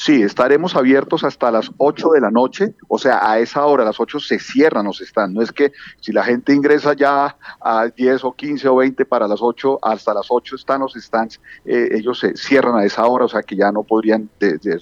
Sí, 0.00 0.22
estaremos 0.22 0.76
abiertos 0.76 1.24
hasta 1.24 1.50
las 1.50 1.72
8 1.76 2.10
de 2.10 2.20
la 2.20 2.30
noche, 2.30 2.76
o 2.86 2.98
sea, 2.98 3.18
a 3.28 3.40
esa 3.40 3.66
hora, 3.66 3.82
a 3.82 3.86
las 3.86 3.98
8 3.98 4.20
se 4.20 4.38
cierran 4.38 4.84
los 4.86 4.98
stands. 4.98 5.34
No 5.34 5.42
es 5.42 5.50
que 5.50 5.72
si 6.00 6.12
la 6.12 6.22
gente 6.22 6.54
ingresa 6.54 6.92
ya 6.92 7.36
a 7.60 7.88
10 7.88 8.22
o 8.22 8.30
15 8.32 8.68
o 8.68 8.76
20 8.76 9.04
para 9.06 9.26
las 9.26 9.40
8, 9.42 9.80
hasta 9.82 10.14
las 10.14 10.26
8 10.28 10.54
están 10.54 10.82
los 10.82 10.92
stands, 10.94 11.40
eh, 11.64 11.88
ellos 11.94 12.20
se 12.20 12.36
cierran 12.36 12.76
a 12.76 12.84
esa 12.84 13.04
hora, 13.06 13.24
o 13.24 13.28
sea 13.28 13.42
que 13.42 13.56
ya 13.56 13.72
no 13.72 13.82
podrían 13.82 14.30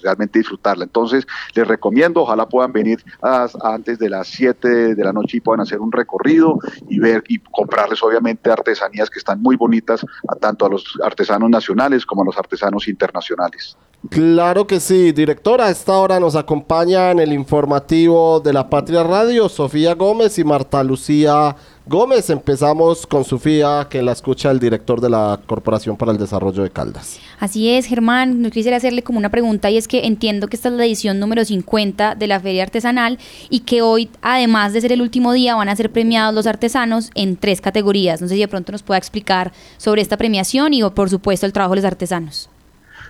realmente 0.03 0.37
disfrutarla. 0.37 0.83
Entonces, 0.83 1.25
les 1.55 1.67
recomiendo, 1.67 2.21
ojalá 2.21 2.47
puedan 2.47 2.71
venir 2.71 3.03
a- 3.23 3.47
antes 3.63 3.97
de 3.97 4.11
las 4.11 4.27
7 4.27 4.93
de 4.93 5.03
la 5.03 5.13
noche 5.13 5.37
y 5.37 5.41
puedan 5.41 5.61
hacer 5.61 5.79
un 5.79 5.91
recorrido 5.91 6.59
y 6.89 6.99
ver 6.99 7.23
y 7.27 7.39
comprarles 7.39 8.03
obviamente 8.03 8.51
artesanías 8.51 9.09
que 9.09 9.17
están 9.17 9.41
muy 9.41 9.55
bonitas 9.55 10.05
a 10.29 10.35
tanto 10.35 10.67
a 10.67 10.69
los 10.69 10.85
artesanos 11.03 11.49
nacionales 11.49 12.05
como 12.05 12.21
a 12.21 12.25
los 12.25 12.37
artesanos 12.37 12.87
internacionales. 12.87 13.75
Claro 14.09 14.67
que 14.67 14.79
sí, 14.79 15.11
directora. 15.11 15.65
A 15.65 15.71
esta 15.71 15.93
hora 15.93 16.19
nos 16.19 16.35
acompaña 16.35 17.11
en 17.11 17.19
el 17.19 17.33
informativo 17.33 18.39
de 18.39 18.53
la 18.53 18.69
Patria 18.69 19.03
Radio 19.03 19.49
Sofía 19.49 19.95
Gómez 19.95 20.37
y 20.39 20.43
Marta 20.45 20.81
Lucía 20.83 21.55
Gómez. 21.85 22.29
Empezamos 22.29 23.05
con 23.05 23.25
Sofía, 23.25 23.87
que 23.89 24.01
la 24.01 24.13
escucha 24.13 24.51
el 24.51 24.59
director 24.59 25.01
de 25.01 25.09
la 25.09 25.39
Corporación 25.45 25.97
para 25.97 26.11
el 26.13 26.17
Desarrollo 26.17 26.63
de 26.63 26.69
Caldas. 26.69 27.19
Así 27.39 27.69
es, 27.69 27.85
Germán. 27.85 28.41
No 28.41 28.49
quisiera 28.49 28.77
hacerle 28.77 29.03
como 29.03 29.17
una 29.17 29.29
pregunta 29.29 29.71
y 29.71 29.77
es 29.77 29.89
que 29.89 30.05
entiendo 30.05 30.47
que 30.47 30.55
esta 30.55 30.69
es 30.69 30.75
la 30.75 30.85
edición 30.85 31.19
número 31.19 31.43
50 31.43 32.15
de 32.15 32.27
la 32.27 32.39
Feria 32.39 32.63
Artesanal 32.63 33.17
y 33.49 33.61
que 33.61 33.81
hoy, 33.81 34.09
además 34.21 34.73
de 34.73 34.81
ser 34.81 34.93
el 34.93 35.01
último 35.01 35.33
día, 35.33 35.55
van 35.55 35.69
a 35.69 35.75
ser 35.75 35.91
premiados 35.91 36.33
los 36.33 36.47
artesanos 36.47 37.09
en 37.13 37.35
tres 37.35 37.61
categorías. 37.61 38.21
No 38.21 38.27
sé 38.27 38.35
si 38.35 38.41
de 38.41 38.47
pronto 38.47 38.71
nos 38.71 38.83
pueda 38.83 38.99
explicar 38.99 39.51
sobre 39.77 40.01
esta 40.01 40.17
premiación 40.17 40.73
y, 40.73 40.83
por 40.91 41.09
supuesto, 41.09 41.45
el 41.45 41.51
trabajo 41.51 41.73
de 41.73 41.81
los 41.81 41.85
artesanos. 41.85 42.49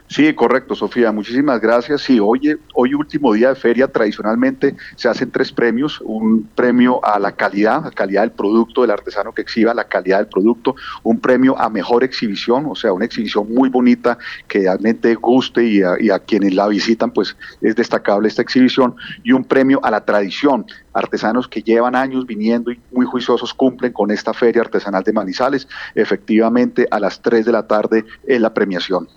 Sí, 0.09 0.33
correcto, 0.33 0.73
Sofía. 0.73 1.11
Muchísimas 1.11 1.59
gracias. 1.59 2.01
Sí, 2.01 2.17
hoy, 2.17 2.57
hoy 2.73 2.93
último 2.93 3.33
día 3.33 3.49
de 3.49 3.55
feria, 3.55 3.89
tradicionalmente 3.89 4.73
se 4.95 5.09
hacen 5.09 5.31
tres 5.31 5.51
premios. 5.51 5.99
Un 6.01 6.47
premio 6.55 7.03
a 7.03 7.19
la 7.19 7.33
calidad, 7.33 7.83
la 7.83 7.91
calidad 7.91 8.21
del 8.21 8.31
producto 8.31 8.81
del 8.81 8.91
artesano 8.91 9.33
que 9.33 9.41
exhiba, 9.41 9.73
la 9.73 9.83
calidad 9.83 10.19
del 10.19 10.27
producto. 10.27 10.75
Un 11.03 11.19
premio 11.19 11.59
a 11.59 11.69
mejor 11.69 12.05
exhibición, 12.05 12.67
o 12.69 12.75
sea, 12.75 12.93
una 12.93 13.03
exhibición 13.03 13.53
muy 13.53 13.67
bonita 13.67 14.17
que 14.47 14.59
realmente 14.59 15.13
guste 15.15 15.65
y 15.65 15.81
a, 15.81 15.95
y 15.99 16.09
a 16.09 16.19
quienes 16.19 16.53
la 16.53 16.69
visitan, 16.69 17.11
pues 17.11 17.35
es 17.59 17.75
destacable 17.75 18.29
esta 18.29 18.41
exhibición. 18.41 18.95
Y 19.23 19.33
un 19.33 19.43
premio 19.43 19.83
a 19.83 19.91
la 19.91 20.05
tradición. 20.05 20.65
Artesanos 20.93 21.49
que 21.49 21.61
llevan 21.61 21.95
años 21.95 22.25
viniendo 22.25 22.71
y 22.71 22.79
muy 22.93 23.05
juiciosos 23.05 23.53
cumplen 23.53 23.91
con 23.91 24.09
esta 24.11 24.33
feria 24.33 24.61
artesanal 24.61 25.03
de 25.03 25.11
Manizales. 25.11 25.67
Efectivamente, 25.95 26.87
a 26.89 26.99
las 27.01 27.21
3 27.21 27.45
de 27.45 27.51
la 27.51 27.67
tarde 27.67 28.05
es 28.25 28.39
la 28.39 28.53
premiación. 28.53 29.09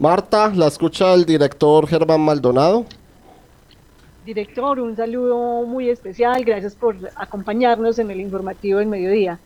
Marta, 0.00 0.52
la 0.54 0.68
escucha 0.68 1.12
el 1.12 1.24
director 1.24 1.84
Germán 1.88 2.20
Maldonado. 2.20 2.84
Director, 4.24 4.78
un 4.78 4.94
saludo 4.94 5.66
muy 5.66 5.90
especial. 5.90 6.44
Gracias 6.44 6.76
por 6.76 6.94
acompañarnos 7.16 7.98
en 7.98 8.12
el 8.12 8.20
informativo 8.20 8.78
del 8.78 8.86
mediodía. 8.86 9.40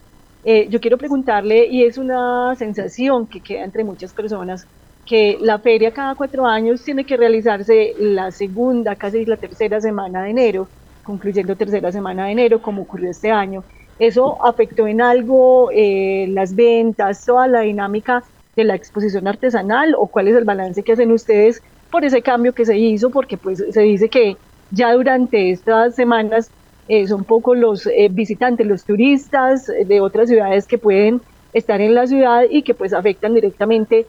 Eh, 0.44 0.66
yo 0.68 0.78
quiero 0.78 0.98
preguntarle, 0.98 1.66
y 1.68 1.84
es 1.84 1.96
una 1.96 2.54
sensación 2.56 3.26
que 3.26 3.40
queda 3.40 3.64
entre 3.64 3.82
muchas 3.82 4.12
personas, 4.12 4.66
que 5.06 5.38
la 5.40 5.58
feria 5.58 5.90
cada 5.94 6.14
cuatro 6.16 6.44
años 6.44 6.82
tiene 6.82 7.04
que 7.04 7.16
realizarse 7.16 7.94
la 7.98 8.30
segunda, 8.30 8.94
casi 8.94 9.24
la 9.24 9.38
tercera 9.38 9.80
semana 9.80 10.22
de 10.22 10.30
enero, 10.30 10.68
concluyendo 11.02 11.56
tercera 11.56 11.90
semana 11.90 12.26
de 12.26 12.32
enero, 12.32 12.60
como 12.60 12.82
ocurrió 12.82 13.10
este 13.10 13.30
año. 13.30 13.64
¿Eso 13.98 14.44
afectó 14.44 14.86
en 14.86 15.00
algo 15.00 15.70
eh, 15.72 16.26
las 16.28 16.54
ventas, 16.54 17.24
toda 17.24 17.46
la 17.46 17.60
dinámica 17.60 18.22
de 18.56 18.64
la 18.64 18.74
exposición 18.74 19.26
artesanal 19.28 19.94
o 19.96 20.06
cuál 20.06 20.28
es 20.28 20.36
el 20.36 20.44
balance 20.44 20.82
que 20.82 20.92
hacen 20.92 21.12
ustedes 21.12 21.62
por 21.90 22.04
ese 22.04 22.22
cambio 22.22 22.52
que 22.52 22.64
se 22.64 22.76
hizo? 22.76 23.10
Porque 23.10 23.36
pues 23.36 23.64
se 23.70 23.80
dice 23.82 24.08
que 24.08 24.36
ya 24.70 24.92
durante 24.92 25.50
estas 25.50 25.94
semanas 25.94 26.50
eh, 26.88 27.06
son 27.06 27.24
pocos 27.24 27.56
los 27.56 27.86
eh, 27.86 28.08
visitantes, 28.10 28.66
los 28.66 28.84
turistas 28.84 29.66
de 29.66 30.00
otras 30.00 30.28
ciudades 30.28 30.66
que 30.66 30.78
pueden 30.78 31.20
estar 31.52 31.80
en 31.80 31.94
la 31.94 32.06
ciudad 32.06 32.44
y 32.48 32.62
que 32.62 32.74
pues 32.74 32.92
afectan 32.92 33.34
directamente 33.34 34.06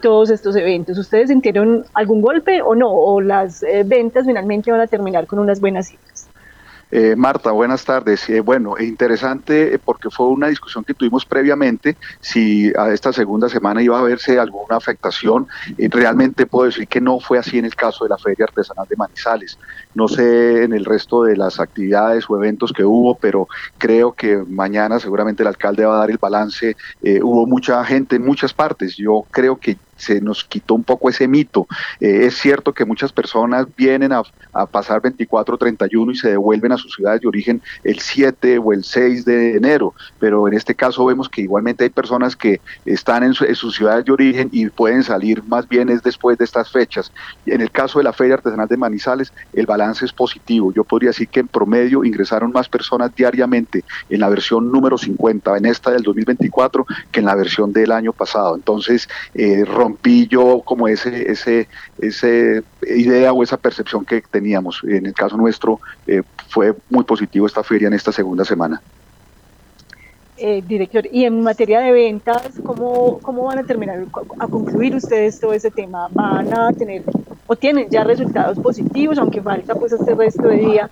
todos 0.00 0.30
estos 0.30 0.54
eventos. 0.54 0.96
¿Ustedes 0.96 1.28
sintieron 1.28 1.84
algún 1.92 2.20
golpe 2.20 2.62
o 2.62 2.76
no? 2.76 2.88
¿O 2.88 3.20
las 3.20 3.64
ventas 3.84 4.26
finalmente 4.26 4.70
van 4.70 4.80
a 4.80 4.86
terminar 4.86 5.26
con 5.26 5.40
unas 5.40 5.60
buenas 5.60 5.88
cifras? 5.88 6.11
Eh, 6.94 7.16
Marta, 7.16 7.52
buenas 7.52 7.86
tardes. 7.86 8.28
Eh, 8.28 8.40
bueno, 8.40 8.74
interesante 8.78 9.74
eh, 9.74 9.78
porque 9.82 10.10
fue 10.10 10.26
una 10.26 10.48
discusión 10.48 10.84
que 10.84 10.92
tuvimos 10.92 11.24
previamente 11.24 11.96
si 12.20 12.70
a 12.76 12.92
esta 12.92 13.14
segunda 13.14 13.48
semana 13.48 13.82
iba 13.82 13.98
a 13.98 14.02
verse 14.02 14.38
alguna 14.38 14.76
afectación. 14.76 15.46
realmente 15.78 16.44
puedo 16.44 16.66
decir 16.66 16.86
que 16.86 17.00
no 17.00 17.18
fue 17.18 17.38
así 17.38 17.58
en 17.58 17.64
el 17.64 17.74
caso 17.74 18.04
de 18.04 18.10
la 18.10 18.18
Feria 18.18 18.44
Artesanal 18.44 18.86
de 18.86 18.96
Manizales. 18.96 19.58
No 19.94 20.06
sé 20.06 20.64
en 20.64 20.74
el 20.74 20.84
resto 20.84 21.22
de 21.22 21.34
las 21.34 21.60
actividades 21.60 22.28
o 22.28 22.36
eventos 22.36 22.74
que 22.74 22.84
hubo, 22.84 23.14
pero 23.14 23.48
creo 23.78 24.12
que 24.12 24.44
mañana 24.46 25.00
seguramente 25.00 25.42
el 25.42 25.46
alcalde 25.46 25.86
va 25.86 25.94
a 25.94 26.00
dar 26.00 26.10
el 26.10 26.18
balance. 26.18 26.76
hubo 27.22 27.46
mucha 27.46 27.82
gente 27.86 28.16
en 28.16 28.26
muchas 28.26 28.52
partes. 28.52 28.96
Yo 28.98 29.24
creo 29.30 29.56
que 29.56 29.78
se 29.96 30.20
nos 30.20 30.44
quitó 30.44 30.74
un 30.74 30.84
poco 30.84 31.08
ese 31.08 31.28
mito. 31.28 31.66
Eh, 32.00 32.26
es 32.26 32.36
cierto 32.36 32.72
que 32.72 32.84
muchas 32.84 33.12
personas 33.12 33.66
vienen 33.76 34.12
a, 34.12 34.22
pasar 34.70 35.00
24 35.00 35.56
31 35.56 36.12
y 36.12 36.16
se 36.16 36.30
devuelven 36.30 36.72
a 36.72 36.76
sus 36.76 36.94
ciudades 36.94 37.20
de 37.20 37.28
origen 37.28 37.62
el 37.84 38.00
7 38.00 38.58
o 38.58 38.72
el 38.72 38.84
6 38.84 39.24
de 39.24 39.56
enero, 39.56 39.94
pero 40.18 40.46
en 40.46 40.54
este 40.54 40.74
caso 40.74 41.04
vemos 41.06 41.28
que 41.28 41.42
igualmente 41.42 41.84
hay 41.84 41.90
personas 41.90 42.36
que 42.36 42.60
están 42.84 43.22
en, 43.22 43.34
sus 43.34 43.74
ciudades 43.74 44.04
de 44.04 44.12
origen 44.12 44.48
y 44.52 44.68
pueden 44.68 45.02
salir 45.02 45.42
más 45.44 45.68
bien 45.68 45.88
es 45.88 46.02
después 46.02 46.38
de 46.38 46.44
estas 46.44 46.70
fechas. 46.70 47.12
En 47.46 47.60
el 47.60 47.70
caso 47.70 47.98
de 47.98 48.04
la 48.04 48.12
Feria 48.12 48.34
Artesanal 48.34 48.68
de 48.68 48.76
Manizales, 48.76 49.32
el 49.52 49.66
balance 49.66 50.04
es 50.04 50.12
positivo. 50.12 50.72
Yo 50.72 50.84
podría 50.84 51.10
decir 51.10 51.28
que 51.28 51.40
en 51.40 51.48
promedio 51.48 52.04
ingresaron 52.04 52.52
más 52.52 52.68
personas 52.68 53.14
diariamente 53.14 53.84
en 54.10 54.20
la 54.20 54.28
versión 54.28 54.70
número 54.70 54.98
50, 54.98 55.56
en 55.56 55.66
esta 55.66 55.90
del 55.90 56.02
2024, 56.02 56.86
que 57.10 57.20
en 57.20 57.26
la 57.26 57.34
versión 57.34 57.72
del 57.72 57.92
año 57.92 58.12
pasado. 58.12 58.54
Entonces, 58.54 59.08
eh, 59.34 59.64
rompí 59.92 60.26
yo 60.26 60.62
como 60.64 60.88
ese, 60.88 61.30
ese, 61.30 61.68
ese 61.98 62.62
idea 62.82 63.32
o 63.32 63.42
esa 63.42 63.56
percepción 63.56 64.04
que 64.04 64.22
teníamos. 64.22 64.82
En 64.84 65.06
el 65.06 65.14
caso 65.14 65.36
nuestro 65.36 65.80
eh, 66.06 66.22
fue 66.48 66.74
muy 66.90 67.04
positivo 67.04 67.46
esta 67.46 67.62
feria 67.62 67.88
en 67.88 67.94
esta 67.94 68.12
segunda 68.12 68.44
semana. 68.44 68.80
Eh, 70.38 70.62
director, 70.66 71.06
y 71.12 71.24
en 71.24 71.42
materia 71.42 71.80
de 71.80 71.92
ventas, 71.92 72.54
¿cómo, 72.64 73.20
¿cómo 73.20 73.44
van 73.44 73.58
a 73.58 73.64
terminar 73.64 74.04
a 74.38 74.48
concluir 74.48 74.96
ustedes 74.96 75.38
todo 75.38 75.52
ese 75.52 75.70
tema? 75.70 76.08
¿Van 76.10 76.52
a 76.52 76.72
tener 76.72 77.04
o 77.46 77.54
tienen 77.54 77.88
ya 77.90 78.02
resultados 78.02 78.58
positivos, 78.58 79.18
aunque 79.18 79.42
falta 79.42 79.74
pues 79.74 79.92
este 79.92 80.14
resto 80.14 80.48
de 80.48 80.56
día 80.56 80.90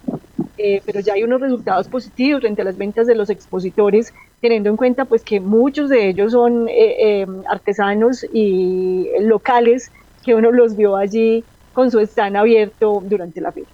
eh, 0.63 0.83
pero 0.85 1.01
ya 1.01 1.15
hay 1.15 1.23
unos 1.23 1.41
resultados 1.41 1.89
positivos 1.89 2.43
frente 2.43 2.61
a 2.63 2.65
las 2.67 2.77
ventas 2.77 3.07
de 3.07 3.15
los 3.15 3.31
expositores, 3.31 4.13
teniendo 4.41 4.69
en 4.69 4.77
cuenta 4.77 5.07
pues 5.07 5.23
que 5.23 5.41
muchos 5.41 5.89
de 5.89 6.09
ellos 6.09 6.33
son 6.33 6.69
eh, 6.69 7.23
eh, 7.23 7.27
artesanos 7.49 8.27
y 8.33 9.09
locales 9.21 9.91
que 10.23 10.35
uno 10.35 10.53
los 10.53 10.77
vio 10.77 10.97
allí 10.97 11.45
con 11.73 11.91
su 11.91 11.99
stand 12.01 12.37
abierto 12.37 13.03
durante 13.05 13.41
la 13.41 13.53
feria. 13.53 13.69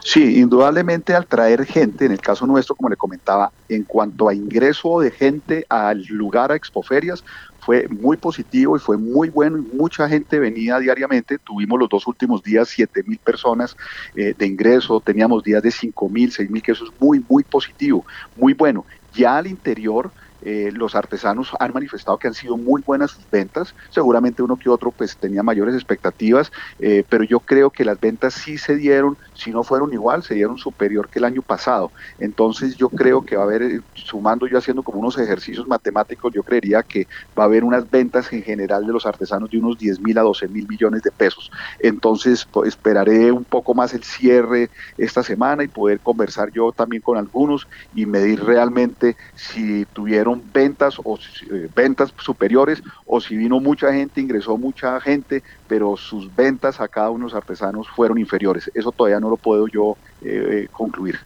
Sí, 0.00 0.40
indudablemente 0.40 1.14
al 1.14 1.26
traer 1.26 1.64
gente, 1.64 2.06
en 2.06 2.12
el 2.12 2.20
caso 2.20 2.46
nuestro, 2.46 2.74
como 2.74 2.88
le 2.88 2.96
comentaba, 2.96 3.52
en 3.68 3.84
cuanto 3.84 4.28
a 4.28 4.34
ingreso 4.34 5.00
de 5.00 5.10
gente 5.10 5.66
al 5.68 6.02
lugar 6.06 6.52
a 6.52 6.56
expoferias, 6.56 7.22
fue 7.68 7.86
muy 7.86 8.16
positivo 8.16 8.76
y 8.76 8.78
fue 8.78 8.96
muy 8.96 9.28
bueno 9.28 9.58
y 9.58 9.76
mucha 9.76 10.08
gente 10.08 10.38
venía 10.38 10.78
diariamente. 10.78 11.36
Tuvimos 11.36 11.78
los 11.78 11.90
dos 11.90 12.06
últimos 12.06 12.42
días 12.42 12.70
7 12.70 13.02
mil 13.06 13.18
personas 13.18 13.76
eh, 14.14 14.34
de 14.38 14.46
ingreso, 14.46 15.02
teníamos 15.02 15.44
días 15.44 15.62
de 15.62 15.70
5 15.70 16.08
mil, 16.08 16.32
6 16.32 16.48
mil, 16.48 16.62
que 16.62 16.72
eso 16.72 16.86
es 16.86 16.90
muy, 16.98 17.22
muy 17.28 17.44
positivo, 17.44 18.06
muy 18.36 18.54
bueno. 18.54 18.86
Ya 19.12 19.36
al 19.36 19.48
interior 19.48 20.10
eh, 20.40 20.70
los 20.72 20.94
artesanos 20.94 21.52
han 21.58 21.72
manifestado 21.72 22.18
que 22.18 22.28
han 22.28 22.34
sido 22.34 22.56
muy 22.56 22.82
buenas 22.82 23.10
sus 23.10 23.28
ventas. 23.30 23.74
Seguramente 23.90 24.42
uno 24.42 24.56
que 24.56 24.68
otro 24.68 24.92
pues 24.92 25.16
tenía 25.16 25.42
mayores 25.42 25.74
expectativas, 25.74 26.50
eh, 26.78 27.04
pero 27.08 27.24
yo 27.24 27.40
creo 27.40 27.70
que 27.70 27.84
las 27.84 27.98
ventas 27.98 28.34
sí 28.34 28.58
se 28.58 28.76
dieron, 28.76 29.16
si 29.34 29.50
no 29.50 29.64
fueron 29.64 29.92
igual, 29.92 30.22
se 30.22 30.34
dieron 30.34 30.58
superior 30.58 31.08
que 31.08 31.18
el 31.18 31.24
año 31.24 31.42
pasado. 31.42 31.92
Entonces 32.18 32.76
yo 32.76 32.88
creo 32.88 33.22
que 33.22 33.36
va 33.36 33.42
a 33.42 33.46
haber, 33.46 33.62
eh, 33.62 33.80
sumando 33.94 34.46
yo 34.46 34.58
haciendo 34.58 34.82
como 34.82 35.00
unos 35.00 35.18
ejercicios 35.18 35.66
matemáticos, 35.66 36.32
yo 36.34 36.42
creería 36.42 36.82
que 36.82 37.06
va 37.38 37.44
a 37.44 37.46
haber 37.46 37.64
unas 37.64 37.88
ventas 37.90 38.32
en 38.32 38.42
general 38.42 38.86
de 38.86 38.92
los 38.92 39.06
artesanos 39.06 39.50
de 39.50 39.58
unos 39.58 39.78
10 39.78 40.00
mil 40.00 40.18
a 40.18 40.22
12 40.22 40.48
mil 40.48 40.66
millones 40.68 41.02
de 41.02 41.10
pesos. 41.10 41.50
Entonces 41.78 42.46
esperaré 42.64 43.32
un 43.32 43.44
poco 43.44 43.74
más 43.74 43.94
el 43.94 44.04
cierre 44.04 44.70
esta 44.96 45.22
semana 45.22 45.64
y 45.64 45.68
poder 45.68 46.00
conversar 46.00 46.50
yo 46.52 46.72
también 46.72 47.02
con 47.02 47.16
algunos 47.16 47.66
y 47.92 48.06
medir 48.06 48.44
realmente 48.44 49.16
si 49.34 49.86
tuvieron 49.86 50.27
ventas 50.52 50.98
o 51.02 51.18
eh, 51.50 51.68
ventas 51.74 52.12
superiores 52.18 52.82
o 53.06 53.20
si 53.20 53.36
vino 53.36 53.60
mucha 53.60 53.92
gente, 53.92 54.20
ingresó 54.20 54.56
mucha 54.56 55.00
gente, 55.00 55.42
pero 55.66 55.96
sus 55.96 56.34
ventas 56.34 56.80
a 56.80 56.88
cada 56.88 57.10
uno 57.10 57.26
de 57.26 57.32
los 57.32 57.34
artesanos 57.34 57.88
fueron 57.88 58.18
inferiores. 58.18 58.70
Eso 58.74 58.92
todavía 58.92 59.20
no 59.20 59.30
lo 59.30 59.36
puedo 59.36 59.66
yo 59.68 59.96
eh, 60.22 60.64
eh, 60.64 60.68
concluir. 60.70 61.18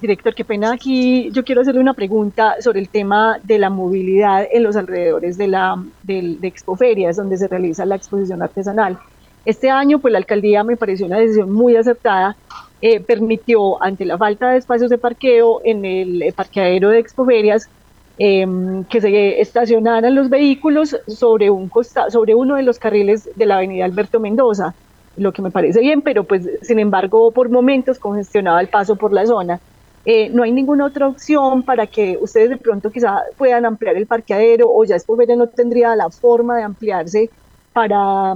director, 0.00 0.34
qué 0.34 0.44
pena 0.44 0.72
aquí. 0.72 1.30
Yo 1.32 1.44
quiero 1.44 1.62
hacerle 1.62 1.80
una 1.80 1.94
pregunta 1.94 2.56
sobre 2.60 2.80
el 2.80 2.88
tema 2.88 3.38
de 3.42 3.58
la 3.58 3.70
movilidad 3.70 4.46
en 4.50 4.62
los 4.62 4.76
alrededores 4.76 5.38
de 5.38 5.48
la 5.48 5.82
de, 6.02 6.36
de 6.38 6.48
Expoferias, 6.48 7.16
donde 7.16 7.36
se 7.36 7.48
realiza 7.48 7.86
la 7.86 7.96
exposición 7.96 8.42
artesanal. 8.42 8.98
Este 9.44 9.70
año, 9.70 9.98
pues 9.98 10.12
la 10.12 10.18
alcaldía 10.18 10.62
me 10.64 10.76
pareció 10.76 11.06
una 11.06 11.18
decisión 11.18 11.50
muy 11.50 11.74
acertada 11.76 12.36
eh, 12.82 13.00
permitió, 13.00 13.82
ante 13.82 14.06
la 14.06 14.16
falta 14.16 14.52
de 14.52 14.58
espacios 14.58 14.88
de 14.88 14.96
parqueo 14.96 15.60
en 15.64 15.84
el 15.84 16.22
eh, 16.22 16.32
parqueadero 16.32 16.88
de 16.88 16.98
Expoferias, 16.98 17.68
em, 18.16 18.84
que 18.84 19.02
se 19.02 19.38
estacionaran 19.38 20.14
los 20.14 20.30
vehículos 20.30 20.96
sobre, 21.06 21.50
un 21.50 21.68
costa 21.68 22.08
sobre 22.10 22.34
uno 22.34 22.56
de 22.56 22.62
los 22.62 22.78
carriles 22.78 23.28
de 23.36 23.44
la 23.44 23.56
avenida 23.56 23.84
Alberto 23.84 24.18
Mendoza, 24.18 24.74
lo 25.18 25.30
que 25.32 25.42
me 25.42 25.50
parece 25.50 25.80
bien, 25.80 26.00
pero 26.00 26.24
pues 26.24 26.48
sin 26.62 26.78
embargo 26.78 27.30
por 27.32 27.50
momentos 27.50 27.98
congestionaba 27.98 28.62
el 28.62 28.68
paso 28.68 28.96
por 28.96 29.12
la 29.12 29.26
zona. 29.26 29.60
Eh, 30.06 30.30
no 30.30 30.42
hay 30.42 30.52
ninguna 30.52 30.86
otra 30.86 31.06
opción 31.06 31.62
para 31.62 31.86
que 31.86 32.16
ustedes 32.18 32.48
de 32.48 32.56
pronto 32.56 32.90
quizá 32.90 33.18
puedan 33.36 33.66
ampliar 33.66 33.96
el 33.96 34.06
parqueadero 34.06 34.70
o 34.70 34.84
ya 34.84 34.96
Expoferias 34.96 35.36
no 35.36 35.48
tendría 35.48 35.94
la 35.96 36.08
forma 36.08 36.56
de 36.56 36.62
ampliarse 36.62 37.28
para 37.74 38.34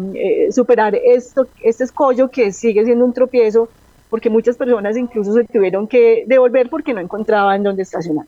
superar 0.50 0.94
esto, 0.94 1.46
este 1.62 1.84
escollo 1.84 2.28
que 2.28 2.52
sigue 2.52 2.84
siendo 2.84 3.06
un 3.06 3.14
tropiezo 3.14 3.70
porque 4.14 4.30
muchas 4.30 4.56
personas 4.56 4.96
incluso 4.96 5.32
se 5.32 5.42
tuvieron 5.42 5.88
que 5.88 6.22
devolver 6.28 6.70
porque 6.70 6.94
no 6.94 7.00
encontraban 7.00 7.64
dónde 7.64 7.82
estacionar. 7.82 8.26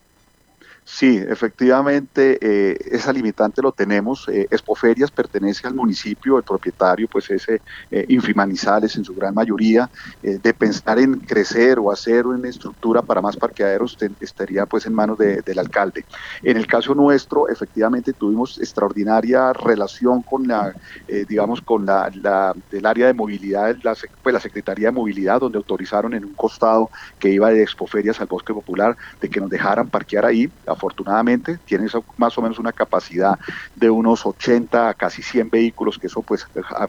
Sí, 0.89 1.16
efectivamente, 1.16 2.39
eh, 2.41 2.78
esa 2.93 3.12
limitante 3.12 3.61
lo 3.61 3.72
tenemos. 3.72 4.28
Eh, 4.28 4.47
Expoferias 4.53 5.11
pertenece 5.11 5.66
al 5.66 5.74
municipio, 5.74 6.39
el 6.39 6.45
propietario 6.45 7.09
pues 7.09 7.28
es 7.28 7.49
eh, 7.49 7.61
Infimanizales 8.09 8.95
en 8.97 9.05
su 9.05 9.12
gran 9.12 9.34
mayoría. 9.34 9.91
Eh, 10.22 10.39
de 10.41 10.55
pensar 10.55 11.01
en 11.01 11.18
crecer 11.18 11.80
o 11.80 11.91
hacer 11.91 12.28
una 12.28 12.49
estructura 12.49 13.03
para 13.03 13.20
más 13.20 13.37
parqueaderos 13.37 13.99
estaría 14.20 14.64
pues 14.64 14.87
en 14.87 14.95
manos 14.95 15.18
del 15.18 15.59
alcalde. 15.59 16.05
En 16.45 16.57
el 16.57 16.68
caso 16.68 16.95
nuestro, 16.95 17.49
efectivamente 17.49 18.12
tuvimos 18.12 18.57
extraordinaria 18.59 19.53
relación 19.53 20.22
con 20.22 20.47
la, 20.47 20.72
digamos, 21.28 21.61
con 21.62 21.84
la, 21.84 22.12
la, 22.14 22.55
del 22.70 22.87
área 22.87 23.09
de 23.09 23.14
movilidad, 23.14 23.76
la, 23.82 23.97
pues 24.22 24.32
la 24.32 24.41
Secretaría 24.41 24.89
de 24.89 24.93
Movilidad, 24.93 25.41
donde 25.41 25.59
autorizaron 25.59 26.14
en 26.14 26.24
un 26.24 26.34
costado 26.34 26.91
que 27.18 27.30
iba 27.30 27.51
de 27.51 27.62
Expoferias 27.62 28.20
al 28.20 28.28
Bosque 28.28 28.55
Popular, 28.55 28.97
de 29.20 29.28
que 29.28 29.41
nos 29.41 29.51
dejaran 29.51 29.89
parquear 29.89 30.24
ahí 30.24 30.49
afortunadamente, 30.77 31.59
tiene 31.64 31.87
más 32.16 32.37
o 32.39 32.43
menos 32.43 32.59
una 32.59 32.72
capacidad 32.72 33.39
de 33.74 33.91
unos 33.91 34.24
80 34.24 34.89
a 34.89 34.95
casi 34.95 35.22
100 35.22 35.51
vehículos, 35.51 35.99
que 35.99 36.07
eso 36.07 36.22
pues 36.22 36.47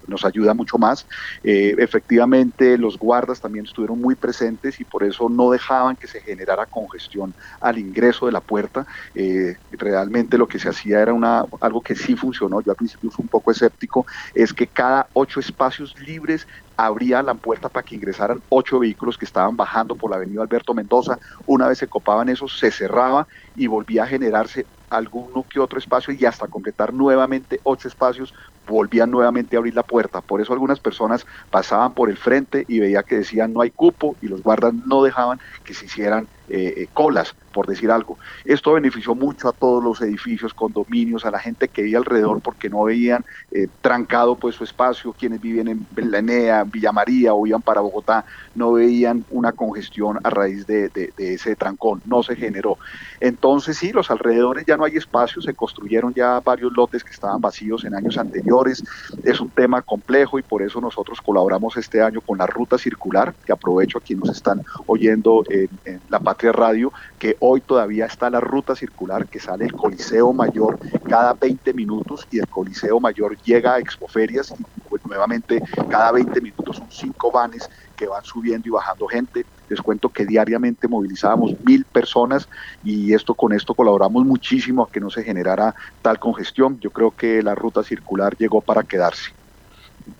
nos 0.07 0.25
ayuda 0.25 0.53
mucho 0.53 0.77
más. 0.77 1.07
Eh, 1.43 1.75
efectivamente, 1.79 2.77
los 2.77 2.97
guardas 2.97 3.39
también 3.39 3.65
estuvieron 3.65 3.99
muy 3.99 4.15
presentes 4.15 4.79
y 4.79 4.85
por 4.85 5.03
eso 5.03 5.29
no 5.29 5.49
dejaban 5.51 5.95
que 5.97 6.07
se 6.07 6.21
generara 6.21 6.65
congestión 6.65 7.35
al 7.59 7.77
ingreso 7.77 8.25
de 8.25 8.31
la 8.31 8.41
puerta. 8.41 8.85
Eh, 9.13 9.55
realmente 9.71 10.37
lo 10.37 10.47
que 10.47 10.59
se 10.59 10.69
hacía 10.69 11.01
era 11.01 11.13
una, 11.13 11.45
algo 11.61 11.81
que 11.81 11.95
sí 11.95 12.15
funcionó, 12.15 12.61
yo 12.61 12.71
al 12.71 12.77
principio 12.77 13.09
fui 13.11 13.23
un 13.23 13.29
poco 13.29 13.51
escéptico, 13.51 14.05
es 14.33 14.53
que 14.53 14.67
cada 14.67 15.09
ocho 15.13 15.39
espacios 15.39 15.93
libres 15.99 16.45
abría 16.77 17.23
la 17.23 17.33
puerta 17.33 17.69
para 17.69 17.83
que 17.83 17.95
ingresaran 17.95 18.41
ocho 18.49 18.79
vehículos 18.79 19.17
que 19.17 19.25
estaban 19.25 19.57
bajando 19.57 19.95
por 19.95 20.11
la 20.11 20.17
avenida 20.17 20.43
Alberto 20.43 20.73
Mendoza. 20.73 21.19
Una 21.47 21.67
vez 21.67 21.79
se 21.79 21.87
copaban 21.87 22.29
esos, 22.29 22.57
se 22.57 22.71
cerraba 22.71 23.27
y 23.55 23.65
volvía 23.67 24.03
a 24.03 24.07
generarse 24.07 24.65
alguno 24.89 25.43
que 25.49 25.59
otro 25.59 25.79
espacio 25.79 26.13
y 26.13 26.23
hasta 26.25 26.47
completar 26.47 26.93
nuevamente 26.93 27.59
ocho 27.63 27.87
espacios 27.87 28.33
volvían 28.67 29.11
nuevamente 29.11 29.55
a 29.55 29.59
abrir 29.59 29.75
la 29.75 29.83
puerta. 29.83 30.21
Por 30.21 30.39
eso 30.39 30.53
algunas 30.53 30.79
personas 30.79 31.25
pasaban 31.49 31.93
por 31.93 32.09
el 32.09 32.17
frente 32.17 32.63
y 32.67 32.79
veía 32.79 33.03
que 33.03 33.17
decían 33.17 33.53
no 33.53 33.61
hay 33.61 33.71
cupo 33.71 34.15
y 34.21 34.27
los 34.27 34.43
guardas 34.43 34.73
no 34.85 35.03
dejaban 35.03 35.39
que 35.63 35.73
se 35.73 35.85
hicieran 35.85 36.27
eh, 36.49 36.73
eh, 36.77 36.87
colas, 36.93 37.35
por 37.51 37.67
decir 37.67 37.91
algo. 37.91 38.17
Esto 38.45 38.73
benefició 38.73 39.15
mucho 39.15 39.49
a 39.49 39.51
todos 39.51 39.83
los 39.83 39.99
edificios, 40.01 40.53
condominios, 40.53 41.25
a 41.25 41.31
la 41.31 41.39
gente 41.39 41.67
que 41.67 41.81
vivía 41.81 41.97
alrededor 41.97 42.39
porque 42.39 42.69
no 42.69 42.83
veían 42.83 43.25
eh, 43.51 43.67
trancado 43.81 44.35
pues 44.35 44.55
su 44.55 44.63
espacio, 44.63 45.13
quienes 45.13 45.41
viven 45.41 45.67
en 45.67 45.85
Belanea, 45.91 46.63
Villa 46.63 46.91
María 46.91 47.33
o 47.33 47.47
iban 47.47 47.61
para 47.61 47.81
Bogotá, 47.81 48.25
no 48.55 48.73
veían 48.73 49.25
una 49.31 49.51
congestión 49.51 50.19
a 50.23 50.29
raíz 50.29 50.67
de, 50.67 51.11
ese 51.17 51.55
trancón, 51.55 52.01
no 52.05 52.23
se 52.23 52.35
generó. 52.35 52.77
Entonces 53.19 53.77
sí, 53.77 53.91
los 53.91 54.11
alrededores 54.11 54.65
ya 54.65 54.77
no 54.77 54.85
hay 54.85 54.95
espacio, 54.95 55.41
se 55.41 55.53
construyeron 55.53 56.13
ya 56.13 56.39
varios 56.39 56.71
lotes 56.73 57.03
que 57.03 57.11
estaban 57.11 57.41
vacíos 57.41 57.83
en 57.85 57.95
años 57.95 58.17
anteriores, 58.17 58.83
es 59.23 59.39
un 59.39 59.49
tema 59.49 59.81
complejo 59.81 60.39
y 60.39 60.43
por 60.43 60.61
eso 60.61 60.79
nosotros 60.79 61.21
colaboramos 61.21 61.75
este 61.77 62.01
año 62.01 62.21
con 62.21 62.37
la 62.37 62.45
ruta 62.45 62.77
circular, 62.77 63.33
que 63.45 63.51
aprovecho 63.51 63.97
a 63.97 64.01
quienes 64.01 64.25
nos 64.25 64.35
están 64.37 64.63
oyendo 64.85 65.43
en, 65.49 65.69
la 66.09 66.19
Radio, 66.41 66.93
que 67.19 67.35
hoy 67.39 67.61
todavía 67.61 68.05
está 68.05 68.29
la 68.29 68.39
ruta 68.39 68.75
circular 68.75 69.27
que 69.27 69.39
sale 69.39 69.65
el 69.65 69.73
Coliseo 69.73 70.33
Mayor 70.33 70.79
cada 71.09 71.33
20 71.33 71.73
minutos 71.73 72.27
y 72.31 72.39
el 72.39 72.47
Coliseo 72.47 72.99
Mayor 72.99 73.37
llega 73.41 73.73
a 73.73 73.79
Expoferias 73.79 74.53
y 74.57 74.63
pues, 74.87 75.05
nuevamente 75.05 75.61
cada 75.89 76.11
20 76.11 76.39
minutos 76.41 76.77
son 76.77 76.87
cinco 76.89 77.31
vanes 77.31 77.69
que 77.95 78.07
van 78.07 78.23
subiendo 78.23 78.67
y 78.67 78.71
bajando 78.71 79.07
gente. 79.07 79.45
Les 79.69 79.81
cuento 79.81 80.09
que 80.09 80.25
diariamente 80.25 80.87
movilizábamos 80.87 81.55
mil 81.65 81.83
personas 81.83 82.47
y 82.83 83.13
esto 83.13 83.33
con 83.33 83.51
esto 83.53 83.73
colaboramos 83.73 84.25
muchísimo 84.25 84.83
a 84.83 84.89
que 84.89 84.99
no 84.99 85.09
se 85.09 85.23
generara 85.23 85.75
tal 86.01 86.19
congestión. 86.19 86.79
Yo 86.79 86.91
creo 86.91 87.11
que 87.11 87.41
la 87.41 87.55
ruta 87.55 87.83
circular 87.83 88.37
llegó 88.37 88.61
para 88.61 88.83
quedarse. 88.83 89.31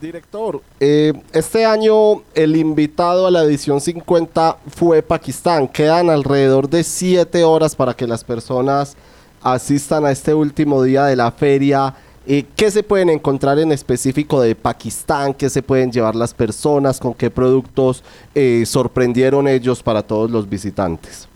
Director, 0.01 0.61
eh, 0.79 1.13
este 1.31 1.65
año 1.65 2.21
el 2.35 2.55
invitado 2.57 3.25
a 3.25 3.31
la 3.31 3.43
edición 3.43 3.79
50 3.79 4.57
fue 4.75 5.01
Pakistán. 5.01 5.67
Quedan 5.67 6.09
alrededor 6.09 6.69
de 6.69 6.83
siete 6.83 7.43
horas 7.43 7.75
para 7.75 7.93
que 7.95 8.05
las 8.05 8.23
personas 8.23 8.97
asistan 9.41 10.05
a 10.05 10.11
este 10.11 10.33
último 10.33 10.83
día 10.83 11.05
de 11.05 11.15
la 11.15 11.31
feria. 11.31 11.95
Eh, 12.27 12.45
¿Qué 12.55 12.69
se 12.69 12.83
pueden 12.83 13.09
encontrar 13.09 13.57
en 13.59 13.71
específico 13.71 14.41
de 14.41 14.55
Pakistán? 14.55 15.33
¿Qué 15.33 15.49
se 15.49 15.63
pueden 15.63 15.91
llevar 15.91 16.15
las 16.15 16.33
personas? 16.33 16.99
¿Con 16.99 17.13
qué 17.13 17.31
productos 17.31 18.03
eh, 18.35 18.65
sorprendieron 18.67 19.47
ellos 19.47 19.81
para 19.81 20.03
todos 20.03 20.29
los 20.29 20.49
visitantes? 20.49 21.29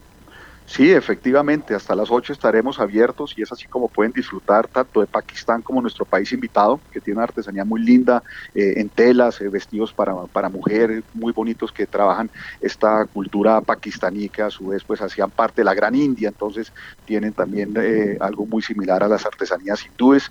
Sí, 0.65 0.89
efectivamente, 0.91 1.75
hasta 1.75 1.95
las 1.95 2.09
8 2.11 2.31
estaremos 2.31 2.79
abiertos 2.79 3.33
y 3.35 3.41
es 3.41 3.51
así 3.51 3.67
como 3.67 3.89
pueden 3.89 4.13
disfrutar 4.13 4.69
tanto 4.69 5.01
de 5.01 5.07
Pakistán 5.07 5.61
como 5.63 5.81
nuestro 5.81 6.05
país 6.05 6.31
invitado, 6.31 6.85
que 6.89 7.01
tiene 7.01 7.17
una 7.17 7.25
artesanía 7.25 7.65
muy 7.65 7.81
linda 7.83 8.23
eh, 8.53 8.75
en 8.77 8.89
telas, 8.89 9.41
eh, 9.41 9.49
vestidos 9.49 9.93
para, 9.93 10.13
para 10.31 10.49
mujeres 10.49 11.03
muy 11.11 11.33
bonitos 11.33 11.73
que 11.73 11.87
trabajan 11.87 12.29
esta 12.61 13.05
cultura 13.07 13.59
pakistaní 13.61 14.29
que 14.29 14.43
a 14.43 14.49
su 14.49 14.67
vez 14.67 14.83
pues 14.85 15.01
hacían 15.01 15.31
parte 15.31 15.61
de 15.61 15.65
la 15.65 15.73
gran 15.73 15.93
India, 15.95 16.29
entonces 16.29 16.71
tienen 17.03 17.33
también 17.33 17.73
eh, 17.77 18.15
algo 18.21 18.45
muy 18.45 18.61
similar 18.61 19.03
a 19.03 19.09
las 19.09 19.25
artesanías 19.25 19.85
hindúes, 19.85 20.29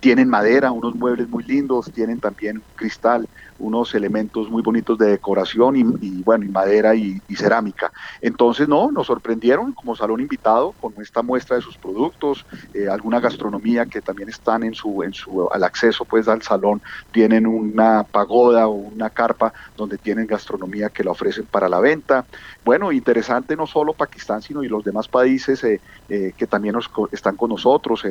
tienen 0.00 0.28
madera, 0.28 0.72
unos 0.72 0.94
muebles 0.94 1.28
muy 1.28 1.44
lindos, 1.44 1.90
tienen 1.92 2.18
también 2.20 2.64
cristal, 2.74 3.28
unos 3.58 3.94
elementos 3.94 4.48
muy 4.48 4.62
bonitos 4.62 4.98
de 4.98 5.10
decoración 5.10 5.76
y, 5.76 6.22
bueno, 6.22 6.44
y 6.44 6.48
madera 6.48 6.94
y, 6.94 7.20
cerámica. 7.34 7.92
Entonces, 8.20 8.68
no, 8.68 8.90
nos 8.90 9.06
sorprendieron 9.06 9.72
como 9.72 9.94
salón 9.94 10.20
invitado 10.20 10.72
con 10.80 10.92
esta 11.00 11.22
muestra 11.22 11.56
de 11.56 11.62
sus 11.62 11.76
productos, 11.76 12.44
eh, 12.74 12.88
alguna 12.88 13.20
gastronomía 13.20 13.86
que 13.86 14.00
también 14.00 14.28
están 14.28 14.64
en 14.64 14.74
su, 14.74 15.02
en 15.02 15.12
su, 15.12 15.48
al 15.52 15.62
acceso 15.62 16.04
pues 16.04 16.26
al 16.26 16.42
salón, 16.42 16.80
tienen 17.12 17.46
una 17.46 18.02
pagoda 18.02 18.66
o 18.66 18.72
una 18.72 19.10
carpa 19.10 19.52
donde 19.76 19.98
tienen 19.98 20.26
gastronomía 20.26 20.88
que 20.88 21.04
la 21.04 21.12
ofrecen 21.12 21.46
para 21.46 21.68
la 21.68 21.80
venta. 21.80 22.24
Bueno, 22.64 22.90
interesante 22.90 23.56
no 23.56 23.66
solo 23.66 23.92
Pakistán, 23.92 24.42
sino 24.42 24.64
y 24.64 24.68
los 24.68 24.84
demás 24.84 25.06
países 25.06 25.62
eh, 25.64 25.80
eh, 26.08 26.32
que 26.36 26.46
también 26.46 26.74
nos, 26.74 26.90
están 27.12 27.36
con 27.36 27.50
nosotros, 27.50 28.04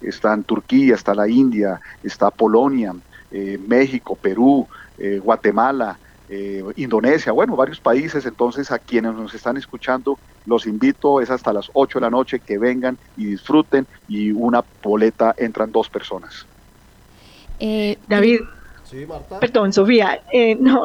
están 0.00 0.44
Turquía, 0.44 0.94
está 0.94 1.14
la 1.14 1.28
India, 1.28 1.80
está 2.02 2.30
Polonia, 2.30 2.94
México, 3.66 4.14
Perú, 4.14 4.68
eh, 4.98 5.18
Guatemala, 5.22 5.98
eh, 6.28 6.62
Indonesia, 6.76 7.32
bueno, 7.32 7.56
varios 7.56 7.80
países. 7.80 8.24
Entonces, 8.26 8.70
a 8.70 8.78
quienes 8.78 9.14
nos 9.14 9.34
están 9.34 9.56
escuchando, 9.56 10.18
los 10.46 10.66
invito, 10.66 11.20
es 11.20 11.30
hasta 11.30 11.52
las 11.52 11.70
8 11.72 11.98
de 11.98 12.02
la 12.02 12.10
noche 12.10 12.38
que 12.38 12.58
vengan 12.58 12.96
y 13.16 13.26
disfruten 13.26 13.86
y 14.08 14.30
una 14.30 14.64
boleta 14.82 15.34
entran 15.36 15.72
dos 15.72 15.88
personas. 15.88 16.46
Eh, 17.58 17.98
David. 18.08 18.40
Perdón, 19.40 19.72
Sofía. 19.72 20.20
no, 20.60 20.84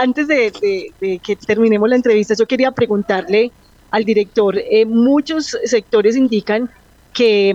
antes 0.00 0.26
de, 0.26 0.92
de, 0.98 1.18
que 1.20 1.36
terminemos 1.36 1.88
la 1.88 1.94
entrevista, 1.94 2.34
yo 2.34 2.46
quería 2.46 2.72
preguntarle 2.72 3.52
al 3.92 4.04
director, 4.04 4.56
muchos 4.86 5.56
sectores 5.64 6.16
indican 6.16 6.68
que 7.12 7.54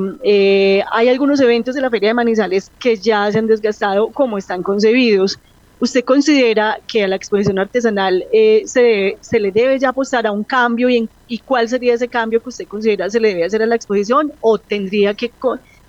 hay 0.90 1.10
algunos 1.10 1.42
eventos 1.42 1.76
de 1.76 1.82
la 1.82 1.90
Feria 1.90 2.10
de 2.10 2.14
Manizales 2.14 2.72
que 2.80 2.96
ya 2.96 3.30
se 3.30 3.40
han 3.40 3.48
desgastado 3.48 4.10
como 4.12 4.38
están 4.38 4.64
concebidos. 4.64 5.38
¿Usted 5.84 6.06
considera 6.06 6.80
que 6.88 7.04
a 7.04 7.10
la 7.10 7.18
exposición 7.18 7.60
artesanal 7.60 8.24
eh, 8.32 8.64
se, 8.66 9.18
se, 9.20 9.38
le 9.38 9.52
debe 9.52 9.78
ya 9.78 9.90
apostar 9.90 10.26
a 10.26 10.32
un 10.32 10.46
cambio 10.46 10.90
y, 10.90 11.10
y, 11.28 11.40
cuál 11.40 11.68
sería 11.68 11.94
ese 11.94 12.08
cambio 12.08 12.42
que 12.42 12.48
usted 12.48 12.66
considera 12.70 13.10
se 13.10 13.20
le 13.20 13.28
debe 13.28 13.44
hacer 13.44 13.62
a 13.62 13.66
la 13.66 13.76
exposición 13.76 14.32
o 14.40 14.58
tendría 14.58 15.14
que, 15.14 15.30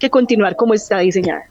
que 0.01 0.11
continuar 0.11 0.57
como 0.57 0.75
está 0.75 0.99
diseñada? 0.99 1.45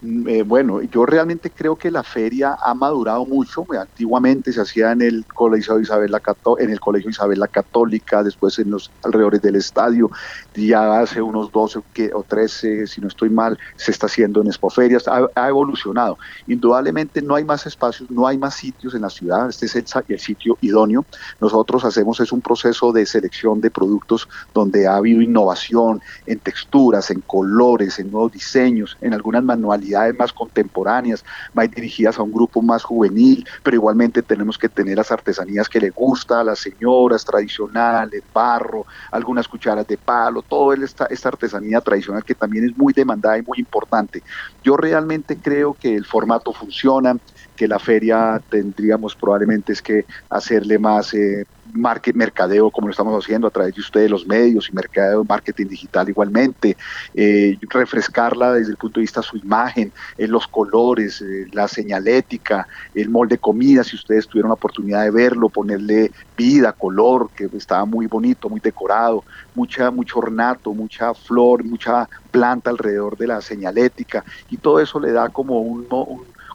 Eh, 0.00 0.44
bueno, 0.46 0.80
yo 0.82 1.04
realmente 1.06 1.50
creo 1.50 1.74
que 1.74 1.90
la 1.90 2.04
feria 2.04 2.56
ha 2.62 2.72
madurado 2.74 3.26
mucho. 3.26 3.66
Antiguamente 3.78 4.52
se 4.52 4.60
hacía 4.60 4.92
en 4.92 5.02
el 5.02 5.24
Colegio 5.24 5.80
Isabel 5.80 6.12
la, 6.12 6.22
en 6.58 6.70
el 6.70 6.78
Colegio 6.78 7.10
Isabel 7.10 7.40
la 7.40 7.48
Católica, 7.48 8.22
después 8.22 8.58
en 8.60 8.70
los 8.70 8.92
alrededores 9.02 9.42
del 9.42 9.56
estadio. 9.56 10.10
Ya 10.54 11.00
hace 11.00 11.20
unos 11.20 11.50
12 11.50 11.80
o 12.14 12.22
13, 12.22 12.86
si 12.86 13.00
no 13.00 13.08
estoy 13.08 13.30
mal, 13.30 13.58
se 13.76 13.90
está 13.90 14.06
haciendo 14.06 14.40
en 14.40 14.46
expoferias. 14.46 15.08
Ha, 15.08 15.28
ha 15.34 15.48
evolucionado. 15.48 16.16
Indudablemente 16.46 17.20
no 17.20 17.34
hay 17.34 17.44
más 17.44 17.66
espacios, 17.66 18.08
no 18.08 18.26
hay 18.26 18.38
más 18.38 18.54
sitios 18.54 18.94
en 18.94 19.02
la 19.02 19.10
ciudad. 19.10 19.48
Este 19.48 19.66
es 19.66 19.74
el, 19.74 19.84
el 20.08 20.20
sitio 20.20 20.58
idóneo. 20.60 21.04
Nosotros 21.40 21.84
hacemos 21.84 22.20
es 22.20 22.30
un 22.30 22.40
proceso 22.40 22.92
de 22.92 23.04
selección 23.04 23.60
de 23.60 23.70
productos 23.70 24.28
donde 24.54 24.86
ha 24.86 24.94
habido 24.94 25.22
innovación 25.22 26.00
en 26.26 26.38
texturas, 26.38 27.10
en 27.10 27.20
colores, 27.22 27.98
en 27.98 28.12
nuevos 28.12 28.32
diseños, 28.32 28.96
en 29.00 29.12
algunas 29.12 29.42
manualidades 29.42 29.87
más 30.18 30.32
contemporáneas, 30.32 31.24
más 31.52 31.70
dirigidas 31.70 32.18
a 32.18 32.22
un 32.22 32.32
grupo 32.32 32.62
más 32.62 32.82
juvenil, 32.82 33.46
pero 33.62 33.76
igualmente 33.76 34.22
tenemos 34.22 34.58
que 34.58 34.68
tener 34.68 34.96
las 34.96 35.10
artesanías 35.10 35.68
que 35.68 35.80
le 35.80 35.90
gusta 35.90 36.40
a 36.40 36.44
las 36.44 36.58
señoras 36.58 37.24
tradicionales, 37.24 38.22
barro, 38.32 38.86
algunas 39.10 39.48
cucharas 39.48 39.86
de 39.86 39.96
palo, 39.96 40.42
toda 40.42 40.76
esta, 40.84 41.06
esta 41.06 41.28
artesanía 41.28 41.80
tradicional 41.80 42.24
que 42.24 42.34
también 42.34 42.64
es 42.64 42.76
muy 42.76 42.92
demandada 42.92 43.38
y 43.38 43.42
muy 43.42 43.58
importante. 43.58 44.22
Yo 44.62 44.76
realmente 44.76 45.36
creo 45.36 45.74
que 45.74 45.94
el 45.94 46.04
formato 46.04 46.52
funciona, 46.52 47.16
que 47.58 47.66
la 47.66 47.80
feria 47.80 48.40
tendríamos 48.48 49.16
probablemente 49.16 49.72
es 49.72 49.82
que 49.82 50.06
hacerle 50.30 50.78
más 50.78 51.12
eh, 51.12 51.44
market, 51.72 52.14
mercadeo 52.14 52.70
como 52.70 52.86
lo 52.86 52.92
estamos 52.92 53.22
haciendo 53.22 53.48
a 53.48 53.50
través 53.50 53.74
de 53.74 53.80
ustedes, 53.80 54.08
los 54.08 54.26
medios 54.26 54.68
y 54.70 54.72
mercadeo, 54.72 55.24
marketing 55.24 55.66
digital 55.66 56.08
igualmente, 56.08 56.76
eh, 57.14 57.58
refrescarla 57.68 58.52
desde 58.52 58.70
el 58.70 58.76
punto 58.76 59.00
de 59.00 59.02
vista 59.02 59.20
de 59.20 59.26
su 59.26 59.36
imagen, 59.36 59.92
en 60.16 60.30
los 60.30 60.46
colores, 60.46 61.20
eh, 61.20 61.46
la 61.52 61.66
señalética, 61.66 62.68
el 62.94 63.10
molde 63.10 63.34
de 63.34 63.40
comida, 63.40 63.82
si 63.82 63.96
ustedes 63.96 64.28
tuvieron 64.28 64.50
la 64.50 64.54
oportunidad 64.54 65.02
de 65.02 65.10
verlo, 65.10 65.48
ponerle 65.48 66.12
vida, 66.36 66.72
color, 66.72 67.28
que 67.34 67.50
estaba 67.56 67.84
muy 67.84 68.06
bonito, 68.06 68.48
muy 68.48 68.60
decorado, 68.60 69.24
mucha, 69.56 69.90
mucho 69.90 70.20
ornato, 70.20 70.72
mucha 70.72 71.12
flor, 71.12 71.64
mucha 71.64 72.08
planta 72.30 72.70
alrededor 72.70 73.16
de 73.16 73.26
la 73.26 73.40
señalética 73.40 74.24
y 74.48 74.56
todo 74.58 74.80
eso 74.80 75.00
le 75.00 75.10
da 75.10 75.28
como 75.28 75.60
un 75.60 75.88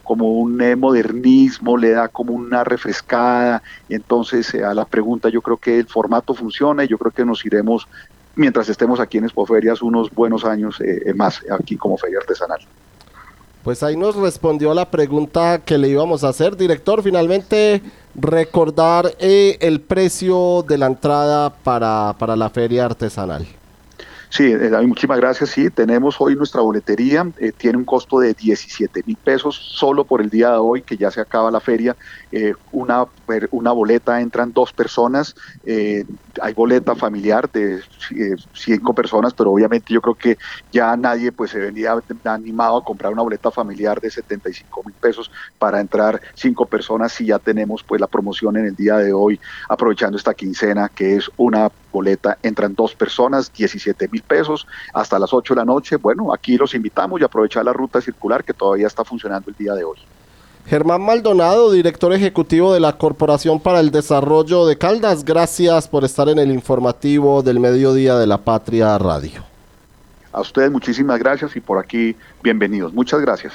como 0.03 0.33
un 0.33 0.61
eh, 0.61 0.75
modernismo, 0.75 1.77
le 1.77 1.91
da 1.91 2.07
como 2.07 2.33
una 2.33 2.63
refrescada. 2.63 3.63
Y 3.87 3.95
entonces 3.95 4.53
eh, 4.53 4.63
a 4.63 4.73
la 4.73 4.85
pregunta 4.85 5.29
yo 5.29 5.41
creo 5.41 5.57
que 5.57 5.79
el 5.79 5.87
formato 5.87 6.33
funciona 6.33 6.83
y 6.83 6.87
yo 6.87 6.97
creo 6.97 7.11
que 7.11 7.25
nos 7.25 7.45
iremos, 7.45 7.87
mientras 8.35 8.69
estemos 8.69 8.99
aquí 8.99 9.17
en 9.17 9.23
Expoferias, 9.23 9.81
unos 9.81 10.11
buenos 10.11 10.45
años 10.45 10.79
eh, 10.81 11.13
más 11.15 11.41
aquí 11.49 11.77
como 11.77 11.97
feria 11.97 12.19
artesanal. 12.19 12.59
Pues 13.63 13.81
ahí 13.81 13.95
nos 13.95 14.15
respondió 14.17 14.73
la 14.73 14.91
pregunta 14.91 15.59
que 15.59 15.77
le 15.77 15.87
íbamos 15.87 16.25
a 16.25 16.29
hacer. 16.29 16.57
Director, 16.57 17.01
finalmente 17.01 17.81
recordar 18.13 19.15
el 19.19 19.79
precio 19.79 20.65
de 20.67 20.77
la 20.77 20.87
entrada 20.87 21.49
para, 21.49 22.13
para 22.19 22.35
la 22.35 22.49
feria 22.49 22.83
artesanal. 22.83 23.47
Sí, 24.35 24.45
eh, 24.45 24.71
muchísimas 24.87 25.19
gracias. 25.19 25.51
Sí, 25.51 25.69
tenemos 25.69 26.15
hoy 26.19 26.35
nuestra 26.35 26.61
boletería, 26.61 27.23
eh, 27.37 27.51
tiene 27.51 27.77
un 27.77 27.85
costo 27.85 28.17
de 28.17 28.33
17 28.33 29.03
mil 29.05 29.15
pesos 29.15 29.55
solo 29.55 30.05
por 30.05 30.21
el 30.21 30.31
día 30.31 30.49
de 30.49 30.57
hoy, 30.57 30.81
que 30.81 30.97
ya 30.97 31.11
se 31.11 31.21
acaba 31.21 31.51
la 31.51 31.59
feria. 31.59 31.95
Eh, 32.31 32.55
una, 32.71 33.05
una 33.51 33.71
boleta 33.73 34.19
entran 34.21 34.51
dos 34.51 34.73
personas, 34.73 35.35
hay 36.41 36.53
boleta 36.55 36.95
familiar 36.95 37.47
de 37.51 37.83
cinco 38.55 38.95
personas, 38.95 39.35
pero 39.35 39.51
obviamente 39.51 39.93
yo 39.93 40.01
creo 40.01 40.15
que 40.15 40.37
ya 40.71 40.97
nadie 40.97 41.31
pues 41.31 41.51
se 41.51 41.59
venía 41.59 41.95
animado 42.23 42.77
a 42.77 42.83
comprar 42.83 43.13
una 43.13 43.21
boleta 43.21 43.51
familiar 43.51 44.01
de 44.01 44.09
75 44.09 44.81
mil 44.83 44.95
pesos 44.95 45.29
para 45.59 45.79
entrar 45.79 46.19
cinco 46.33 46.65
personas 46.65 47.13
si 47.13 47.27
ya 47.27 47.37
tenemos 47.37 47.83
pues 47.83 48.01
la 48.01 48.07
promoción 48.07 48.57
en 48.57 48.65
el 48.65 48.75
día 48.75 48.97
de 48.97 49.13
hoy, 49.13 49.39
aprovechando 49.69 50.17
esta 50.17 50.33
quincena 50.33 50.89
que 50.89 51.17
es 51.17 51.29
una 51.37 51.69
boleta, 51.93 52.39
entran 52.41 52.73
dos 52.73 52.95
personas, 52.95 53.53
17 53.53 54.09
mil 54.11 54.22
pesos 54.23 54.67
hasta 54.93 55.19
las 55.19 55.33
8 55.33 55.53
de 55.53 55.59
la 55.59 55.65
noche. 55.65 55.97
Bueno, 55.97 56.33
aquí 56.33 56.57
los 56.57 56.73
invitamos 56.73 57.21
y 57.21 57.23
aprovechar 57.23 57.63
la 57.65 57.73
ruta 57.73 58.01
circular 58.01 58.43
que 58.43 58.53
todavía 58.53 58.87
está 58.87 59.03
funcionando 59.03 59.49
el 59.49 59.55
día 59.55 59.73
de 59.73 59.83
hoy. 59.83 59.97
Germán 60.65 61.01
Maldonado, 61.01 61.71
director 61.71 62.13
ejecutivo 62.13 62.73
de 62.73 62.79
la 62.79 62.97
Corporación 62.97 63.59
para 63.59 63.81
el 63.81 63.91
Desarrollo 63.91 64.65
de 64.65 64.77
Caldas, 64.77 65.25
gracias 65.25 65.89
por 65.89 66.05
estar 66.05 66.29
en 66.29 66.39
el 66.39 66.51
informativo 66.51 67.43
del 67.43 67.59
mediodía 67.59 68.15
de 68.15 68.27
la 68.27 68.37
Patria 68.37 68.97
Radio. 68.97 69.43
A 70.31 70.41
ustedes 70.41 70.71
muchísimas 70.71 71.19
gracias 71.19 71.55
y 71.55 71.59
por 71.59 71.77
aquí 71.77 72.15
bienvenidos. 72.41 72.93
Muchas 72.93 73.19
gracias. 73.19 73.53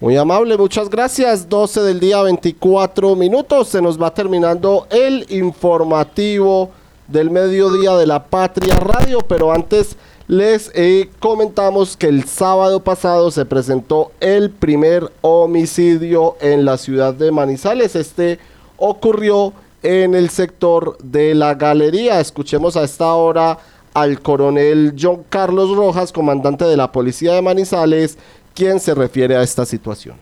Muy 0.00 0.16
amable, 0.16 0.56
muchas 0.58 0.90
gracias. 0.90 1.48
12 1.48 1.80
del 1.80 1.98
día, 1.98 2.20
24 2.20 3.16
minutos. 3.16 3.68
Se 3.68 3.80
nos 3.80 4.00
va 4.00 4.12
terminando 4.12 4.86
el 4.90 5.26
informativo 5.30 6.70
del 7.08 7.30
mediodía 7.30 7.96
de 7.96 8.06
la 8.06 8.24
Patria 8.24 8.76
Radio, 8.76 9.20
pero 9.20 9.52
antes 9.52 9.96
les 10.26 10.70
eh, 10.74 11.10
comentamos 11.18 11.96
que 11.96 12.06
el 12.06 12.24
sábado 12.24 12.80
pasado 12.82 13.30
se 13.30 13.44
presentó 13.44 14.12
el 14.20 14.50
primer 14.50 15.12
homicidio 15.20 16.36
en 16.40 16.64
la 16.64 16.78
ciudad 16.78 17.12
de 17.12 17.30
Manizales. 17.30 17.94
Este 17.94 18.38
ocurrió 18.78 19.52
en 19.82 20.14
el 20.14 20.30
sector 20.30 20.96
de 21.02 21.34
la 21.34 21.54
galería. 21.54 22.20
Escuchemos 22.20 22.76
a 22.76 22.84
esta 22.84 23.12
hora 23.14 23.58
al 23.92 24.20
coronel 24.20 24.94
John 24.98 25.24
Carlos 25.28 25.76
Rojas, 25.76 26.10
comandante 26.10 26.64
de 26.64 26.76
la 26.76 26.90
policía 26.90 27.34
de 27.34 27.42
Manizales, 27.42 28.16
quien 28.54 28.80
se 28.80 28.94
refiere 28.94 29.36
a 29.36 29.42
esta 29.42 29.66
situación. 29.66 30.16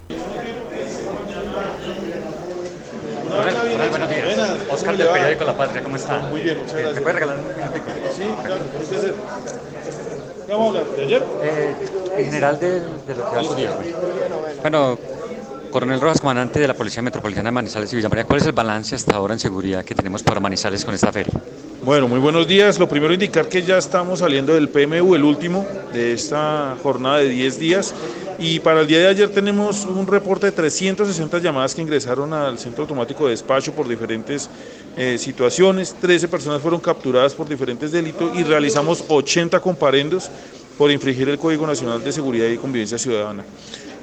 buenos 3.90 4.10
días. 4.10 4.81
Oscar 4.92 4.98
del 4.98 5.08
periódico 5.08 5.44
La 5.44 5.56
Patria, 5.56 5.82
¿cómo 5.82 5.96
está? 5.96 6.18
Muy 6.20 6.40
bien, 6.40 6.58
muchas 6.58 6.74
gracias. 6.74 6.94
¿Me 6.94 7.00
puede 7.00 7.14
regalar 7.14 7.38
un 7.38 7.46
minutico? 7.48 7.86
Sí, 8.16 8.22
claro. 8.44 8.62
¿Qué 10.46 10.52
vamos 10.52 10.66
a 10.66 10.68
hablar? 10.80 10.96
¿De 10.96 11.02
ayer? 11.02 11.22
Eh, 11.42 11.74
en 12.18 12.24
general 12.24 12.60
de, 12.60 12.80
de 12.80 13.14
lo 13.16 13.30
que 13.30 13.38
ha 13.38 13.44
sucedido. 13.44 13.78
Bueno, 14.60 14.98
Coronel 15.70 16.00
Rojas, 16.00 16.20
comandante 16.20 16.60
de 16.60 16.68
la 16.68 16.74
Policía 16.74 17.02
Metropolitana 17.02 17.48
de 17.48 17.52
Manizales 17.52 17.92
y 17.92 17.96
Villa 17.96 18.08
María, 18.08 18.24
¿cuál 18.24 18.40
es 18.40 18.46
el 18.46 18.52
balance 18.52 18.94
hasta 18.94 19.16
ahora 19.16 19.34
en 19.34 19.40
seguridad 19.40 19.84
que 19.84 19.94
tenemos 19.94 20.22
para 20.22 20.40
Manizales 20.40 20.84
con 20.84 20.94
esta 20.94 21.10
feria? 21.12 21.32
Bueno, 21.84 22.06
muy 22.06 22.20
buenos 22.20 22.46
días. 22.46 22.78
Lo 22.78 22.88
primero 22.88 23.12
indicar 23.12 23.48
que 23.48 23.62
ya 23.62 23.78
estamos 23.78 24.20
saliendo 24.20 24.54
del 24.54 24.68
PMU, 24.68 25.16
el 25.16 25.24
último 25.24 25.66
de 25.92 26.12
esta 26.12 26.76
jornada 26.80 27.18
de 27.18 27.28
10 27.28 27.58
días. 27.58 27.94
Y 28.38 28.60
para 28.60 28.82
el 28.82 28.86
día 28.86 28.98
de 29.00 29.08
ayer 29.08 29.28
tenemos 29.30 29.84
un 29.84 30.06
reporte 30.06 30.46
de 30.46 30.52
360 30.52 31.38
llamadas 31.38 31.74
que 31.74 31.82
ingresaron 31.82 32.32
al 32.32 32.58
centro 32.58 32.82
automático 32.82 33.24
de 33.24 33.30
despacho 33.30 33.72
por 33.72 33.88
diferentes 33.88 34.48
eh, 34.96 35.18
situaciones. 35.18 35.94
13 36.00 36.28
personas 36.28 36.60
fueron 36.60 36.80
capturadas 36.80 37.34
por 37.34 37.48
diferentes 37.48 37.92
delitos 37.92 38.36
y 38.36 38.42
realizamos 38.42 39.04
80 39.08 39.60
comparendos 39.60 40.30
por 40.76 40.90
infringir 40.90 41.28
el 41.28 41.38
Código 41.38 41.66
Nacional 41.66 42.02
de 42.02 42.12
Seguridad 42.12 42.48
y 42.48 42.56
Convivencia 42.56 42.98
Ciudadana. 42.98 43.44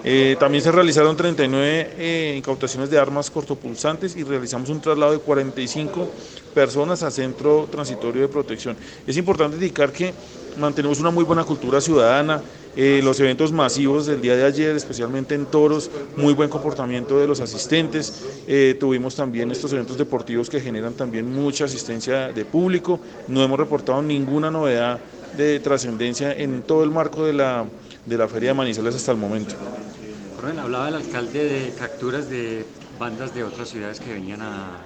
Eh, 0.04 0.38
también 0.40 0.64
se 0.64 0.72
realizaron 0.72 1.18
39 1.18 1.94
eh, 1.98 2.36
incautaciones 2.38 2.90
de 2.90 2.98
armas 2.98 3.30
cortopulsantes 3.30 4.16
y 4.16 4.24
realizamos 4.24 4.70
un 4.70 4.80
traslado 4.80 5.12
de 5.12 5.20
45 5.20 6.10
personas 6.54 7.04
a 7.04 7.12
centro 7.12 7.68
transitorio 7.70 8.22
de 8.22 8.28
protección. 8.30 8.78
Es 9.06 9.18
importante 9.18 9.58
indicar 9.58 9.92
que 9.92 10.14
mantenemos 10.58 11.00
una 11.00 11.12
muy 11.12 11.26
buena 11.26 11.44
cultura 11.44 11.82
ciudadana, 11.82 12.42
eh, 12.82 13.02
los 13.04 13.20
eventos 13.20 13.52
masivos 13.52 14.06
del 14.06 14.22
día 14.22 14.38
de 14.38 14.46
ayer, 14.46 14.74
especialmente 14.74 15.36
en 15.36 15.48
toros, 15.48 15.92
muy 16.16 16.34
buen 16.34 16.50
comportamiento 16.50 17.20
de 17.20 17.28
los 17.28 17.42
asistentes. 17.42 18.24
Eh, 18.48 18.78
tuvimos 18.80 19.18
también 19.18 19.52
estos 19.52 19.74
eventos 19.74 19.98
deportivos 19.98 20.50
que 20.50 20.62
generan 20.62 20.94
también 20.94 21.30
mucha 21.30 21.66
asistencia 21.66 22.30
de 22.30 22.46
público. 22.46 23.02
No 23.28 23.44
hemos 23.44 23.60
reportado 23.60 24.02
ninguna 24.02 24.50
novedad 24.50 24.98
de 25.36 25.60
trascendencia 25.60 26.32
en 26.32 26.62
todo 26.62 26.86
el 26.86 26.90
marco 26.90 27.26
de 27.26 27.34
la, 27.34 27.66
de 28.06 28.18
la 28.18 28.30
Feria 28.30 28.52
de 28.52 28.54
Manizales 28.54 28.96
hasta 28.96 29.12
el 29.12 29.18
momento. 29.18 29.56
hablaba 30.62 30.88
el 30.88 30.96
alcalde 30.96 31.44
de 31.44 31.74
capturas 31.78 32.30
de 32.30 32.66
bandas 32.98 33.36
de 33.36 33.44
otras 33.44 33.68
ciudades 33.68 34.00
que 34.00 34.14
venían 34.14 34.42
a, 34.42 34.80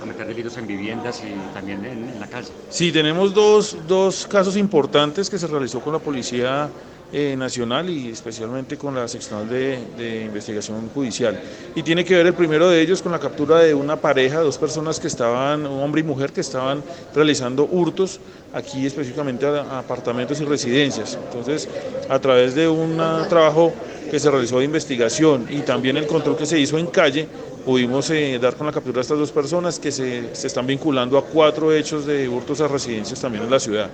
cometer 0.00 0.26
delitos 0.26 0.56
en 0.56 0.66
viviendas 0.66 1.22
y 1.22 1.54
también 1.54 1.84
en, 1.84 2.18
la 2.18 2.26
calle. 2.26 2.48
Sí, 2.68 2.90
tenemos 2.90 3.32
dos, 3.32 3.76
dos 3.86 4.26
casos 4.26 4.56
importantes 4.56 5.30
que 5.30 5.38
se 5.38 5.46
realizó 5.46 5.80
con 5.80 5.92
la 5.92 6.00
Policía 6.00 6.68
eh, 7.12 7.36
Nacional 7.36 7.88
y 7.88 8.10
especialmente 8.10 8.76
con 8.76 8.94
la 8.94 9.06
seccional 9.06 9.48
de, 9.48 10.24
investigación 10.26 10.88
judicial. 10.92 11.40
Y 11.74 11.82
tiene 11.82 12.04
que 12.04 12.16
ver 12.16 12.26
el 12.26 12.34
primero 12.34 12.68
de 12.68 12.80
ellos 12.80 13.00
con 13.00 13.12
la 13.12 13.20
captura 13.20 13.60
de 13.60 13.74
una 13.74 13.96
pareja, 13.96 14.40
dos 14.40 14.58
personas 14.58 14.98
que 14.98 15.06
estaban, 15.06 15.66
un 15.66 15.82
hombre 15.82 16.00
y 16.00 16.04
mujer 16.04 16.32
que 16.32 16.40
estaban 16.40 16.82
realizando 17.14 17.64
hurtos 17.64 18.18
aquí 18.52 18.86
específicamente 18.86 19.46
a 19.46 19.78
apartamentos 19.78 20.40
y 20.40 20.44
residencias. 20.44 21.16
Entonces, 21.26 21.68
a 22.08 22.18
través 22.18 22.54
de 22.54 22.68
un 22.68 22.96
trabajo 23.28 23.72
que 24.10 24.18
se 24.18 24.30
realizó 24.30 24.58
de 24.58 24.64
investigación 24.64 25.46
y 25.48 25.60
también 25.60 25.96
el 25.96 26.06
control 26.06 26.36
que 26.36 26.46
se 26.46 26.58
hizo 26.58 26.78
en 26.78 26.86
calle, 26.86 27.28
pudimos 27.64 28.08
eh, 28.10 28.38
dar 28.40 28.54
con 28.54 28.66
la 28.66 28.72
captura 28.72 28.96
de 28.96 29.00
estas 29.02 29.18
dos 29.18 29.32
personas 29.32 29.78
que 29.78 29.90
se, 29.90 30.34
se, 30.34 30.46
están 30.46 30.66
vinculando 30.66 31.18
a 31.18 31.24
cuatro 31.24 31.72
hechos 31.72 32.06
de 32.06 32.28
hurtos 32.28 32.60
a 32.60 32.68
residencias 32.68 33.20
también 33.20 33.44
en 33.44 33.50
la 33.50 33.58
ciudad. 33.58 33.90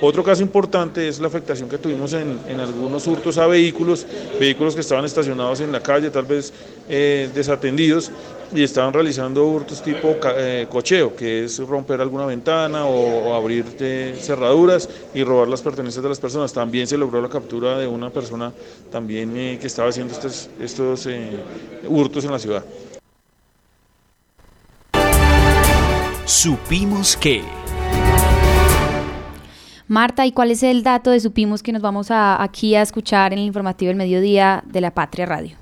Otro 0.00 0.22
caso 0.22 0.42
importante 0.42 1.08
es 1.08 1.18
la 1.18 1.26
afectación 1.26 1.68
que 1.68 1.78
tuvimos 1.78 2.12
en, 2.12 2.38
en 2.46 2.60
algunos 2.60 3.06
hurtos 3.06 3.36
a 3.38 3.46
vehículos, 3.46 4.06
vehículos 4.38 4.74
que 4.74 4.80
estaban 4.80 5.04
estacionados 5.04 5.60
en 5.60 5.72
la 5.72 5.80
calle, 5.80 6.10
tal 6.10 6.24
vez 6.24 6.52
eh, 6.88 7.28
desatendidos, 7.34 8.12
y 8.54 8.62
estaban 8.62 8.92
realizando 8.92 9.46
hurtos 9.46 9.82
tipo 9.82 10.16
eh, 10.36 10.66
cocheo, 10.70 11.14
que 11.14 11.44
es 11.44 11.58
romper 11.58 12.00
alguna 12.00 12.26
ventana 12.26 12.86
o, 12.86 13.34
abrir 13.34 13.64
cerraduras 14.18 14.88
y 15.14 15.22
robar 15.22 15.48
las 15.48 15.62
pertenencias 15.62 16.02
de 16.02 16.08
las 16.08 16.20
personas. 16.20 16.52
También 16.52 16.86
se 16.86 16.96
logró 16.96 17.20
la 17.20 17.28
captura 17.28 17.78
de 17.78 17.86
una 17.86 18.10
persona 18.10 18.52
también 18.90 19.36
eh, 19.36 19.58
que 19.60 19.66
estaba 19.66 19.88
haciendo 19.90 20.14
estos, 20.14 20.48
estos 20.60 21.06
eh, 21.06 21.38
hurtos 21.86 22.24
en 22.24 22.32
la 22.32 22.38
ciudad. 22.38 22.64
Supimos 26.24 27.16
que... 27.16 27.42
Marta, 29.88 30.26
¿y 30.26 30.32
cuál 30.32 30.50
es 30.50 30.62
el 30.62 30.82
dato 30.82 31.10
de 31.10 31.18
Supimos 31.18 31.62
que 31.62 31.72
nos 31.72 31.80
vamos 31.80 32.10
a, 32.10 32.42
aquí 32.42 32.74
a 32.74 32.82
escuchar 32.82 33.32
en 33.32 33.38
el 33.38 33.46
informativo 33.46 33.88
del 33.88 33.96
mediodía 33.96 34.62
de 34.66 34.82
la 34.82 34.90
Patria 34.92 35.24
Radio? 35.24 35.56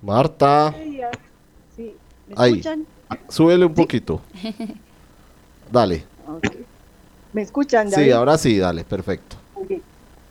Marta. 0.00 0.74
Sí, 1.76 1.94
¿me 2.28 2.34
Ahí. 2.36 2.52
escuchan? 2.52 2.86
Súbele 3.28 3.66
un 3.66 3.74
poquito. 3.74 4.22
Dale. 5.70 6.04
¿Me 7.32 7.42
escuchan? 7.42 7.90
Sí, 7.90 7.96
David? 7.96 8.12
ahora 8.12 8.38
sí, 8.38 8.56
dale, 8.56 8.84
perfecto. 8.84 9.36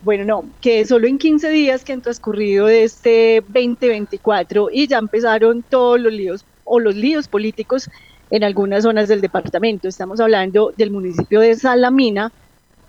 Bueno, 0.02 0.24
no, 0.24 0.44
que 0.60 0.84
solo 0.84 1.06
en 1.06 1.18
15 1.18 1.48
días 1.50 1.84
que 1.84 1.92
han 1.92 2.00
transcurrido 2.00 2.66
de 2.66 2.84
este 2.84 3.42
2024 3.48 4.68
y 4.72 4.86
ya 4.88 4.98
empezaron 4.98 5.62
todos 5.62 6.00
los 6.00 6.12
líos 6.12 6.44
o 6.64 6.80
los 6.80 6.94
líos 6.94 7.28
políticos 7.28 7.88
en 8.30 8.44
algunas 8.44 8.82
zonas 8.82 9.08
del 9.08 9.20
departamento. 9.20 9.88
Estamos 9.88 10.20
hablando 10.20 10.72
del 10.76 10.90
municipio 10.90 11.40
de 11.40 11.54
Salamina, 11.54 12.32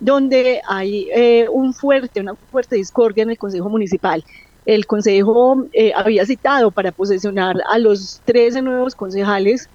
donde 0.00 0.60
hay 0.66 1.08
eh, 1.14 1.46
un 1.50 1.74
fuerte, 1.74 2.20
una 2.20 2.34
fuerte 2.34 2.76
discordia 2.76 3.22
en 3.22 3.30
el 3.30 3.38
Consejo 3.38 3.68
Municipal. 3.68 4.24
El 4.66 4.86
Consejo 4.86 5.66
eh, 5.72 5.92
había 5.94 6.26
citado 6.26 6.70
para 6.70 6.92
posesionar 6.92 7.56
a 7.68 7.78
los 7.78 8.20
13 8.24 8.62
nuevos 8.62 8.94
concejales, 8.94 9.68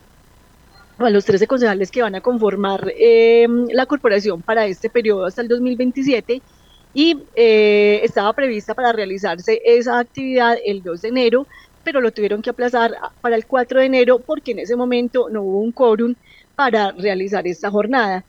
a 0.98 1.10
los 1.10 1.26
13 1.26 1.48
concejales 1.48 1.92
que 1.92 2.02
van 2.02 2.16
a 2.16 2.22
conformar 2.22 2.94
eh, 2.98 3.48
la 3.72 3.86
corporación 3.86 4.42
para 4.42 4.66
este 4.68 4.90
periodo 4.90 5.26
hasta 5.26 5.42
el 5.42 5.48
2027 5.48 6.42
y 6.96 7.18
estaba 7.34 8.34
prevista 8.34 8.76
para 8.76 8.92
realizarse 8.92 9.60
esa 9.66 9.98
actividad 9.98 10.58
el 10.64 10.84
2 10.84 11.02
de 11.02 11.08
enero, 11.08 11.48
pero 11.84 12.02
lo 12.02 12.12
tuvieron 12.12 12.42
que 12.42 12.50
aplazar 12.50 12.96
para 13.22 13.36
el 13.36 13.46
4 13.46 13.80
de 13.80 13.86
enero 13.86 14.20
porque 14.20 14.52
en 14.52 14.60
ese 14.60 14.76
momento 14.76 15.30
no 15.30 15.42
hubo 15.42 15.60
un 15.60 15.72
quórum 15.72 16.16
para 16.56 16.92
realizar 16.92 17.48
esta 17.48 17.70
jornada. 17.70 18.24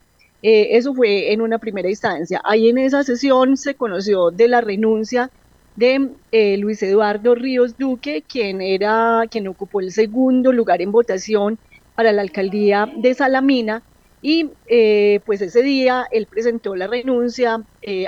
Eh, 0.46 0.76
eso 0.76 0.92
fue 0.94 1.32
en 1.32 1.40
una 1.40 1.58
primera 1.58 1.88
instancia. 1.88 2.38
Ahí 2.44 2.68
en 2.68 2.76
esa 2.76 3.02
sesión 3.02 3.56
se 3.56 3.74
conoció 3.74 4.30
de 4.30 4.48
la 4.48 4.60
renuncia 4.60 5.30
de 5.76 6.10
eh, 6.32 6.58
Luis 6.58 6.82
Eduardo 6.82 7.34
Ríos 7.34 7.78
Duque, 7.78 8.22
quien 8.28 8.60
era 8.60 9.22
quien 9.30 9.48
ocupó 9.48 9.80
el 9.80 9.90
segundo 9.90 10.52
lugar 10.52 10.82
en 10.82 10.92
votación 10.92 11.58
para 11.94 12.12
la 12.12 12.20
alcaldía 12.20 12.92
de 12.94 13.14
Salamina. 13.14 13.82
Y 14.20 14.50
eh, 14.66 15.20
pues 15.24 15.40
ese 15.40 15.62
día 15.62 16.06
él 16.10 16.26
presentó 16.26 16.76
la 16.76 16.88
renuncia 16.88 17.62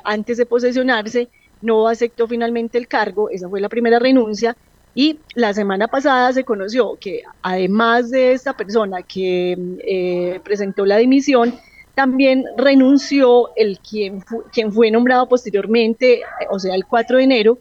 antes 0.04 0.36
de 0.36 0.46
posesionarse, 0.46 1.28
no 1.62 1.88
aceptó 1.88 2.28
finalmente 2.28 2.76
el 2.76 2.86
cargo, 2.86 3.30
esa 3.30 3.48
fue 3.48 3.60
la 3.60 3.68
primera 3.70 3.98
renuncia. 3.98 4.56
Y 4.98 5.18
la 5.34 5.52
semana 5.52 5.88
pasada 5.88 6.32
se 6.32 6.42
conoció 6.42 6.96
que 6.98 7.22
además 7.42 8.10
de 8.10 8.32
esta 8.32 8.56
persona 8.56 9.02
que 9.02 10.40
presentó 10.42 10.86
la 10.86 10.96
dimisión, 10.96 11.54
también 11.94 12.44
renunció 12.56 13.54
el 13.56 13.78
quien, 13.78 14.24
quien 14.52 14.72
fue 14.72 14.90
nombrado 14.90 15.28
posteriormente, 15.28 16.22
o 16.48 16.58
sea, 16.58 16.74
el 16.74 16.86
4 16.86 17.18
de 17.18 17.24
enero, 17.24 17.58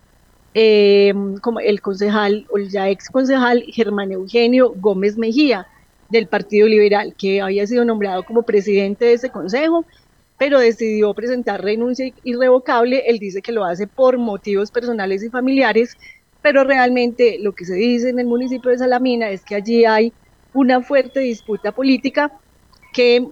em, 0.54 1.36
como 1.40 1.60
el 1.60 1.82
concejal, 1.82 2.48
o 2.52 2.58
el 2.58 2.70
ya 2.70 2.90
ex 2.90 3.10
concejal 3.10 3.66
Germán 3.68 4.14
Eugenio 4.14 4.74
Gómez 4.74 5.18
Mejía, 5.18 5.68
del 6.10 6.28
Partido 6.28 6.68
Liberal, 6.68 7.16
que 7.18 7.42
había 7.42 7.68
sido 7.68 7.84
nombrado 7.84 8.24
como 8.24 8.44
presidente 8.44 9.04
de 9.04 9.14
ese 9.14 9.30
consejo, 9.30 9.86
pero 10.38 10.60
decidió 10.60 11.14
presentar 11.14 11.62
renuncia 11.62 12.14
irrevocable. 12.24 13.04
Él 13.08 13.20
dice 13.20 13.42
que 13.42 13.52
lo 13.52 13.66
hace 13.66 13.88
por 13.88 14.18
motivos 14.18 14.72
personales 14.72 15.22
y 15.22 15.30
familiares, 15.30 15.98
pero 16.46 16.64
realmente 16.64 17.40
lo 17.42 17.56
que 17.56 17.66
se 17.66 17.74
dice 17.74 18.10
en 18.10 18.20
el 18.20 18.28
municipio 18.28 18.70
de 18.70 18.78
Salamina 18.78 19.32
es 19.32 19.44
que 19.44 19.56
allí 19.56 19.84
hay 19.84 20.14
una 20.54 20.80
fuerte 20.80 21.22
disputa 21.22 21.72
política 21.72 22.32
que 22.94 23.28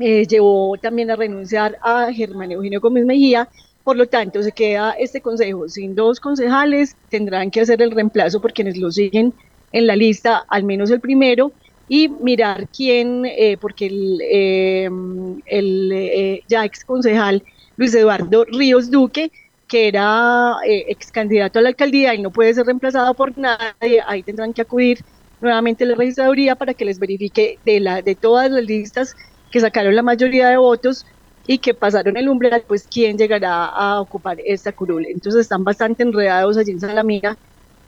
eh, 0.00 0.26
llevó 0.26 0.76
también 0.76 1.12
a 1.12 1.14
renunciar 1.14 1.78
a 1.80 2.12
Germán 2.12 2.50
Eugenio 2.50 2.80
Gómez 2.80 3.06
Mejía. 3.06 3.48
Por 3.84 3.96
lo 3.96 4.08
tanto, 4.08 4.42
se 4.42 4.50
queda 4.50 4.96
este 4.98 5.20
consejo 5.20 5.68
sin 5.68 5.94
dos 5.94 6.18
concejales, 6.18 6.96
tendrán 7.08 7.52
que 7.52 7.60
hacer 7.60 7.80
el 7.82 7.92
reemplazo 7.92 8.40
por 8.40 8.52
quienes 8.52 8.76
lo 8.78 8.90
siguen 8.90 9.32
en 9.70 9.86
la 9.86 9.94
lista, 9.94 10.44
al 10.48 10.64
menos 10.64 10.90
el 10.90 10.98
primero, 10.98 11.52
y 11.88 12.08
mirar 12.08 12.66
quién, 12.76 13.26
eh, 13.26 13.58
porque 13.60 13.86
el, 13.86 14.20
em, 14.28 15.40
el 15.46 16.42
ya 16.48 16.64
ex 16.64 16.84
concejal 16.84 17.44
Luis 17.76 17.94
Eduardo 17.94 18.44
Ríos 18.44 18.90
Duque, 18.90 19.30
que 19.70 19.86
era 19.86 20.56
ex 20.66 21.12
candidato 21.12 21.60
a 21.60 21.62
la 21.62 21.68
alcaldía 21.68 22.12
y 22.12 22.20
no 22.20 22.32
puede 22.32 22.52
ser 22.52 22.66
reemplazado 22.66 23.14
por 23.14 23.38
nadie, 23.38 24.02
ahí 24.04 24.24
tendrán 24.24 24.52
que 24.52 24.62
acudir 24.62 25.04
nuevamente 25.40 25.84
a 25.84 25.86
la 25.86 25.94
registraduría 25.94 26.56
para 26.56 26.74
que 26.74 26.84
les 26.84 26.98
verifique 26.98 27.60
de, 27.64 27.78
la, 27.78 28.02
de 28.02 28.16
todas 28.16 28.50
las 28.50 28.64
listas 28.64 29.14
que 29.52 29.60
sacaron 29.60 29.94
la 29.94 30.02
mayoría 30.02 30.48
de 30.48 30.56
votos 30.56 31.06
y 31.46 31.58
que 31.58 31.72
pasaron 31.72 32.16
el 32.16 32.28
umbral, 32.28 32.64
pues 32.66 32.84
quién 32.90 33.16
llegará 33.16 33.66
a 33.66 34.00
ocupar 34.00 34.38
esta 34.44 34.72
curul. 34.72 35.06
Entonces 35.06 35.42
están 35.42 35.62
bastante 35.62 36.02
enredados 36.02 36.56
allí 36.56 36.72
en 36.72 36.80
Salamiga 36.80 37.36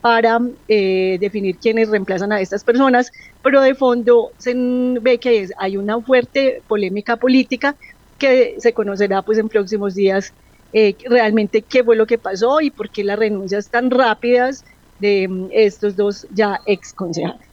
para 0.01 0.41
eh, 0.69 1.19
definir 1.21 1.59
quiénes 1.59 1.89
reemplazan 1.89 2.31
a 2.31 2.41
estas 2.41 2.63
personas, 2.63 3.11
pero 3.43 3.61
de 3.61 3.75
fondo 3.75 4.31
se 4.39 4.55
ve 4.55 5.19
que 5.19 5.49
hay 5.59 5.77
una 5.77 6.01
fuerte 6.01 6.63
polémica 6.69 7.17
política 7.17 7.75
que 8.19 8.55
se 8.59 8.73
conocerá 8.73 9.23
pues 9.23 9.39
en 9.39 9.49
próximos 9.49 9.97
días 9.97 10.33
eh, 10.73 10.97
realmente 11.09 11.63
qué 11.63 11.85
fue 11.85 11.97
lo 11.97 12.07
que 12.07 12.19
pasó 12.19 12.61
y 12.61 12.71
por 12.71 12.91
qué 12.91 13.05
las 13.05 13.19
renuncias 13.19 13.69
tan 13.69 13.91
rápidas 13.91 14.65
de 14.99 15.29
mm, 15.29 15.49
estos 15.53 15.97
dos 15.97 16.27
ya 16.33 16.61
ex 16.67 16.93
concejales. 16.93 17.53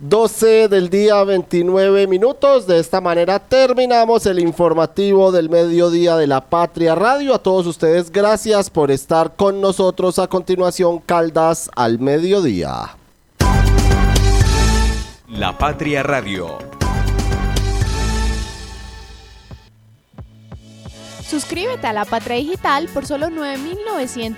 12 0.00 0.68
del 0.68 0.90
día 0.90 1.22
29 1.22 2.06
minutos. 2.06 2.66
De 2.66 2.78
esta 2.78 3.00
manera 3.00 3.38
terminamos 3.38 4.26
el 4.26 4.38
informativo 4.38 5.32
del 5.32 5.48
mediodía 5.48 6.16
de 6.16 6.26
la 6.26 6.42
Patria 6.42 6.94
Radio. 6.94 7.34
A 7.34 7.38
todos 7.38 7.66
ustedes 7.66 8.10
gracias 8.10 8.68
por 8.68 8.90
estar 8.90 9.34
con 9.36 9.60
nosotros. 9.60 10.18
A 10.18 10.26
continuación, 10.26 10.98
Caldas 10.98 11.70
al 11.74 12.00
mediodía. 12.00 12.96
La 15.28 15.56
Patria 15.56 16.02
Radio. 16.02 16.58
Suscríbete 21.34 21.88
a 21.88 21.92
la 21.92 22.04
Patria 22.04 22.36
Digital 22.36 22.88
por 22.94 23.06
solo 23.06 23.26
9.900 23.26 24.30